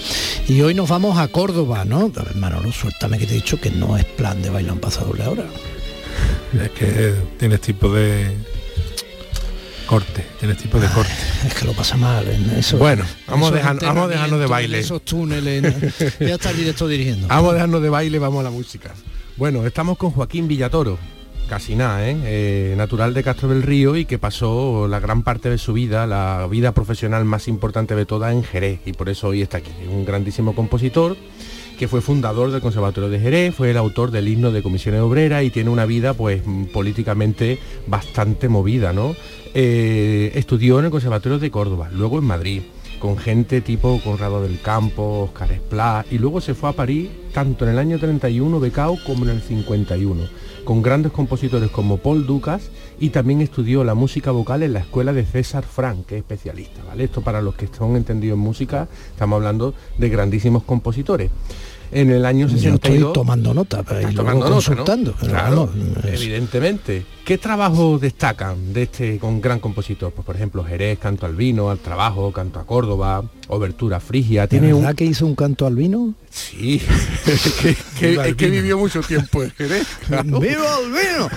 Y 0.49 0.61
hoy 0.61 0.75
nos 0.75 0.89
vamos 0.89 1.19
a 1.19 1.29
Córdoba, 1.29 1.85
¿no? 1.85 2.13
A 2.15 2.23
ver, 2.23 2.37
Manolo, 2.37 2.71
suéltame 2.71 3.19
que 3.19 3.27
te 3.27 3.33
he 3.33 3.37
dicho 3.37 3.61
que 3.61 3.71
no 3.71 3.97
es 3.97 4.05
plan 4.05 4.43
de 4.43 4.51
bailar 4.51 4.75
un 4.75 4.81
pasador 4.81 5.21
ahora. 5.23 5.45
Es 6.61 6.71
que 6.71 7.15
tienes 7.39 7.61
tipo 7.61 7.93
de 7.93 8.37
corte, 9.87 10.25
tienes 10.39 10.59
tipo 10.59 10.79
de 10.79 10.89
corte. 10.89 11.13
Es 11.47 11.55
que 11.55 11.65
lo 11.65 11.73
pasa 11.73 11.97
mal 11.97 12.27
en 12.29 12.51
eso. 12.59 12.79
Bueno, 12.79 13.05
vamos 13.27 13.53
a 13.53 13.55
dejar- 13.55 13.79
vamos 13.81 14.05
a 14.05 14.09
dejarnos 14.09 14.41
de 14.41 14.47
baile. 14.47 14.79
Esos 14.79 15.03
túneles. 15.05 15.63
¿no? 15.63 15.71
ya 16.27 16.35
está 16.35 16.51
el 16.51 16.57
director 16.59 16.89
dirigiendo. 16.89 17.29
Vamos 17.29 17.51
a 17.51 17.55
dejarnos 17.55 17.83
de 17.83 17.89
baile, 17.89 18.19
vamos 18.19 18.41
a 18.41 18.45
la 18.45 18.51
música. 18.51 18.95
Bueno, 19.37 19.67
estamos 19.67 19.97
con 19.99 20.11
Joaquín 20.11 20.47
Villatoro, 20.47 20.99
casi 21.49 21.75
nada, 21.75 22.07
¿eh? 22.09 22.17
Eh, 22.25 22.75
natural 22.77 23.15
de 23.15 23.23
Castro 23.23 23.49
del 23.49 23.63
Río 23.63 23.97
y 23.97 24.05
que 24.05 24.19
pasó 24.19 24.87
la 24.89 25.01
gran 25.01 25.23
parte 25.23 25.49
de 25.51 25.59
su 25.59 25.73
vida, 25.73 26.07
la 26.07 26.47
vida 26.51 26.73
profesional 26.73 27.25
más 27.25 27.49
importante 27.49 27.95
de 27.95 28.05
toda 28.07 28.31
en 28.33 28.45
Jerez 28.45 28.81
y 28.87 28.93
por 28.93 29.09
eso 29.09 29.29
hoy 29.29 29.43
está 29.43 29.59
aquí. 29.59 29.71
Un 29.91 30.05
grandísimo 30.05 30.55
compositor 30.55 31.17
que 31.83 31.89
fue 31.89 32.01
fundador 32.01 32.53
del 32.53 32.61
Conservatorio 32.61 33.11
de 33.11 33.19
Jerez, 33.19 33.57
fue 33.57 33.73
el 33.73 33.77
autor 33.77 34.13
del 34.13 34.29
himno 34.29 34.53
de 34.53 34.63
comisiones 34.63 35.01
obreras 35.01 35.43
y 35.43 35.51
tiene 35.51 35.69
una 35.69 35.85
vida 35.85 36.15
pues 36.15 36.41
políticamente 36.73 37.59
bastante 37.89 38.49
movida, 38.49 38.93
¿no? 38.93 39.17
Eh, 39.53 40.31
estudió 40.37 40.79
en 40.79 40.85
el 40.85 40.91
Conservatorio 40.93 41.41
de 41.41 41.51
Córdoba, 41.51 41.91
luego 41.93 42.21
en 42.21 42.25
Madrid, 42.25 42.63
con 43.01 43.19
gente 43.19 43.63
tipo 43.63 44.01
Conrado 44.05 44.45
del 44.45 44.61
Campo, 44.61 45.25
Oscar 45.25 45.51
Esplá, 45.51 46.07
y 46.09 46.19
luego 46.19 46.41
se 46.41 46.55
fue 46.55 46.71
a 46.71 46.73
París 46.73 47.09
tanto 47.33 47.65
en 47.65 47.73
el 47.73 47.79
año 47.81 47.99
31 47.99 48.61
becao 48.61 48.97
como 49.05 49.25
en 49.25 49.31
el 49.31 49.43
51, 49.43 50.23
con 50.65 50.83
grandes 50.83 51.11
compositores 51.11 51.69
como 51.71 51.97
Paul 51.97 52.27
Ducas 52.27 52.71
y 53.01 53.09
también 53.09 53.41
estudió 53.41 53.83
la 53.83 53.95
música 53.95 54.31
vocal 54.31 54.63
en 54.63 54.75
la 54.75 54.79
escuela 54.79 55.13
de 55.13 55.25
César 55.25 55.65
Frank, 55.65 56.07
que 56.07 56.15
es 56.15 56.21
especialista, 56.21 56.81
¿vale? 56.87 57.03
Esto 57.03 57.23
para 57.23 57.43
los 57.43 57.57
que 57.57 57.67
son 57.67 57.97
entendidos 57.97 58.37
en 58.37 58.45
música, 58.45 58.87
estamos 59.11 59.39
hablando 59.39 59.75
de 59.99 60.09
grandísimos 60.09 60.63
compositores. 60.63 61.33
En 61.93 62.11
el 62.11 62.25
año 62.25 62.47
Yo 62.49 62.55
62 62.57 62.95
estoy 63.01 63.13
tomando 63.13 63.53
nota 63.55 63.83
pero 63.83 64.01
y 64.01 64.03
luego 64.05 64.17
tomando 64.17 64.39
nota, 64.41 64.49
¿no? 64.49 64.55
consultando. 64.55 65.15
pero 65.21 65.33
Claro, 65.33 65.71
es- 66.11 66.21
evidentemente. 66.23 67.05
¿Qué 67.25 67.39
trabajos 67.39 68.01
destacan 68.01 68.73
de 68.73 68.83
este 68.85 69.19
con 69.19 69.41
gran 69.41 69.61
compositor? 69.61 70.11
Pues 70.13 70.25
por 70.27 70.35
ejemplo, 70.35 70.65
Jerez, 70.65 70.99
Canto 70.99 71.27
al 71.27 71.37
Vino, 71.37 71.71
Al 71.71 71.79
Trabajo, 71.79 72.33
Canto 72.33 72.59
a 72.59 72.65
Córdoba, 72.67 73.23
Obertura 73.49 74.01
Frigia. 74.01 74.43
¿De 74.43 74.49
Tiene 74.49 74.73
un... 74.75 74.81
verdad 74.81 74.97
que 74.97 75.05
hizo 75.05 75.27
un 75.27 75.35
canto 75.37 75.67
al 75.67 75.77
vino? 75.77 76.15
Sí, 76.33 76.81
es 77.27 77.43
que, 77.61 77.77
que- 77.99 78.15
el 78.15 78.21
es 78.21 78.37
vivió 78.39 78.79
mucho 78.79 79.01
tiempo 79.03 79.43
en 79.43 79.51
Jerez. 79.51 79.87
claro. 80.07 80.41
¡Viva 80.41 80.79
el 80.83 80.91
vino! 80.91 81.29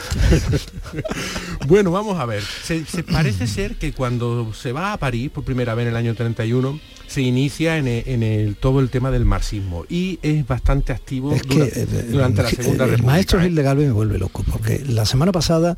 bueno, 1.68 1.92
vamos 1.92 2.20
a 2.20 2.26
ver. 2.26 2.42
Se, 2.64 2.86
se 2.86 3.04
parece 3.04 3.48
ser 3.48 3.76
que 3.76 3.94
cuando 3.94 4.54
se 4.54 4.72
va 4.72 4.94
a 4.94 4.98
París 4.98 5.30
por 5.32 5.44
primera 5.44 5.76
vez 5.76 5.84
en 5.84 5.90
el 5.90 5.96
año 5.98 6.16
31, 6.16 6.80
se 7.08 7.22
inicia 7.22 7.78
en 7.78 7.88
el, 7.88 8.04
en 8.08 8.24
el- 8.24 8.56
todo 8.56 8.80
el 8.80 8.90
tema 8.90 9.12
del 9.12 9.26
marxismo 9.26 9.86
y 9.90 10.20
es 10.22 10.46
bastante 10.48 10.92
activo 10.94 11.34
Es 11.36 11.44
que 11.44 11.62
eh, 11.76 11.86
durante 12.10 12.44
la 12.44 12.50
Segunda 12.50 12.86
el 12.86 12.92
República. 12.92 13.12
maestro 13.12 13.40
¿eh? 13.40 13.44
Gil 13.44 13.56
de 13.56 13.64
Galvez 13.64 13.88
me 13.88 13.94
vuelve 13.94 14.18
loco 14.18 14.44
porque 14.50 14.82
la 14.88 15.06
semana 15.06 15.32
pasada 15.32 15.76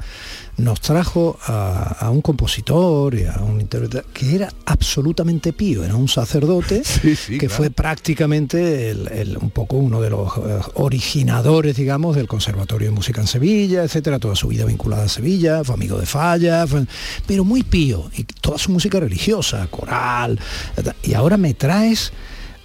nos 0.57 0.81
trajo 0.81 1.37
a, 1.45 1.97
a 1.99 2.09
un 2.09 2.21
compositor 2.21 3.13
y 3.13 3.25
a 3.25 3.37
un 3.43 3.61
intérprete 3.61 4.01
que 4.11 4.35
era 4.35 4.49
absolutamente 4.65 5.53
pío, 5.53 5.83
era 5.83 5.95
un 5.95 6.07
sacerdote 6.07 6.81
que 7.27 7.37
claro. 7.37 7.53
fue 7.53 7.69
prácticamente 7.69 8.89
el- 8.89 9.07
el- 9.11 9.37
un 9.37 9.51
poco 9.51 9.75
uno 9.77 10.01
de 10.01 10.09
los 10.09 10.29
eh, 10.37 10.59
originadores, 10.73 11.75
digamos, 11.75 12.15
del 12.15 12.27
Conservatorio 12.27 12.89
de 12.89 12.95
Música 12.95 13.21
en 13.21 13.27
Sevilla, 13.27 13.83
etcétera, 13.83 14.17
toda 14.17 14.35
su 14.35 14.47
vida 14.47 14.65
vinculada 14.65 15.03
a 15.03 15.09
Sevilla, 15.09 15.63
fue 15.63 15.75
amigo 15.75 15.99
de 15.99 16.07
Falla, 16.07 16.65
fue- 16.65 16.87
pero 17.27 17.43
muy 17.43 17.61
pío, 17.61 18.09
y 18.17 18.23
toda 18.23 18.57
su 18.57 18.71
música 18.71 18.99
religiosa, 18.99 19.67
coral, 19.67 20.39
y 21.03 21.13
ahora 21.13 21.37
me 21.37 21.53
traes 21.53 22.11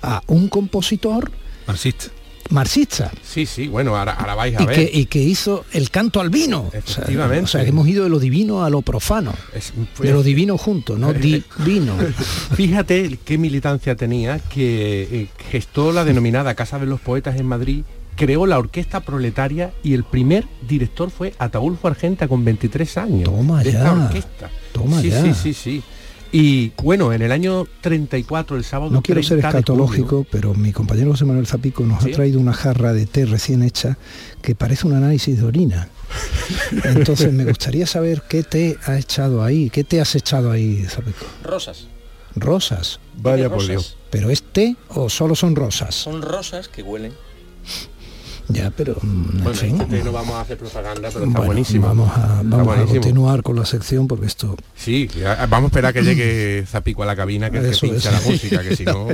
a 0.01 0.23
un 0.29 0.49
compositor 0.49 1.31
marxista. 1.67 2.07
Marxista 2.53 3.11
Sí, 3.23 3.47
sí, 3.47 3.69
bueno, 3.69 3.97
ahora, 3.97 4.13
ahora 4.13 4.35
vais 4.35 4.57
a 4.59 4.63
y 4.63 4.67
ver. 4.67 4.77
que, 4.77 4.91
y 4.99 5.07
que 5.07 5.21
hizo 5.21 5.65
el 5.73 5.91
canto 5.91 6.21
al 6.21 6.31
vino. 6.31 6.67
O 6.69 6.71
sea, 6.71 6.79
Efectivamente. 6.81 7.45
O 7.45 7.47
sea, 7.47 7.63
hemos 7.65 7.87
ido 7.89 8.05
de 8.05 8.11
lo 8.11 8.19
divino 8.19 8.65
a 8.65 8.71
lo 8.71 8.83
profano. 8.83 9.33
de 9.99 10.13
lo 10.13 10.23
divino 10.23 10.59
junto, 10.59 10.97
no 10.99 11.13
divino. 11.15 11.95
Fíjate 12.55 13.19
qué 13.25 13.39
militancia 13.39 13.97
tenía 13.97 14.39
que 14.39 15.03
eh, 15.11 15.29
gestó 15.51 15.93
la 15.93 16.05
denominada 16.05 16.55
Casa 16.55 16.79
de 16.79 16.87
los 16.87 17.01
Poetas 17.01 17.37
en 17.39 17.47
Madrid, 17.47 17.85
creó 18.17 18.47
la 18.47 18.59
orquesta 18.59 19.01
proletaria 19.01 19.73
y 19.83 19.95
el 19.95 20.05
primer 20.05 20.45
director 20.69 21.11
fue 21.11 21.35
Ataulfo 21.39 21.89
Argenta 21.89 22.29
con 22.29 22.45
23 22.45 22.99
años. 22.99 23.25
Toma 23.25 23.63
de 23.63 23.71
esta 23.71 23.85
ya, 23.85 23.93
orquesta. 24.05 24.51
toma 24.73 25.01
sí, 25.01 25.11
ya. 25.11 25.23
sí, 25.23 25.33
sí, 25.35 25.55
sí. 25.55 25.83
Y 26.33 26.73
bueno, 26.83 27.13
en 27.13 27.21
el 27.21 27.31
año 27.31 27.67
34, 27.83 28.57
el 28.57 28.65
sábado 28.65 28.91
No 28.91 29.03
quiero 29.03 29.23
ser 29.23 29.41
30 29.41 29.49
de 29.49 29.59
escatológico, 29.59 30.27
pero 30.31 30.55
mi 30.55 30.73
compañero 30.73 31.11
José 31.11 31.27
Manuel 31.27 31.47
Zapico 31.47 31.85
nos 31.85 32.03
¿Sí? 32.03 32.11
ha 32.11 32.15
traído 32.15 32.41
una 32.41 32.55
jarra 32.55 32.95
de 32.95 33.05
té 33.05 33.27
recién 33.27 33.63
hecha 33.63 33.99
que 34.41 34.55
parece 34.55 34.87
un 34.87 34.95
análisis 34.95 35.39
de 35.39 35.45
orina. 35.45 35.89
Entonces 36.85 37.33
me 37.35 37.45
gustaría 37.45 37.87
saber 37.87 38.23
qué 38.27 38.43
té 38.43 38.79
ha 38.87 38.99
echado 38.99 39.45
ahí, 39.45 39.69
qué 39.69 39.85
té 39.85 40.01
has 40.01 40.15
echado 40.15 40.51
ahí, 40.51 40.87
Zapico. 40.89 41.27
Rosas. 41.45 41.87
Rosas. 42.35 42.99
Vaya 43.19 43.51
por 43.51 43.67
Dios. 43.67 43.99
¿Pero 44.11 44.31
es 44.31 44.43
té 44.43 44.77
o 44.89 45.11
solo 45.11 45.35
son 45.35 45.55
rosas? 45.55 45.95
Son 45.95 46.23
rosas 46.23 46.69
que 46.69 46.83
huelen. 46.83 47.13
Ya, 48.49 48.71
pero 48.71 48.97
mm, 49.01 49.39
en 49.39 49.45
Bueno, 49.45 49.59
fin. 49.59 49.81
este 49.81 50.05
no 50.05 50.13
vamos 50.13 50.35
a 50.35 50.41
hacer 50.43 50.59
propaganda, 50.59 51.09
pero 51.13 51.25
está 51.25 51.39
Bueno, 51.39 51.45
buenísimo. 51.45 51.87
Vamos 51.87 52.11
a, 52.15 52.43
continuar 52.87 53.43
con 53.43 53.57
la 53.57 53.65
sección 53.65 54.09
porque 54.09 54.27
esto 54.27 54.57
Sí, 54.75 55.09
vamos 55.49 55.65
a 55.65 55.67
esperar 55.67 55.93
que 55.95 56.03
llegue 56.03 56.65
Zapico 56.67 57.03
a 57.03 57.07
la 57.07 57.17
cabina, 57.17 57.51
que, 57.51 57.61
que 57.61 57.71
Eso, 57.71 57.87
pincha 57.87 58.11
eso. 58.11 58.13
la 58.13 58.31
música, 58.31 58.63
que 58.63 58.77
si 58.77 58.85
no... 58.85 59.07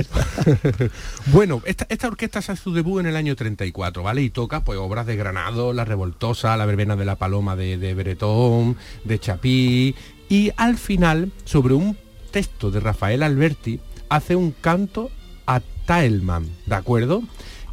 bueno, 1.27 1.61
esta, 1.65 1.85
esta 1.89 2.07
orquesta 2.07 2.39
hace 2.39 2.55
su 2.55 2.73
debut 2.73 2.99
en 3.01 3.07
el 3.07 3.15
año 3.15 3.35
34, 3.35 4.03
¿vale? 4.03 4.21
Y 4.21 4.29
toca 4.29 4.63
pues 4.63 4.79
obras 4.79 5.05
de 5.05 5.15
Granado, 5.15 5.73
La 5.73 5.85
Revoltosa, 5.85 6.55
La 6.57 6.65
Verbena 6.65 6.95
de 6.95 7.05
la 7.05 7.15
Paloma 7.15 7.55
de, 7.55 7.77
de 7.77 7.93
Bretón, 7.93 8.77
de 9.03 9.19
Chapí, 9.19 9.95
y 10.29 10.51
al 10.57 10.77
final, 10.77 11.31
sobre 11.45 11.73
un 11.73 11.97
texto 12.31 12.71
de 12.71 12.79
Rafael 12.79 13.23
Alberti, 13.23 13.79
hace 14.09 14.35
un 14.35 14.51
canto 14.51 15.09
a 15.45 15.61
Taelman, 15.85 16.47
¿de 16.67 16.75
acuerdo? 16.75 17.23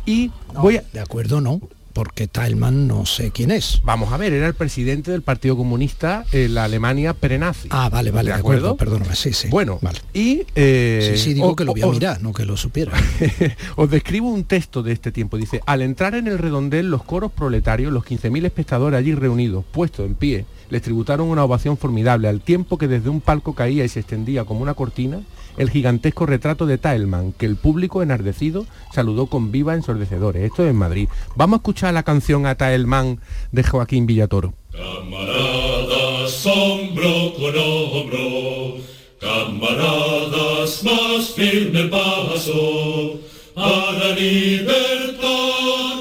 Y 0.07 0.31
voy 0.55 0.77
a... 0.79 0.85
De 0.93 1.01
acuerdo, 1.01 1.41
no, 1.41 1.61
porque 1.93 2.27
Tailman 2.29 2.87
no 2.87 3.07
sé 3.07 3.31
quién 3.31 3.51
es. 3.51 3.81
Vamos 3.83 4.13
a 4.13 4.17
ver, 4.19 4.33
era 4.33 4.47
el 4.47 4.55
presidente 4.55 5.11
del 5.11 5.23
Partido 5.23 5.57
Comunista 5.57 6.25
en 6.31 6.55
la 6.55 6.65
Alemania 6.65 7.15
prenazi. 7.15 7.69
Ah, 7.73 7.89
vale, 7.89 8.11
vale, 8.11 8.31
de 8.31 8.37
acuerdo, 8.37 8.77
perdóname, 8.77 9.17
sí, 9.17 9.33
sí. 9.33 9.49
Bueno, 9.49 9.79
vale. 9.83 9.99
y... 10.15 10.43
eh, 10.55 11.13
Sí, 11.17 11.23
sí, 11.25 11.35
digo 11.35 11.49
o- 11.49 11.57
que 11.57 11.65
lo 11.65 11.73
voy 11.73 11.83
a 11.83 11.87
o- 11.87 11.93
mirar, 11.93 12.23
no 12.23 12.33
que 12.33 12.45
lo 12.45 12.57
supiera. 12.57 12.93
Os 13.77 13.91
describo 13.91 14.29
un 14.31 14.45
texto 14.45 14.83
de 14.83 14.93
este 14.93 15.11
tiempo. 15.11 15.37
Dice, 15.39 15.61
al 15.67 15.83
entrar 15.83 16.15
en 16.15 16.27
el 16.29 16.39
redondel, 16.39 16.91
los 16.91 17.03
coros 17.03 17.33
proletarios, 17.33 17.93
los 17.93 18.05
15.000 18.05 18.45
espectadores 18.47 18.99
allí 18.99 19.15
reunidos, 19.15 19.65
puestos 19.73 20.07
en 20.07 20.15
pie, 20.15 20.45
les 20.69 20.83
tributaron 20.83 21.29
una 21.29 21.45
ovación 21.45 21.77
formidable, 21.79 22.29
al 22.29 22.41
tiempo 22.43 22.77
que 22.77 22.89
desde 22.89 23.09
un 23.09 23.21
palco 23.23 23.55
caía 23.55 23.85
y 23.85 23.89
se 23.89 24.01
extendía 24.01 24.45
como 24.45 24.61
una 24.61 24.75
cortina 24.75 25.21
el 25.57 25.71
gigantesco 25.71 26.27
retrato 26.27 26.67
de 26.67 26.79
Taelman, 26.79 27.33
que 27.33 27.47
el 27.47 27.57
público 27.57 28.03
enardecido 28.03 28.67
saludó 28.93 29.27
con 29.27 29.53
viva 29.53 29.75
ensordecedores. 29.75 30.43
Esto 30.43 30.65
es 30.65 30.71
en 30.71 30.77
Madrid. 30.77 31.09
Vamos 31.35 31.59
a 31.59 31.61
escuchar 31.61 31.95
la 31.95 32.03
canción 32.03 32.47
a 32.47 32.55
Taelman 32.55 33.21
de 33.53 33.63
Joaquín 33.63 34.07
Villatoro. 34.07 34.55
Camaradas 34.73 36.47
hombro 36.47 37.33
con 37.35 37.55
hombro, 37.57 38.77
camaradas 39.21 40.83
más 40.85 41.31
firme 41.35 41.85
paso, 41.85 43.21
para 43.55 44.15
libertar 44.15 45.27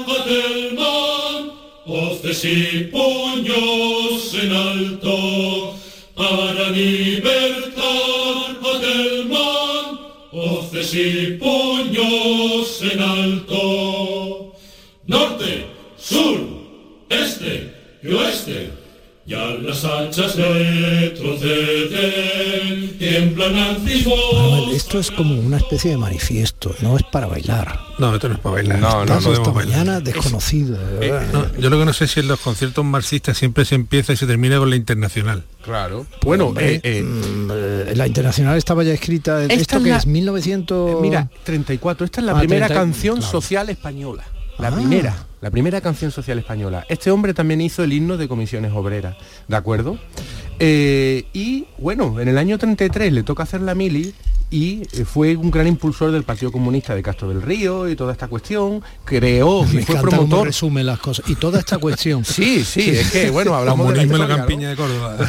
a 0.06 0.24
Telman, 0.24 1.52
voces 1.86 2.44
y 2.44 2.90
puños 2.92 4.34
en 4.34 4.52
alto, 4.52 5.74
para 6.14 6.70
libertar 6.70 7.76
a 8.62 8.80
Telman, 8.80 9.15
voces 10.76 10.94
y 10.94 11.32
puños 11.32 12.82
en 12.82 13.00
alto. 13.00 14.52
Norte, 15.06 15.66
sur, 15.96 16.38
este 17.08 17.72
y 18.02 18.12
oeste, 18.12 18.70
Ya 19.26 19.38
las 19.60 19.84
hachas 19.84 20.36
retroceden, 20.36 22.96
tiemblan 22.96 23.54
Manuel, 23.54 24.70
esto 24.72 25.00
es 25.00 25.10
como 25.10 25.34
una 25.40 25.56
especie 25.56 25.90
de 25.90 25.96
manifiesto, 25.96 26.72
no 26.80 26.96
es 26.96 27.02
para 27.02 27.26
bailar. 27.26 27.76
No, 27.98 28.14
esto 28.14 28.28
no 28.28 28.34
es 28.34 28.40
para 28.40 28.54
bailar. 28.54 28.78
No, 28.78 29.04
no, 29.04 29.14
esta 29.14 29.18
podemos 29.28 29.52
bailar. 29.54 29.78
mañana 29.78 30.00
desconocido. 30.00 30.78
de 30.78 31.08
Eh, 31.08 31.10
verdad. 31.10 31.32
no, 31.32 31.58
yo 31.60 31.70
lo 31.70 31.78
que 31.80 31.84
no 31.86 31.92
sé 31.92 32.06
si 32.06 32.20
en 32.20 32.28
los 32.28 32.38
conciertos 32.38 32.84
marxistas 32.84 33.36
siempre 33.36 33.64
se 33.64 33.74
empieza 33.74 34.12
y 34.12 34.16
se 34.16 34.28
termina 34.28 34.58
con 34.58 34.70
la 34.70 34.76
internacional. 34.76 35.42
Claro. 35.64 36.06
Bueno, 36.22 36.46
Hombre, 36.46 36.76
eh, 36.76 36.80
eh, 36.84 37.02
mm, 37.02 37.50
eh, 37.52 37.92
la 37.96 38.06
internacional 38.06 38.56
estaba 38.56 38.84
ya 38.84 38.92
escrita. 38.94 39.42
Esta 39.42 39.54
¿Esto 39.54 39.76
es 39.78 39.82
que 39.82 39.90
la- 39.90 39.96
es 39.96 40.06
1900? 40.06 41.02
Mira, 41.02 41.28
34. 41.42 42.04
Esta 42.04 42.20
es 42.20 42.26
la 42.26 42.36
Ah, 42.36 42.38
primera 42.38 42.66
30, 42.68 42.80
canción 42.80 43.16
claro. 43.16 43.32
social 43.32 43.68
española. 43.70 44.22
La 44.58 44.68
Ah. 44.68 44.76
primera. 44.76 45.26
La 45.46 45.52
primera 45.52 45.80
canción 45.80 46.10
social 46.10 46.40
española. 46.40 46.84
Este 46.88 47.12
hombre 47.12 47.32
también 47.32 47.60
hizo 47.60 47.84
el 47.84 47.92
himno 47.92 48.16
de 48.16 48.26
comisiones 48.26 48.72
obreras, 48.72 49.14
¿de 49.46 49.54
acuerdo? 49.54 49.96
Eh, 50.58 51.26
y 51.32 51.66
bueno, 51.78 52.18
en 52.18 52.26
el 52.26 52.36
año 52.36 52.58
33 52.58 53.12
le 53.12 53.22
toca 53.22 53.44
hacer 53.44 53.60
la 53.60 53.76
mili 53.76 54.12
y 54.48 54.82
eh, 54.92 55.04
fue 55.04 55.34
un 55.36 55.50
gran 55.50 55.66
impulsor 55.66 56.12
del 56.12 56.22
Partido 56.22 56.52
Comunista 56.52 56.94
de 56.94 57.02
Castro 57.02 57.28
del 57.28 57.42
Río 57.42 57.88
y 57.88 57.96
toda 57.96 58.12
esta 58.12 58.28
cuestión. 58.28 58.80
Creó 59.04 59.64
Me 59.64 59.80
y 59.80 59.84
fue 59.84 60.00
promotor. 60.00 60.46
resume 60.46 60.84
las 60.84 60.98
cosas. 61.00 61.28
Y 61.28 61.34
toda 61.34 61.58
esta 61.58 61.78
cuestión. 61.78 62.24
Sí, 62.36 62.64
sí, 62.64 62.90
es 62.90 63.10
que 63.10 63.30
bueno, 63.30 63.54
hablamos 63.54 63.88
de 63.88 63.94
la 63.94 64.02
Comunismo 64.02 64.24
en 64.24 64.30
la 64.30 64.36
campiña 64.36 64.68
de 64.70 64.76
Córdoba. 64.76 65.16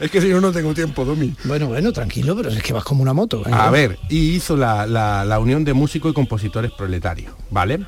es 0.00 0.10
que 0.10 0.20
si 0.20 0.28
no, 0.28 0.40
no 0.40 0.52
tengo 0.52 0.74
tiempo, 0.74 1.04
Domi. 1.04 1.34
Bueno, 1.44 1.68
bueno, 1.68 1.92
tranquilo, 1.92 2.34
pero 2.36 2.48
es 2.50 2.62
que 2.62 2.72
vas 2.72 2.84
como 2.84 3.02
una 3.02 3.12
moto. 3.12 3.42
venga. 3.44 3.66
A 3.66 3.70
ver, 3.70 3.98
y 4.08 4.30
hizo 4.34 4.56
la, 4.56 4.86
la- 4.86 5.24
la 5.24 5.38
unión 5.38 5.64
de 5.64 5.72
músicos 5.74 6.10
y 6.10 6.14
compositores 6.14 6.72
proletarios, 6.72 7.32
¿vale? 7.50 7.80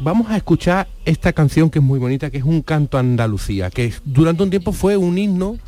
Vamos 0.00 0.30
a 0.30 0.36
escuchar 0.36 0.88
esta 1.04 1.32
canción 1.32 1.70
que 1.70 1.78
es 1.78 1.84
muy 1.84 1.98
bonita, 2.00 2.28
que 2.30 2.38
es 2.38 2.44
un 2.44 2.62
canto 2.62 2.96
a 2.96 3.00
Andalucía, 3.00 3.70
que 3.70 3.92
durante 4.04 4.42
un 4.42 4.50
tiempo 4.50 4.72
fue 4.72 4.96
un 4.96 5.16
himno 5.16 5.58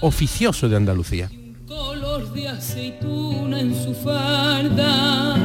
oficioso 0.00 0.68
de 0.68 0.76
Andalucía. 0.76 1.30
color 1.66 2.32
de 2.32 2.48
aceituna 2.48 3.60
en 3.60 3.74
su 3.74 3.94
farda 3.94 5.36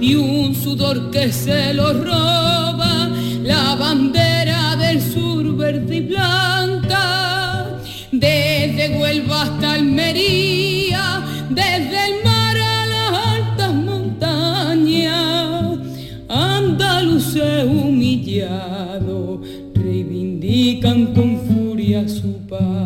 y 0.00 0.14
un 0.14 0.54
sudor 0.54 1.10
que 1.10 1.30
se 1.32 1.74
lo 1.74 1.92
roba, 1.92 3.10
la 3.42 3.74
bandera 3.74 4.76
del 4.76 5.02
sur 5.02 5.56
verde 5.56 5.96
y 5.96 6.00
blanca, 6.00 7.78
desde 8.10 8.98
Huelva 8.98 9.42
hasta 9.42 9.74
Almería, 9.74 11.22
desde 11.50 12.06
el 12.08 12.24
mar 12.24 12.56
a 12.56 12.86
las 12.86 13.12
altas 13.36 13.74
montañas, 13.74 15.10
andaluces 16.28 17.64
humillados 17.64 19.40
reivindican 19.74 21.12
con 21.14 21.38
furia 21.46 22.08
su 22.08 22.38
patria. 22.46 22.77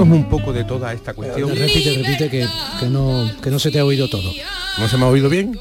Yéndonos 0.00 0.24
un 0.24 0.30
poco 0.30 0.52
de 0.52 0.64
toda 0.64 0.92
esta 0.92 1.14
cuestión. 1.14 1.50
Repite, 1.50 2.02
repite 2.02 2.30
que, 2.30 2.48
que 2.78 2.86
no, 2.86 3.30
que 3.42 3.50
no 3.50 3.58
se 3.58 3.70
te 3.70 3.78
ha 3.78 3.84
oído 3.84 4.08
todo. 4.08 4.30
¿No 4.78 4.88
se 4.88 4.96
me 4.96 5.04
ha 5.04 5.08
oído 5.08 5.28
bien? 5.28 5.58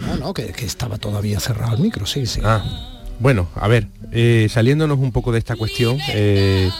No, 0.00 0.16
no, 0.16 0.34
que, 0.34 0.46
que 0.52 0.64
estaba 0.64 0.98
todavía 0.98 1.40
cerrado 1.40 1.76
el 1.76 1.82
micro, 1.82 2.06
sí, 2.06 2.26
sí. 2.26 2.40
Ah, 2.42 2.64
bueno, 3.18 3.48
a 3.54 3.68
ver, 3.68 3.86
eh, 4.12 4.48
saliéndonos 4.50 4.98
un 4.98 5.12
poco 5.12 5.30
de 5.32 5.38
esta 5.38 5.56
cuestión, 5.56 5.98
eh, 6.08 6.70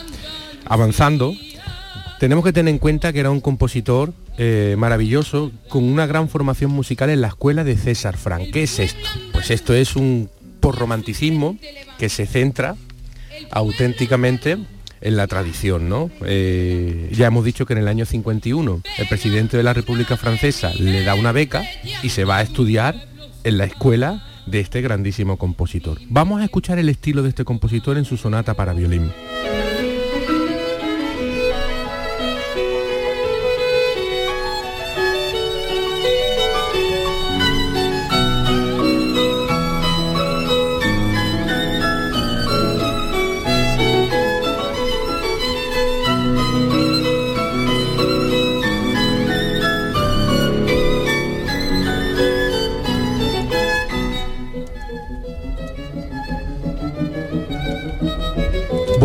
avanzando, 0.64 1.34
tenemos 2.18 2.44
que 2.44 2.52
tener 2.52 2.72
en 2.72 2.78
cuenta 2.78 3.12
que 3.12 3.20
era 3.20 3.30
un 3.30 3.40
compositor 3.40 4.14
eh, 4.38 4.74
maravilloso 4.78 5.52
con 5.68 5.84
una 5.84 6.06
gran 6.06 6.28
formación 6.28 6.70
musical 6.70 7.10
en 7.10 7.20
la 7.20 7.28
escuela 7.28 7.62
de 7.62 7.76
César 7.76 8.16
Frank. 8.16 8.50
¿Qué 8.52 8.62
es 8.62 8.78
esto? 8.78 9.06
Pues 9.32 9.50
esto 9.50 9.74
es 9.74 9.96
un 9.96 10.30
porromanticismo 10.60 11.58
que 11.98 12.08
se 12.08 12.26
centra 12.26 12.76
auténticamente 13.50 14.58
en 15.00 15.16
la 15.16 15.26
tradición, 15.26 15.88
¿no? 15.88 16.10
Eh, 16.24 17.10
ya 17.12 17.26
hemos 17.26 17.44
dicho 17.44 17.66
que 17.66 17.72
en 17.72 17.78
el 17.78 17.88
año 17.88 18.04
51 18.04 18.82
el 18.98 19.08
presidente 19.08 19.56
de 19.56 19.62
la 19.62 19.72
República 19.72 20.16
Francesa 20.16 20.72
le 20.74 21.04
da 21.04 21.14
una 21.14 21.32
beca 21.32 21.64
y 22.02 22.10
se 22.10 22.24
va 22.24 22.38
a 22.38 22.42
estudiar 22.42 23.08
en 23.44 23.58
la 23.58 23.64
escuela 23.64 24.26
de 24.46 24.60
este 24.60 24.80
grandísimo 24.80 25.36
compositor. 25.38 25.98
Vamos 26.08 26.40
a 26.40 26.44
escuchar 26.44 26.78
el 26.78 26.88
estilo 26.88 27.22
de 27.22 27.30
este 27.30 27.44
compositor 27.44 27.96
en 27.96 28.04
su 28.04 28.16
sonata 28.16 28.54
para 28.54 28.72
violín. 28.72 29.10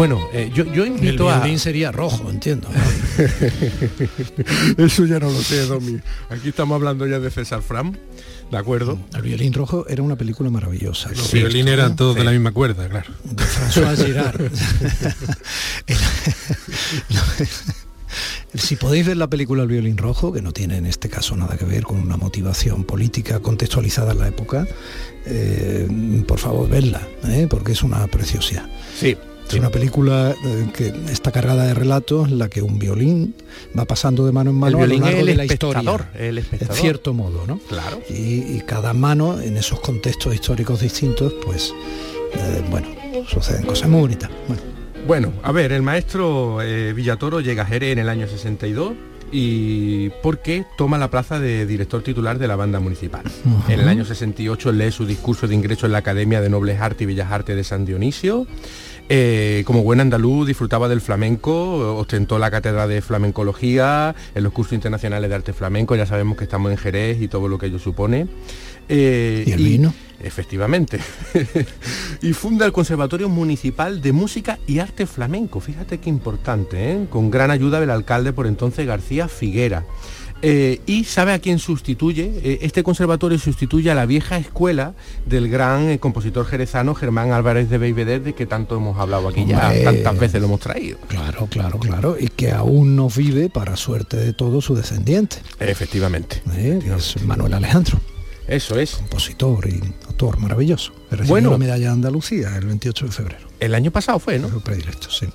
Bueno, 0.07 0.29
eh, 0.33 0.51
yo, 0.53 0.65
yo 0.65 0.83
El 0.83 0.89
invito 0.89 1.31
a... 1.31 1.39
violín 1.39 1.57
sería 1.57 1.91
rojo, 1.91 2.29
entiendo. 2.29 2.69
Eso 4.77 5.03
ya 5.05 5.19
no 5.19 5.31
lo 5.31 5.41
sé, 5.41 5.65
Domi. 5.65 5.97
Aquí 6.29 6.49
estamos 6.49 6.75
hablando 6.75 7.07
ya 7.07 7.19
de 7.19 7.31
César 7.31 7.63
Fram, 7.63 7.97
¿de 8.51 8.55
acuerdo? 8.55 8.99
El 9.15 9.23
violín 9.23 9.51
rojo 9.51 9.87
era 9.87 10.03
una 10.03 10.15
película 10.15 10.51
maravillosa. 10.51 11.09
Los 11.09 11.31
violines 11.31 11.73
eran 11.73 11.95
todos 11.95 12.15
de 12.17 12.23
la 12.23 12.29
misma 12.29 12.51
cuerda, 12.51 12.87
claro. 12.87 13.11
de 13.23 13.43
François 13.43 13.95
Girard. 14.05 14.51
Si 18.53 18.77
podéis 18.77 19.05
ver 19.05 19.17
la 19.17 19.29
película 19.29 19.63
El 19.63 19.69
violín 19.69 19.97
rojo, 19.97 20.31
que 20.31 20.41
no 20.41 20.53
tiene 20.53 20.77
en 20.77 20.85
este 20.85 21.09
caso 21.09 21.35
nada 21.35 21.57
que 21.57 21.65
ver 21.65 21.83
con 21.83 21.99
una 21.99 22.15
motivación 22.15 22.85
política 22.85 23.41
contextualizada 23.41 24.13
en 24.13 24.19
la 24.19 24.27
época, 24.29 24.65
eh, 25.25 26.23
por 26.25 26.39
favor 26.39 26.69
vedla, 26.69 27.05
¿eh? 27.27 27.47
porque 27.49 27.73
es 27.73 27.83
una 27.83 28.07
preciosidad. 28.07 28.69
Sí. 28.97 29.17
Es 29.47 29.53
una 29.55 29.69
película 29.69 30.35
eh, 30.45 30.67
que 30.75 30.87
está 31.11 31.31
cargada 31.31 31.65
de 31.65 31.73
relatos 31.73 32.27
en 32.29 32.39
la 32.39 32.49
que 32.49 32.61
un 32.61 32.77
violín 32.79 33.35
va 33.77 33.85
pasando 33.85 34.25
de 34.25 34.31
mano 34.31 34.49
en 34.49 34.57
mano 34.57 34.79
El 34.83 34.87
violín 34.89 35.03
a 35.03 35.11
lo 35.11 35.11
largo 35.11 35.17
es 35.17 35.21
el 35.21 35.25
de 35.27 35.35
la 35.35 35.45
historia. 35.45 35.79
espectador, 35.79 36.05
el 36.15 36.37
En 36.37 36.43
espectador. 36.43 36.75
cierto 36.75 37.13
modo, 37.13 37.43
¿no? 37.47 37.59
Claro. 37.69 38.01
Y, 38.09 38.13
y 38.57 38.63
cada 38.65 38.93
mano 38.93 39.39
en 39.39 39.55
esos 39.57 39.79
contextos 39.79 40.33
históricos 40.33 40.81
distintos, 40.81 41.33
pues, 41.45 41.73
eh, 42.33 42.63
bueno, 42.69 42.87
suceden 43.29 43.63
cosas 43.65 43.87
muy 43.89 44.01
bonitas. 44.01 44.29
Bueno, 44.47 44.61
Bueno, 45.07 45.33
a 45.43 45.51
ver, 45.51 45.71
el 45.71 45.83
maestro 45.83 46.61
eh, 46.61 46.91
Villatoro 46.93 47.39
llega 47.39 47.63
a 47.63 47.65
Jerez 47.65 47.93
en 47.93 47.99
el 47.99 48.09
año 48.09 48.27
62 48.27 48.93
y 49.31 50.09
porque 50.21 50.65
toma 50.77 50.97
la 50.97 51.09
plaza 51.09 51.39
de 51.39 51.65
director 51.65 52.01
titular 52.01 52.37
de 52.39 52.47
la 52.47 52.55
banda 52.55 52.79
municipal. 52.79 53.23
En 53.67 53.79
el 53.79 53.87
año 53.89 54.05
68 54.05 54.71
lee 54.71 54.91
su 54.91 55.05
discurso 55.05 55.47
de 55.47 55.55
ingreso 55.55 55.85
en 55.85 55.91
la 55.91 55.97
Academia 55.99 56.41
de 56.41 56.49
Nobles 56.49 56.79
Artes 56.79 57.01
y 57.01 57.05
Bellas 57.05 57.31
Artes 57.31 57.55
de 57.55 57.63
San 57.63 57.85
Dionisio. 57.85 58.47
Eh, 59.07 59.63
como 59.67 59.83
buen 59.83 59.99
andaluz 59.99 60.47
disfrutaba 60.47 60.89
del 60.89 60.99
flamenco, 60.99 61.95
ostentó 61.97 62.39
la 62.39 62.49
cátedra 62.49 62.87
de 62.87 63.01
flamencología 63.01 64.15
en 64.33 64.43
los 64.43 64.51
cursos 64.51 64.73
internacionales 64.73 65.29
de 65.29 65.35
arte 65.35 65.53
flamenco, 65.53 65.95
ya 65.95 66.07
sabemos 66.07 66.37
que 66.37 66.45
estamos 66.45 66.71
en 66.71 66.77
Jerez 66.77 67.21
y 67.21 67.27
todo 67.27 67.47
lo 67.47 67.59
que 67.59 67.67
ello 67.67 67.77
supone. 67.77 68.27
Eh, 68.89 69.43
¿Y 69.45 69.51
el 69.51 69.57
vino? 69.63 69.93
Efectivamente. 70.23 70.99
y 72.21 72.33
funda 72.33 72.65
el 72.65 72.71
Conservatorio 72.71 73.29
Municipal 73.29 74.01
de 74.01 74.11
Música 74.11 74.57
y 74.65 74.79
Arte 74.79 75.05
Flamenco. 75.05 75.59
Fíjate 75.59 75.99
qué 75.99 76.09
importante, 76.09 76.93
¿eh? 76.93 77.05
con 77.09 77.29
gran 77.29 77.51
ayuda 77.51 77.79
del 77.79 77.91
alcalde 77.91 78.33
por 78.33 78.47
entonces 78.47 78.87
García 78.87 79.27
Figuera. 79.27 79.85
Eh, 80.41 80.81
y 80.85 81.05
sabe 81.05 81.31
a 81.33 81.39
quién 81.39 81.59
sustituye. 81.59 82.31
Eh, 82.43 82.59
este 82.61 82.83
conservatorio 82.83 83.39
sustituye 83.39 83.89
a 83.89 83.95
la 83.95 84.05
vieja 84.05 84.37
escuela 84.37 84.93
del 85.25 85.49
gran 85.49 85.89
eh, 85.89 85.99
compositor 85.99 86.45
jerezano 86.45 86.93
Germán 86.93 87.31
Álvarez 87.31 87.69
de 87.69 87.77
Beibedet, 87.77 88.23
de 88.23 88.33
que 88.33 88.45
tanto 88.45 88.75
hemos 88.75 88.99
hablado 88.99 89.27
aquí 89.29 89.45
ya, 89.45 89.73
tantas 89.83 90.19
veces 90.19 90.41
lo 90.41 90.47
hemos 90.47 90.59
traído. 90.59 90.97
claro, 91.07 91.47
claro, 91.49 91.79
claro. 91.79 92.17
Y 92.19 92.27
que 92.27 92.51
aún 92.51 92.95
nos 92.95 93.15
vive, 93.15 93.49
para 93.49 93.75
suerte 93.75 94.17
de 94.17 94.33
todos, 94.33 94.65
su 94.65 94.75
descendiente. 94.75 95.37
Efectivamente. 95.59 96.41
Es 96.95 97.21
Manuel 97.23 97.53
Alejandro. 97.53 97.99
Eso 98.47 98.77
es. 98.79 98.91
Compositor 98.97 99.67
y 99.67 99.81
autor 100.05 100.37
maravilloso. 100.39 100.93
Recibió 101.09 101.29
Bueno. 101.31 101.51
la 101.51 101.57
medalla 101.57 101.87
de 101.87 101.91
Andalucía 101.93 102.55
el 102.57 102.65
28 102.67 103.05
de 103.07 103.11
febrero. 103.11 103.47
El 103.59 103.73
año 103.73 103.89
pasado 103.89 104.19
fue, 104.19 104.37
¿no? 104.37 104.49
Su 104.49 104.61
predilecto, 104.61 105.09
sí. 105.09 105.27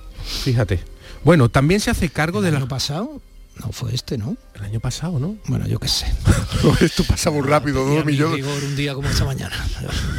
Fíjate. 0.45 0.79
Bueno, 1.25 1.49
también 1.49 1.81
se 1.81 1.91
hace 1.91 2.09
cargo 2.11 2.41
de 2.43 2.49
¿El 2.49 2.55
la... 2.55 2.61
año 2.61 2.69
pasado? 2.69 3.21
No 3.61 3.73
fue 3.73 3.95
este, 3.95 4.17
¿no? 4.17 4.37
El 4.55 4.63
año 4.63 4.81
pasado, 4.81 5.19
¿no? 5.19 5.37
Bueno, 5.47 5.67
yo 5.67 5.79
qué 5.79 5.89
sé. 5.89 6.07
Esto 6.81 7.05
pasa 7.05 7.31
muy 7.31 7.43
rápido, 7.47 7.81
Y 7.87 7.97
a 7.97 7.99
Domi. 8.01 8.13
mi 8.13 8.17
Yo, 8.17 8.35
rigor, 8.35 8.65
un 8.65 8.75
día 8.75 8.95
como 8.95 9.09
esta 9.09 9.25
mañana. 9.27 9.55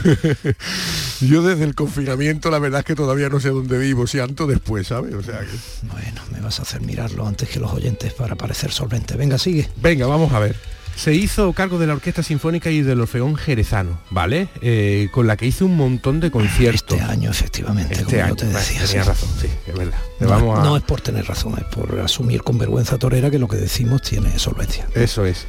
yo 1.21 1.41
desde 1.41 1.63
el 1.63 1.73
confinamiento 1.73 2.51
la 2.51 2.59
verdad 2.59 2.81
es 2.81 2.85
que 2.85 2.95
todavía 2.95 3.29
no 3.29 3.39
sé 3.39 3.49
dónde 3.49 3.79
vivo, 3.79 4.05
si 4.05 4.19
antes 4.19 4.41
o 4.41 4.47
después, 4.47 4.87
¿sabes? 4.87 5.15
O 5.15 5.23
sea 5.23 5.39
que... 5.39 5.57
Bueno, 5.91 6.21
me 6.31 6.39
vas 6.39 6.59
a 6.59 6.61
hacer 6.63 6.81
mirarlo 6.81 7.27
antes 7.27 7.49
que 7.49 7.59
los 7.59 7.71
oyentes 7.71 8.13
para 8.13 8.35
parecer 8.35 8.71
solvente. 8.71 9.15
Venga, 9.15 9.39
sigue. 9.39 9.67
Venga, 9.77 10.05
vamos 10.05 10.31
a 10.33 10.39
ver. 10.39 10.55
Se 11.01 11.15
hizo 11.15 11.51
cargo 11.53 11.79
de 11.79 11.87
la 11.87 11.93
Orquesta 11.93 12.21
Sinfónica 12.21 12.69
y 12.69 12.81
del 12.83 13.01
Orfeón 13.01 13.35
Jerezano, 13.35 13.99
¿vale? 14.11 14.49
Eh, 14.61 15.09
con 15.11 15.25
la 15.25 15.35
que 15.35 15.47
hizo 15.47 15.65
un 15.65 15.75
montón 15.75 16.19
de 16.19 16.29
conciertos. 16.29 16.95
Este 16.99 17.11
año, 17.11 17.31
efectivamente, 17.31 17.93
Este 17.93 18.05
como 18.05 18.23
año, 18.23 18.35
te 18.35 18.45
decía, 18.45 18.85
tenía 18.85 19.03
sí. 19.03 19.09
razón, 19.09 19.29
sí, 19.41 19.47
es 19.65 19.73
verdad. 19.75 19.97
No, 20.19 20.27
Vamos 20.29 20.59
a- 20.59 20.63
no 20.63 20.77
es 20.77 20.83
por 20.83 21.01
tener 21.01 21.25
razón, 21.25 21.55
es 21.57 21.63
por 21.75 21.99
asumir 22.01 22.43
con 22.43 22.59
vergüenza 22.59 22.99
torera 22.99 23.31
que 23.31 23.39
lo 23.39 23.47
que 23.47 23.57
decimos 23.57 24.03
tiene 24.03 24.37
solvencia. 24.37 24.87
Eso 24.93 25.25
es. 25.25 25.47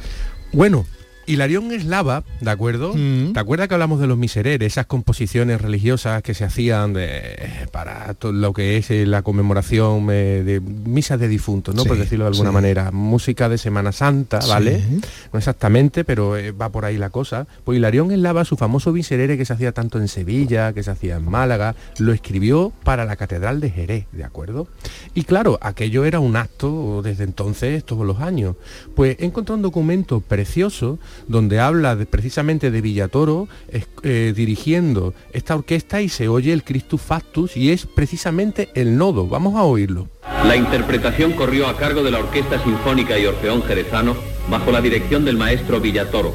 Bueno, 0.53 0.87
Hilarión 1.25 1.71
Eslava, 1.71 2.23
¿de 2.41 2.49
acuerdo? 2.51 2.93
Mm. 2.95 3.33
¿Te 3.33 3.39
acuerdas 3.39 3.67
que 3.67 3.73
hablamos 3.75 3.99
de 3.99 4.07
los 4.07 4.17
misereres, 4.17 4.67
esas 4.73 4.85
composiciones 4.87 5.61
religiosas 5.61 6.21
que 6.21 6.33
se 6.33 6.43
hacían 6.43 6.93
de- 6.93 7.67
para 7.71 8.13
todo 8.13 8.31
lo 8.33 8.51
que 8.53 8.77
es 8.77 8.91
eh, 8.91 9.05
la 9.05 9.21
conmemoración 9.21 10.07
eh, 10.11 10.43
de 10.43 10.59
misas 10.59 11.19
de 11.19 11.27
difuntos, 11.27 11.73
¿no? 11.75 11.83
Sí, 11.83 11.87
Por 11.87 11.97
decirlo 11.97 12.25
de 12.25 12.29
alguna 12.31 12.49
sí. 12.49 12.53
manera. 12.53 12.91
Música 12.91 13.47
de 13.49 13.57
Semana 13.57 13.91
Santa, 13.91 14.39
¿vale? 14.47 14.79
Sí. 14.81 15.01
No 15.31 15.39
exactamente, 15.39 16.03
pero 16.03 16.35
eh, 16.37 16.51
va 16.51 16.69
por 16.69 16.85
ahí 16.85 16.97
la 16.97 17.09
cosa. 17.09 17.47
Pues 17.63 17.77
Hilarión 17.77 18.11
Eslava, 18.11 18.45
su 18.45 18.57
famoso 18.57 18.91
miserere 18.91 19.37
que 19.37 19.45
se 19.45 19.53
hacía 19.53 19.71
tanto 19.71 19.99
en 19.99 20.07
Sevilla, 20.07 20.73
que 20.73 20.83
se 20.83 20.91
hacía 20.91 21.15
en 21.15 21.29
Málaga, 21.29 21.75
lo 21.99 22.11
escribió 22.13 22.71
para 22.83 23.05
la 23.05 23.15
Catedral 23.15 23.59
de 23.61 23.69
Jerez, 23.69 24.05
¿de 24.11 24.23
acuerdo? 24.23 24.67
Y 25.13 25.23
claro, 25.23 25.57
aquello 25.61 26.05
era 26.05 26.19
un 26.19 26.35
acto 26.35 27.01
desde 27.03 27.23
entonces, 27.23 27.83
todos 27.83 28.05
los 28.05 28.19
años. 28.19 28.55
Pues 28.95 29.15
he 29.19 29.25
encontrado 29.25 29.55
un 29.57 29.61
documento 29.63 30.19
precioso 30.21 30.99
donde 31.27 31.59
habla 31.59 31.95
de- 31.95 32.05
precisamente 32.05 32.71
de 32.71 32.81
Villatoro 32.81 33.47
es- 33.69 33.87
eh, 34.03 34.33
dirigiendo 34.35 35.13
esta 35.31 35.55
orquesta 35.55 36.01
y 36.01 36.09
se 36.09 36.27
oye 36.27 36.53
el 36.53 36.63
Christus 36.63 37.01
Factus 37.01 37.55
y 37.57 37.71
es 37.71 37.85
precisamente 37.85 38.69
el 38.75 38.97
nodo. 38.97 39.27
Vamos 39.27 39.55
a 39.55 39.63
oírlo. 39.63 40.07
La 40.45 40.55
interpretación 40.55 41.33
corrió 41.33 41.67
a 41.67 41.77
cargo 41.77 42.03
de 42.03 42.11
la 42.11 42.19
Orquesta 42.19 42.61
Sinfónica 42.63 43.17
y 43.17 43.25
Orfeón 43.25 43.63
Jerezano 43.63 44.15
bajo 44.49 44.71
la 44.71 44.81
dirección 44.81 45.25
del 45.25 45.37
maestro 45.37 45.79
Villatoro. 45.79 46.33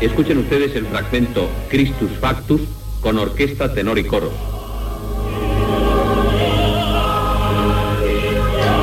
Escuchen 0.00 0.38
ustedes 0.38 0.74
el 0.76 0.86
fragmento 0.86 1.48
Christus 1.68 2.10
Factus 2.20 2.60
con 3.00 3.18
orquesta, 3.18 3.72
tenor 3.72 3.98
y 3.98 4.04
coros. 4.04 4.32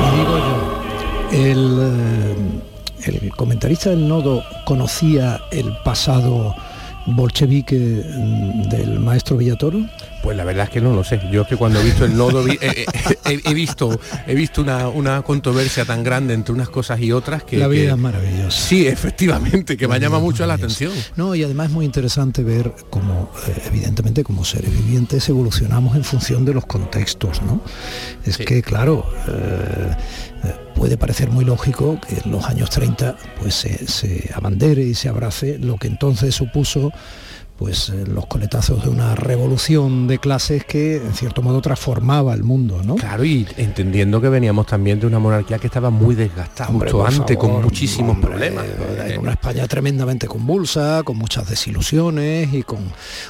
Y 0.04 0.16
digo 0.16 0.38
yo, 0.38 0.82
el, 1.32 1.78
eh, 1.80 2.21
el 3.32 3.36
comentarista 3.36 3.90
del 3.90 4.06
nodo 4.06 4.44
conocía 4.66 5.40
el 5.50 5.74
pasado 5.84 6.54
bolchevique 7.06 7.76
mm, 7.76 8.62
del 8.68 9.00
maestro 9.00 9.36
Villatoro. 9.36 9.80
Pues 10.22 10.36
la 10.36 10.44
verdad 10.44 10.64
es 10.66 10.70
que 10.70 10.80
no 10.80 10.94
lo 10.94 11.02
sé. 11.02 11.20
Yo 11.32 11.42
es 11.42 11.48
que 11.48 11.56
cuando 11.56 11.80
he 11.80 11.84
visto 11.84 12.04
el 12.04 12.16
nodo 12.16 12.46
eh, 12.46 12.56
eh, 12.60 12.86
he, 13.24 13.40
he 13.50 13.54
visto 13.54 13.98
he 14.28 14.36
visto 14.36 14.60
una, 14.62 14.86
una 14.88 15.22
controversia 15.22 15.84
tan 15.84 16.04
grande 16.04 16.32
entre 16.34 16.54
unas 16.54 16.68
cosas 16.68 17.00
y 17.00 17.10
otras 17.10 17.42
que 17.42 17.56
La 17.56 17.66
vida 17.66 17.86
que- 17.86 17.90
es 17.90 17.98
maravillosa. 17.98 18.50
Sí, 18.68 18.86
efectivamente, 18.86 19.76
que 19.76 19.88
me 19.88 19.98
llama 19.98 20.20
mucho 20.20 20.46
la 20.46 20.54
atención. 20.54 20.92
No, 21.16 21.34
y 21.34 21.42
además 21.42 21.68
es 21.68 21.72
muy 21.72 21.84
interesante 21.86 22.44
ver 22.44 22.72
cómo, 22.88 23.32
eh, 23.48 23.62
evidentemente, 23.66 24.22
como 24.22 24.44
seres 24.44 24.70
vivientes 24.70 25.28
evolucionamos 25.28 25.96
en 25.96 26.04
función 26.04 26.44
de 26.44 26.54
los 26.54 26.66
contextos, 26.66 27.42
¿no? 27.42 27.62
Es 28.24 28.36
que, 28.36 28.62
claro, 28.62 29.04
eh, 29.26 29.96
puede 30.74 30.96
parecer 30.96 31.30
muy 31.30 31.44
lógico 31.44 32.00
que 32.00 32.16
en 32.24 32.30
los 32.30 32.44
años 32.44 32.70
30 32.70 33.16
pues 33.40 33.54
se, 33.54 33.86
se 33.86 34.30
abandere 34.34 34.82
y 34.82 34.94
se 34.94 35.08
abrace 35.08 35.58
lo 35.58 35.76
que 35.76 35.88
entonces 35.88 36.34
supuso 36.34 36.92
pues 37.62 37.90
eh, 37.90 38.04
los 38.08 38.26
coletazos 38.26 38.82
de 38.82 38.90
una 38.90 39.14
revolución 39.14 40.08
de 40.08 40.18
clases 40.18 40.64
que 40.64 40.96
en 40.96 41.14
cierto 41.14 41.42
modo 41.42 41.60
transformaba 41.60 42.34
el 42.34 42.42
mundo, 42.42 42.82
¿no? 42.84 42.96
Claro, 42.96 43.24
y 43.24 43.46
entendiendo 43.56 44.20
que 44.20 44.28
veníamos 44.28 44.66
también 44.66 44.98
de 44.98 45.06
una 45.06 45.20
monarquía 45.20 45.60
que 45.60 45.68
estaba 45.68 45.88
muy 45.88 46.16
desgastada, 46.16 46.70
Hombre, 46.70 46.90
por 46.90 47.06
antes, 47.06 47.36
favor, 47.36 47.52
con 47.52 47.62
muchísimos 47.62 48.16
hombre, 48.16 48.30
problemas. 48.30 48.64
En 49.06 49.20
una 49.20 49.30
España 49.34 49.68
tremendamente 49.68 50.26
convulsa, 50.26 51.02
con 51.04 51.16
muchas 51.18 51.48
desilusiones 51.48 52.52
y 52.52 52.64
con 52.64 52.80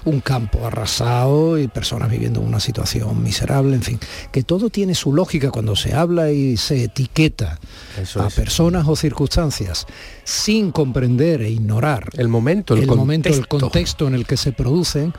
un 0.06 0.20
campo 0.22 0.66
arrasado 0.66 1.58
y 1.58 1.68
personas 1.68 2.10
viviendo 2.10 2.40
en 2.40 2.46
una 2.46 2.58
situación 2.60 3.22
miserable, 3.22 3.76
en 3.76 3.82
fin, 3.82 4.00
que 4.30 4.44
todo 4.44 4.70
tiene 4.70 4.94
su 4.94 5.12
lógica 5.12 5.50
cuando 5.50 5.76
se 5.76 5.92
habla 5.92 6.32
y 6.32 6.56
se 6.56 6.84
etiqueta 6.84 7.58
Eso 8.00 8.22
a 8.22 8.28
es. 8.28 8.34
personas 8.34 8.88
o 8.88 8.96
circunstancias 8.96 9.86
sin 10.24 10.70
comprender 10.72 11.42
e 11.42 11.50
ignorar 11.50 12.08
el 12.14 12.28
momento, 12.28 12.72
el, 12.72 12.84
el 12.84 12.86
momento, 12.86 13.28
el 13.28 13.46
contexto 13.46 14.06
en 14.08 14.14
el 14.14 14.21
que 14.24 14.36
se 14.36 14.52
producen, 14.52 15.12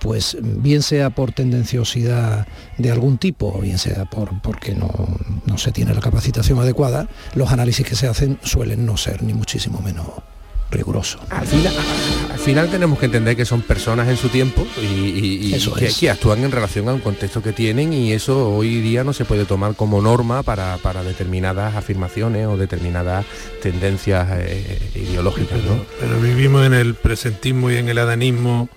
pues 0.00 0.36
bien 0.40 0.82
sea 0.82 1.10
por 1.10 1.32
tendenciosidad 1.32 2.46
de 2.76 2.90
algún 2.90 3.18
tipo, 3.18 3.58
bien 3.60 3.78
sea 3.78 4.04
por 4.04 4.40
porque 4.42 4.74
no, 4.74 4.90
no 5.46 5.58
se 5.58 5.72
tiene 5.72 5.94
la 5.94 6.00
capacitación 6.00 6.58
adecuada, 6.58 7.08
los 7.34 7.52
análisis 7.52 7.86
que 7.86 7.96
se 7.96 8.08
hacen 8.08 8.38
suelen 8.42 8.86
no 8.86 8.96
ser 8.96 9.22
ni 9.22 9.34
muchísimo 9.34 9.80
menos 9.80 10.06
rigurosos. 10.70 11.20
Al 11.30 11.46
final, 11.46 11.72
al 12.32 12.38
final 12.38 12.70
tenemos 12.70 12.98
que 12.98 13.06
entender 13.06 13.36
que 13.36 13.44
son 13.44 13.62
personas 13.62 14.06
en 14.08 14.16
su 14.16 14.28
tiempo 14.28 14.66
y, 14.80 14.84
y- 14.84 15.46
y 15.48 15.54
Eso 15.54 15.72
que, 15.74 15.86
es. 15.86 15.96
que 15.96 16.10
actúan 16.10 16.44
en 16.44 16.50
relación 16.52 16.88
a 16.88 16.94
un 16.94 17.00
contexto 17.00 17.42
que 17.42 17.52
tienen 17.52 17.92
y 17.92 18.12
eso 18.12 18.50
hoy 18.54 18.80
día 18.80 19.02
no 19.04 19.12
se 19.12 19.24
puede 19.24 19.44
tomar 19.46 19.74
como 19.74 20.02
norma 20.02 20.42
para, 20.42 20.76
para 20.78 21.02
determinadas 21.02 21.74
afirmaciones 21.74 22.46
o 22.46 22.56
determinadas 22.56 23.24
tendencias 23.62 24.28
eh, 24.32 24.78
ideológicas. 24.94 25.58
¿no? 25.64 25.84
Pero 26.00 26.20
vivimos 26.20 26.66
en 26.66 26.74
el 26.74 26.94
presentismo 26.94 27.70
y 27.70 27.76
en 27.76 27.88
el 27.88 27.98
adanismo 27.98 28.68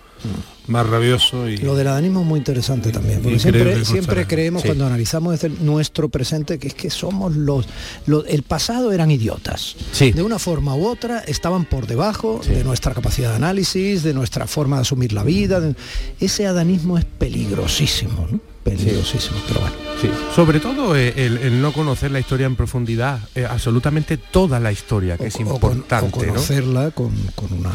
más 0.72 0.88
rabioso 0.88 1.48
y 1.48 1.58
Lo 1.58 1.76
del 1.76 1.88
adanismo 1.88 2.22
es 2.22 2.26
muy 2.28 2.40
interesante 2.40 2.92
también, 2.92 3.22
porque 3.22 3.40
siempre, 3.40 4.26
creemos 4.26 4.62
Sí. 4.64 4.68
cuando 4.70 4.88
analizamos 4.88 5.40
desde 5.40 5.50
nuestro 5.62 6.10
presente 6.10 6.58
que 6.58 6.68
es 6.70 6.74
que 6.74 6.90
somos 6.90 7.36
los, 7.36 7.66
los- 8.06 8.26
el 8.28 8.44
pasado 8.44 8.92
eran 8.92 9.12
idiotas. 9.12 9.76
De 10.00 10.24
una 10.24 10.40
forma 10.40 10.76
u 10.76 10.88
otra 10.88 11.20
estaban 11.20 11.66
por 11.66 11.86
debajo 11.88 12.42
de 12.48 12.64
nuestra 12.64 12.94
capacidad 12.94 13.30
de 13.32 13.36
análisis, 13.36 14.04
de 14.04 14.14
nuestra 14.14 14.48
forma 14.48 14.78
de 14.78 14.82
asumir 14.84 15.14
la 15.14 15.24
vida. 15.24 15.60
de- 15.60 15.76
ese 16.20 16.48
adanismo 16.48 16.98
es 16.98 17.06
peligrosísimo, 17.06 18.28
¿no? 18.32 18.40
Peligrosísimo, 18.64 19.38
pero 19.48 19.60
bueno. 19.62 19.76
Sí. 20.02 20.10
Sobre 20.36 20.60
todo 20.60 20.96
eh, 20.96 21.14
el, 21.18 21.38
el 21.40 21.62
no 21.62 21.74
conocer 21.74 22.12
la 22.12 22.20
historia 22.20 22.46
en 22.46 22.56
profundidad, 22.56 23.20
eh, 23.36 23.46
absolutamente 23.50 24.18
toda 24.18 24.60
la 24.60 24.72
historia, 24.72 25.18
que 25.18 25.28
es 25.28 25.36
o 25.36 25.60
con- 25.60 25.74
importante. 25.78 26.12
conocerla 26.28 26.92
con, 26.92 27.12
con 27.36 27.52
una 27.54 27.72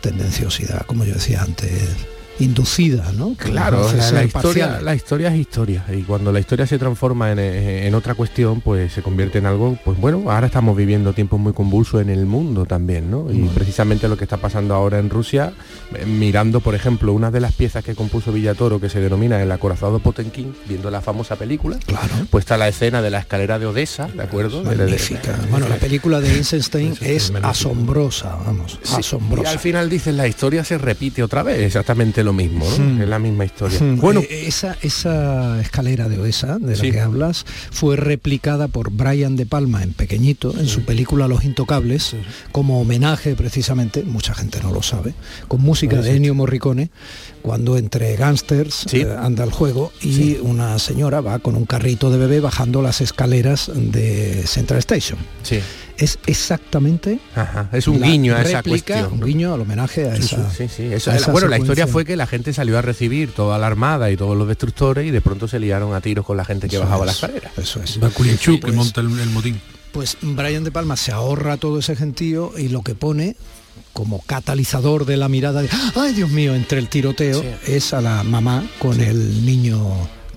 tendenciosidad, 0.00 0.84
como 0.86 1.04
yo 1.04 1.14
decía 1.14 1.42
antes, 1.42 1.70
inducida, 2.40 3.12
¿no? 3.16 3.36
Que 3.36 3.50
Claro, 3.50 3.90
la, 4.12 4.24
historia, 4.24 4.80
la 4.80 4.94
historia 4.94 5.28
es 5.34 5.40
historia 5.40 5.84
y 5.92 6.02
cuando 6.02 6.32
la 6.32 6.38
historia 6.40 6.66
se 6.66 6.78
transforma 6.78 7.32
en, 7.32 7.38
eh, 7.38 7.86
en 7.86 7.94
otra 7.94 8.14
cuestión, 8.14 8.60
pues 8.60 8.92
se 8.92 9.02
convierte 9.02 9.38
en 9.38 9.46
algo, 9.46 9.76
pues 9.84 9.98
bueno, 9.98 10.30
ahora 10.30 10.46
estamos 10.46 10.76
viviendo 10.76 11.12
tiempos 11.12 11.40
muy 11.40 11.52
convulsos 11.52 12.00
en 12.02 12.10
el 12.10 12.26
mundo 12.26 12.64
también, 12.66 13.10
¿no? 13.10 13.30
Y 13.32 13.48
precisamente 13.54 14.08
lo 14.08 14.16
que 14.16 14.24
está 14.24 14.36
pasando 14.36 14.74
ahora 14.74 14.98
en 14.98 15.10
Rusia, 15.10 15.52
eh, 15.94 16.06
mirando, 16.06 16.60
por 16.60 16.74
ejemplo, 16.74 17.12
una 17.12 17.30
de 17.30 17.40
las 17.40 17.52
piezas 17.52 17.82
que 17.84 17.94
compuso 17.94 18.32
Villatoro 18.32 18.80
que 18.80 18.88
se 18.88 19.00
denomina 19.00 19.42
El 19.42 19.50
acorazado 19.50 19.98
Potenkin, 19.98 20.54
viendo 20.68 20.90
la 20.90 21.00
famosa 21.00 21.36
película, 21.36 21.78
pues 22.30 22.42
está 22.42 22.56
la 22.56 22.68
escena 22.68 23.02
de 23.02 23.10
la 23.10 23.18
escalera 23.18 23.58
de 23.58 23.66
Odessa, 23.66 24.06
¿de 24.08 24.22
acuerdo? 24.22 24.62
De- 24.62 24.70
de- 24.76 24.84
Magnífica. 24.84 25.36
Bueno, 25.50 25.68
la 25.68 25.76
película 25.76 26.20
de 26.20 26.34
Eisenstein 26.36 26.94
es 27.00 27.32
asombrosa, 27.42 28.36
vamos, 28.46 28.78
Sí, 28.82 28.94
Y 28.96 29.00
asombrosa. 29.00 29.50
al 29.50 29.58
final 29.58 29.88
dices, 29.90 30.14
la 30.14 30.26
historia 30.28 30.64
se 30.64 30.78
repite 30.78 31.22
otra 31.22 31.42
vez, 31.42 31.58
exactamente 31.60 32.22
lo 32.28 32.32
mismo, 32.34 32.64
¿no? 32.68 32.76
Hmm. 32.84 33.00
Es 33.02 33.08
la 33.08 33.18
misma 33.18 33.44
historia. 33.46 33.80
Mm, 33.80 33.98
Bueno, 34.00 34.20
eh, 34.20 34.44
esa, 34.46 34.76
esa 34.82 35.60
escalera 35.60 36.08
de 36.08 36.18
Oesa 36.18 36.58
de 36.58 36.76
la 36.76 36.82
Sí. 36.82 36.90
que 36.92 37.00
hablas 37.00 37.44
fue 37.70 37.96
replicada 37.96 38.68
por 38.68 38.90
Brian 38.90 39.34
De 39.36 39.46
Palma 39.46 39.82
en 39.82 39.94
pequeñito 39.94 40.54
en 40.58 40.66
su 40.68 40.82
película 40.82 41.26
Los 41.26 41.44
Intocables 41.44 42.14
como 42.52 42.80
homenaje 42.80 43.34
precisamente, 43.34 44.02
mucha 44.04 44.34
gente 44.34 44.60
no 44.62 44.72
lo 44.72 44.82
sabe, 44.82 45.14
con 45.48 45.60
música 45.62 46.00
de. 46.02 46.16
Ennio 46.16 46.34
Morricone 46.34 46.90
cuando 47.42 47.78
entre 47.78 48.14
gángsters 48.16 48.86
eh, 48.92 49.06
anda 49.18 49.44
el 49.44 49.50
juego 49.52 49.92
y 50.02 50.36
una 50.42 50.78
señora 50.78 51.20
va 51.20 51.38
con 51.38 51.54
un 51.56 51.64
carrito 51.64 52.10
de 52.10 52.18
bebé 52.18 52.40
bajando 52.40 52.82
las 52.82 53.00
escaleras 53.00 53.70
de 53.74 54.42
Central 54.46 54.80
Station. 54.80 55.18
Sí. 55.42 55.60
Es 55.98 56.18
exactamente 56.26 57.18
Ajá, 57.34 57.68
es 57.72 57.88
un 57.88 58.00
guiño 58.00 58.34
a 58.36 58.42
esa 58.42 58.62
réplica, 58.62 59.00
cuestión. 59.00 59.20
Un 59.20 59.26
guiño 59.26 59.52
al 59.54 59.60
homenaje 59.62 60.08
a 60.08 60.16
Sí, 60.16 60.22
esa. 60.22 60.50
sí, 60.50 60.68
sí, 60.68 60.84
eso 60.92 61.10
a 61.10 61.16
es- 61.16 61.22
esa 61.22 61.32
bueno, 61.32 61.48
la 61.48 61.58
historia 61.58 61.86
fue 61.86 62.04
que 62.04 62.16
la 62.16 62.26
gente 62.26 62.52
salió 62.52 62.78
a 62.78 62.82
recibir 62.82 63.32
toda 63.32 63.58
la 63.58 63.66
armada 63.66 64.10
y 64.10 64.16
todos 64.16 64.36
los 64.36 64.46
destructores 64.48 65.06
y 65.06 65.10
de 65.10 65.20
pronto 65.20 65.48
se 65.48 65.58
liaron 65.58 65.94
a 65.94 66.00
tiros 66.00 66.24
con 66.24 66.36
la 66.36 66.44
gente 66.44 66.68
que 66.68 66.76
Eso 66.76 66.84
bajaba 66.84 67.02
es, 67.02 67.06
la 67.06 67.12
escalera. 67.12 67.50
Eso 67.56 67.82
es. 67.82 67.98
Pues- 67.98 68.38
que 68.60 68.72
monta 68.72 69.00
el, 69.00 69.18
el 69.18 69.30
motín. 69.30 69.60
Pues 69.92 70.16
Brian 70.22 70.64
De 70.64 70.70
Palma 70.70 70.96
se 70.96 71.12
ahorra 71.12 71.56
todo 71.56 71.78
ese 71.80 71.96
gentío 71.96 72.52
y 72.56 72.68
lo 72.68 72.82
que 72.82 72.94
pone 72.94 73.34
como 73.92 74.20
catalizador 74.26 75.04
de 75.06 75.16
la 75.16 75.28
mirada 75.28 75.62
de 75.62 75.68
ay 75.96 76.12
Dios 76.12 76.30
mío 76.30 76.54
entre 76.54 76.78
el 76.78 76.88
tiroteo 76.88 77.42
es 77.66 77.92
a 77.92 78.00
la 78.00 78.22
mamá 78.22 78.64
con 78.78 79.00
el 79.00 79.44
niño 79.44 79.80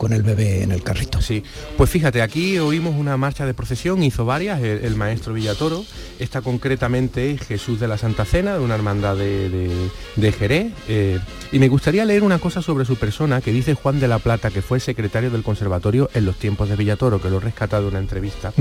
con 0.02 0.14
el 0.14 0.24
bebé 0.24 0.64
en 0.64 0.72
el 0.72 0.82
carrito. 0.82 1.22
Sí, 1.22 1.44
pues 1.78 1.92
fíjate, 1.92 2.24
aquí 2.24 2.58
oímos 2.58 2.96
una 2.98 3.18
marcha 3.18 3.46
de 3.46 3.54
procesión, 3.54 4.02
hizo 4.02 4.26
varias, 4.26 4.60
el, 4.60 4.84
el 4.84 4.96
maestro 4.96 5.32
Villatoro, 5.36 5.86
esta 6.20 6.42
concretamente 6.42 7.30
es 7.30 7.42
Jesús 7.42 7.80
de 7.80 7.88
la 7.88 8.00
Santa 8.00 8.26
Cena, 8.26 8.54
de 8.58 8.62
una 8.62 8.74
hermandad 8.74 9.16
de, 9.16 9.48
de- 9.52 9.90
de 10.16 10.32
Jerez, 10.32 10.74
eh, 10.88 11.20
y 11.52 11.60
me 11.60 11.68
gustaría 11.68 12.04
leer 12.04 12.24
una 12.24 12.40
cosa 12.40 12.64
sobre 12.64 12.84
su 12.86 12.96
persona 12.96 13.42
que 13.42 13.52
dice 13.52 13.76
Juan 13.76 14.00
de 14.00 14.08
la 14.08 14.18
Plata, 14.18 14.50
que 14.50 14.64
fue 14.64 14.80
secretario 14.80 15.30
del 15.30 15.44
conservatorio 15.44 16.10
en 16.16 16.26
los 16.26 16.36
tiempos 16.38 16.68
de 16.68 16.76
Villatoro, 16.78 17.22
que 17.22 17.30
lo 17.30 17.38
he 17.38 17.42
rescatado 17.42 17.84
de 17.84 17.90
una 17.90 18.00
entrevista 18.00 18.54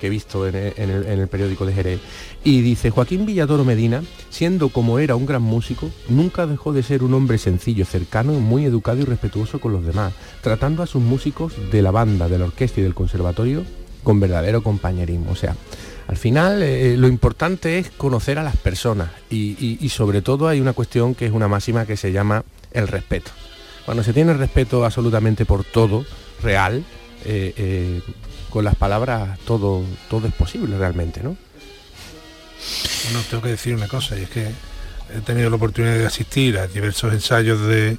que 0.00 0.06
he 0.08 0.10
visto 0.10 0.48
en 0.48 0.56
el, 0.56 0.72
en 0.76 0.90
el- 0.90 1.06
en 1.06 1.20
el 1.20 1.28
periódico 1.28 1.64
de 1.64 1.74
Jerez. 1.74 2.00
Y 2.42 2.60
dice, 2.62 2.90
Joaquín 2.90 3.24
Villatoro 3.24 3.64
Medina, 3.64 4.02
siendo 4.30 4.70
como 4.70 4.98
era 4.98 5.14
un 5.14 5.26
gran 5.26 5.42
músico, 5.42 5.90
nunca 6.08 6.46
dejó 6.48 6.72
de 6.72 6.82
ser 6.82 7.04
un 7.04 7.14
hombre 7.14 7.38
sencillo, 7.38 7.84
cercano, 7.84 8.32
muy 8.32 8.64
educado 8.64 8.98
y 9.00 9.04
respetuoso 9.04 9.60
con 9.60 9.72
los 9.72 9.86
demás, 9.86 10.12
tratando 10.42 10.82
a 10.82 10.87
sus 10.88 11.02
músicos 11.02 11.52
de 11.70 11.82
la 11.82 11.90
banda, 11.90 12.28
de 12.28 12.38
la 12.38 12.46
orquesta 12.46 12.80
y 12.80 12.82
del 12.82 12.94
conservatorio 12.94 13.64
con 14.02 14.20
verdadero 14.20 14.62
compañerismo. 14.62 15.32
O 15.32 15.36
sea, 15.36 15.54
al 16.06 16.16
final 16.16 16.62
eh, 16.62 16.96
lo 16.96 17.08
importante 17.08 17.78
es 17.78 17.90
conocer 17.90 18.38
a 18.38 18.42
las 18.42 18.56
personas 18.56 19.10
y, 19.30 19.88
sobre 19.90 20.22
todo 20.22 20.48
hay 20.48 20.60
una 20.60 20.72
cuestión 20.72 21.14
que 21.14 21.26
es 21.26 21.32
una 21.32 21.48
máxima 21.48 21.84
que 21.84 21.96
se 21.96 22.12
llama 22.12 22.44
el 22.72 22.88
respeto. 22.88 23.30
Cuando 23.84 24.02
se 24.02 24.12
tiene 24.12 24.32
respeto 24.34 24.84
absolutamente 24.84 25.44
por 25.44 25.64
todo, 25.64 26.04
real, 26.42 26.84
eh, 27.24 27.52
eh, 27.56 28.00
con 28.48 28.64
las 28.64 28.76
palabras 28.76 29.38
todo, 29.40 29.82
todo 30.08 30.26
es 30.26 30.34
posible 30.34 30.78
realmente, 30.78 31.22
¿no? 31.22 31.36
Bueno, 33.04 33.20
tengo 33.28 33.42
que 33.42 33.50
decir 33.50 33.74
una 33.74 33.88
cosa, 33.88 34.18
y 34.18 34.22
es 34.22 34.30
que 34.30 34.46
he 35.14 35.20
tenido 35.24 35.50
la 35.50 35.56
oportunidad 35.56 35.96
de 35.96 36.06
asistir 36.06 36.58
a 36.58 36.66
diversos 36.66 37.12
ensayos 37.12 37.60
de 37.66 37.98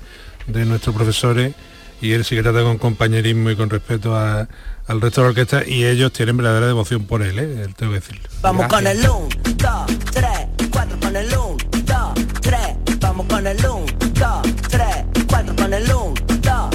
nuestros 0.65 0.95
profesores 0.95 1.53
y 2.01 2.13
él 2.13 2.23
sí 2.25 2.35
que 2.35 2.43
trata 2.43 2.61
con 2.63 2.77
compañerismo 2.77 3.49
y 3.51 3.55
con 3.55 3.69
respeto 3.69 4.15
a- 4.15 4.47
al 4.87 5.01
resto 5.01 5.21
de 5.21 5.25
la 5.25 5.29
orquesta 5.29 5.63
y 5.67 5.85
ellos 5.85 6.11
tienen 6.13 6.35
verdadera 6.37 6.65
devoción 6.67 7.05
por 7.05 7.21
él, 7.21 7.37
¿eh? 7.39 7.67
tengo 7.77 7.91
que 7.93 7.99
decirlo. 7.99 8.23
Vamos 8.41 8.67
con 8.67 8.85
el 8.87 8.97
1, 8.99 9.27
2, 9.57 9.97
3, 10.11 10.27
4 10.71 10.99
con 10.99 11.15
el 11.15 11.27
1, 11.27 11.57
2, 11.85 12.13
3. 12.41 12.59
Vamos 12.99 13.25
con 13.27 13.45
el 13.47 13.57
1, 13.57 13.85
2, 14.13 14.41
3, 14.69 14.85
4 15.27 15.55
con 15.55 15.73
el 15.73 15.83
1, 15.83 16.13
2. 16.41 16.69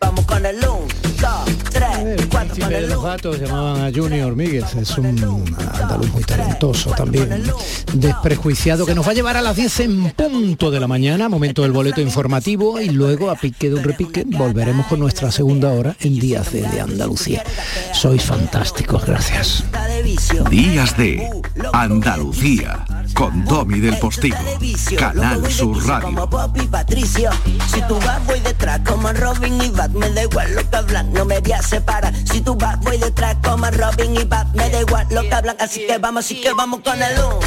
Vamos 0.00 0.24
con 0.26 0.46
el 0.46 0.56
1, 0.56 0.66
2, 0.66 0.73
3, 0.73 0.73
4 2.54 2.64
con 2.64 2.68
príncipe 2.68 2.76
el 2.76 2.82
de 2.82 2.88
los 2.88 2.98
1. 2.98 3.02
gatos 3.02 3.40
llamaban 3.40 3.82
a 3.82 3.92
Junior 3.92 4.36
Míguez, 4.36 4.74
es 4.74 4.98
un 4.98 5.06
andaluz 5.06 6.12
muy 6.12 6.22
talentoso 6.22 6.90
también, 6.90 7.44
desprejuiciado, 7.92 8.86
que 8.86 8.94
nos 8.94 9.06
va 9.06 9.10
a 9.10 9.14
llevar 9.14 9.36
a 9.36 9.42
las 9.42 9.56
10 9.56 9.80
en 9.80 10.10
punto 10.10 10.70
de 10.70 10.80
la 10.80 10.86
mañana, 10.86 11.28
momento 11.28 11.62
del 11.62 11.72
boleto 11.72 12.00
informativo 12.00 12.80
y 12.80 12.90
luego 12.90 13.30
a 13.30 13.36
pique 13.36 13.68
de 13.70 13.76
un 13.76 13.84
repique 13.84 14.24
volveremos 14.26 14.86
con 14.86 15.00
nuestra 15.00 15.30
segunda 15.30 15.72
hora 15.72 15.96
en 16.00 16.18
Días 16.18 16.52
de, 16.52 16.62
de 16.62 16.80
Andalucía. 16.80 17.42
Sois 17.92 18.22
fantásticos, 18.22 19.04
gracias. 19.04 19.64
Días 20.50 20.96
de 20.96 21.30
Andalucía 21.72 22.84
con 23.14 23.44
Domi 23.44 23.80
del 23.80 23.96
Postigo, 23.98 24.36
Canal 24.98 25.50
Sur 25.50 25.86
Radio. 25.86 26.08
Como 26.08 26.26
Bob 26.26 26.56
y 26.60 26.66
Patricio 26.66 27.30
Si 27.72 27.80
tú 27.82 27.98
vas 28.00 28.24
voy 28.26 28.40
detrás 28.40 28.80
como 28.80 29.12
Robin 29.12 29.60
y 29.62 29.70
Bat 29.70 29.92
Me 29.92 30.10
da 30.10 30.24
igual 30.24 30.54
lo 30.54 30.68
que 30.68 30.76
hablan, 30.76 31.12
no 31.12 31.24
me 31.24 31.38
voy 31.38 31.52
a 31.52 31.62
separar 31.62 32.12
Si 32.30 32.40
tú 32.44 32.54
vas 32.56 32.78
voy 32.80 32.98
detrás 32.98 33.36
como 33.42 33.70
Robin 33.70 34.16
y 34.16 34.24
Bat 34.24 34.48
Me 34.54 34.70
da 34.70 34.80
igual 34.80 35.06
lo 35.10 35.22
que 35.22 35.34
hablan, 35.34 35.56
así 35.60 35.86
que 35.86 35.98
vamos, 35.98 36.24
así 36.24 36.40
que 36.40 36.52
vamos 36.52 36.80
con 36.80 37.02
el 37.02 37.18
1 37.18 37.40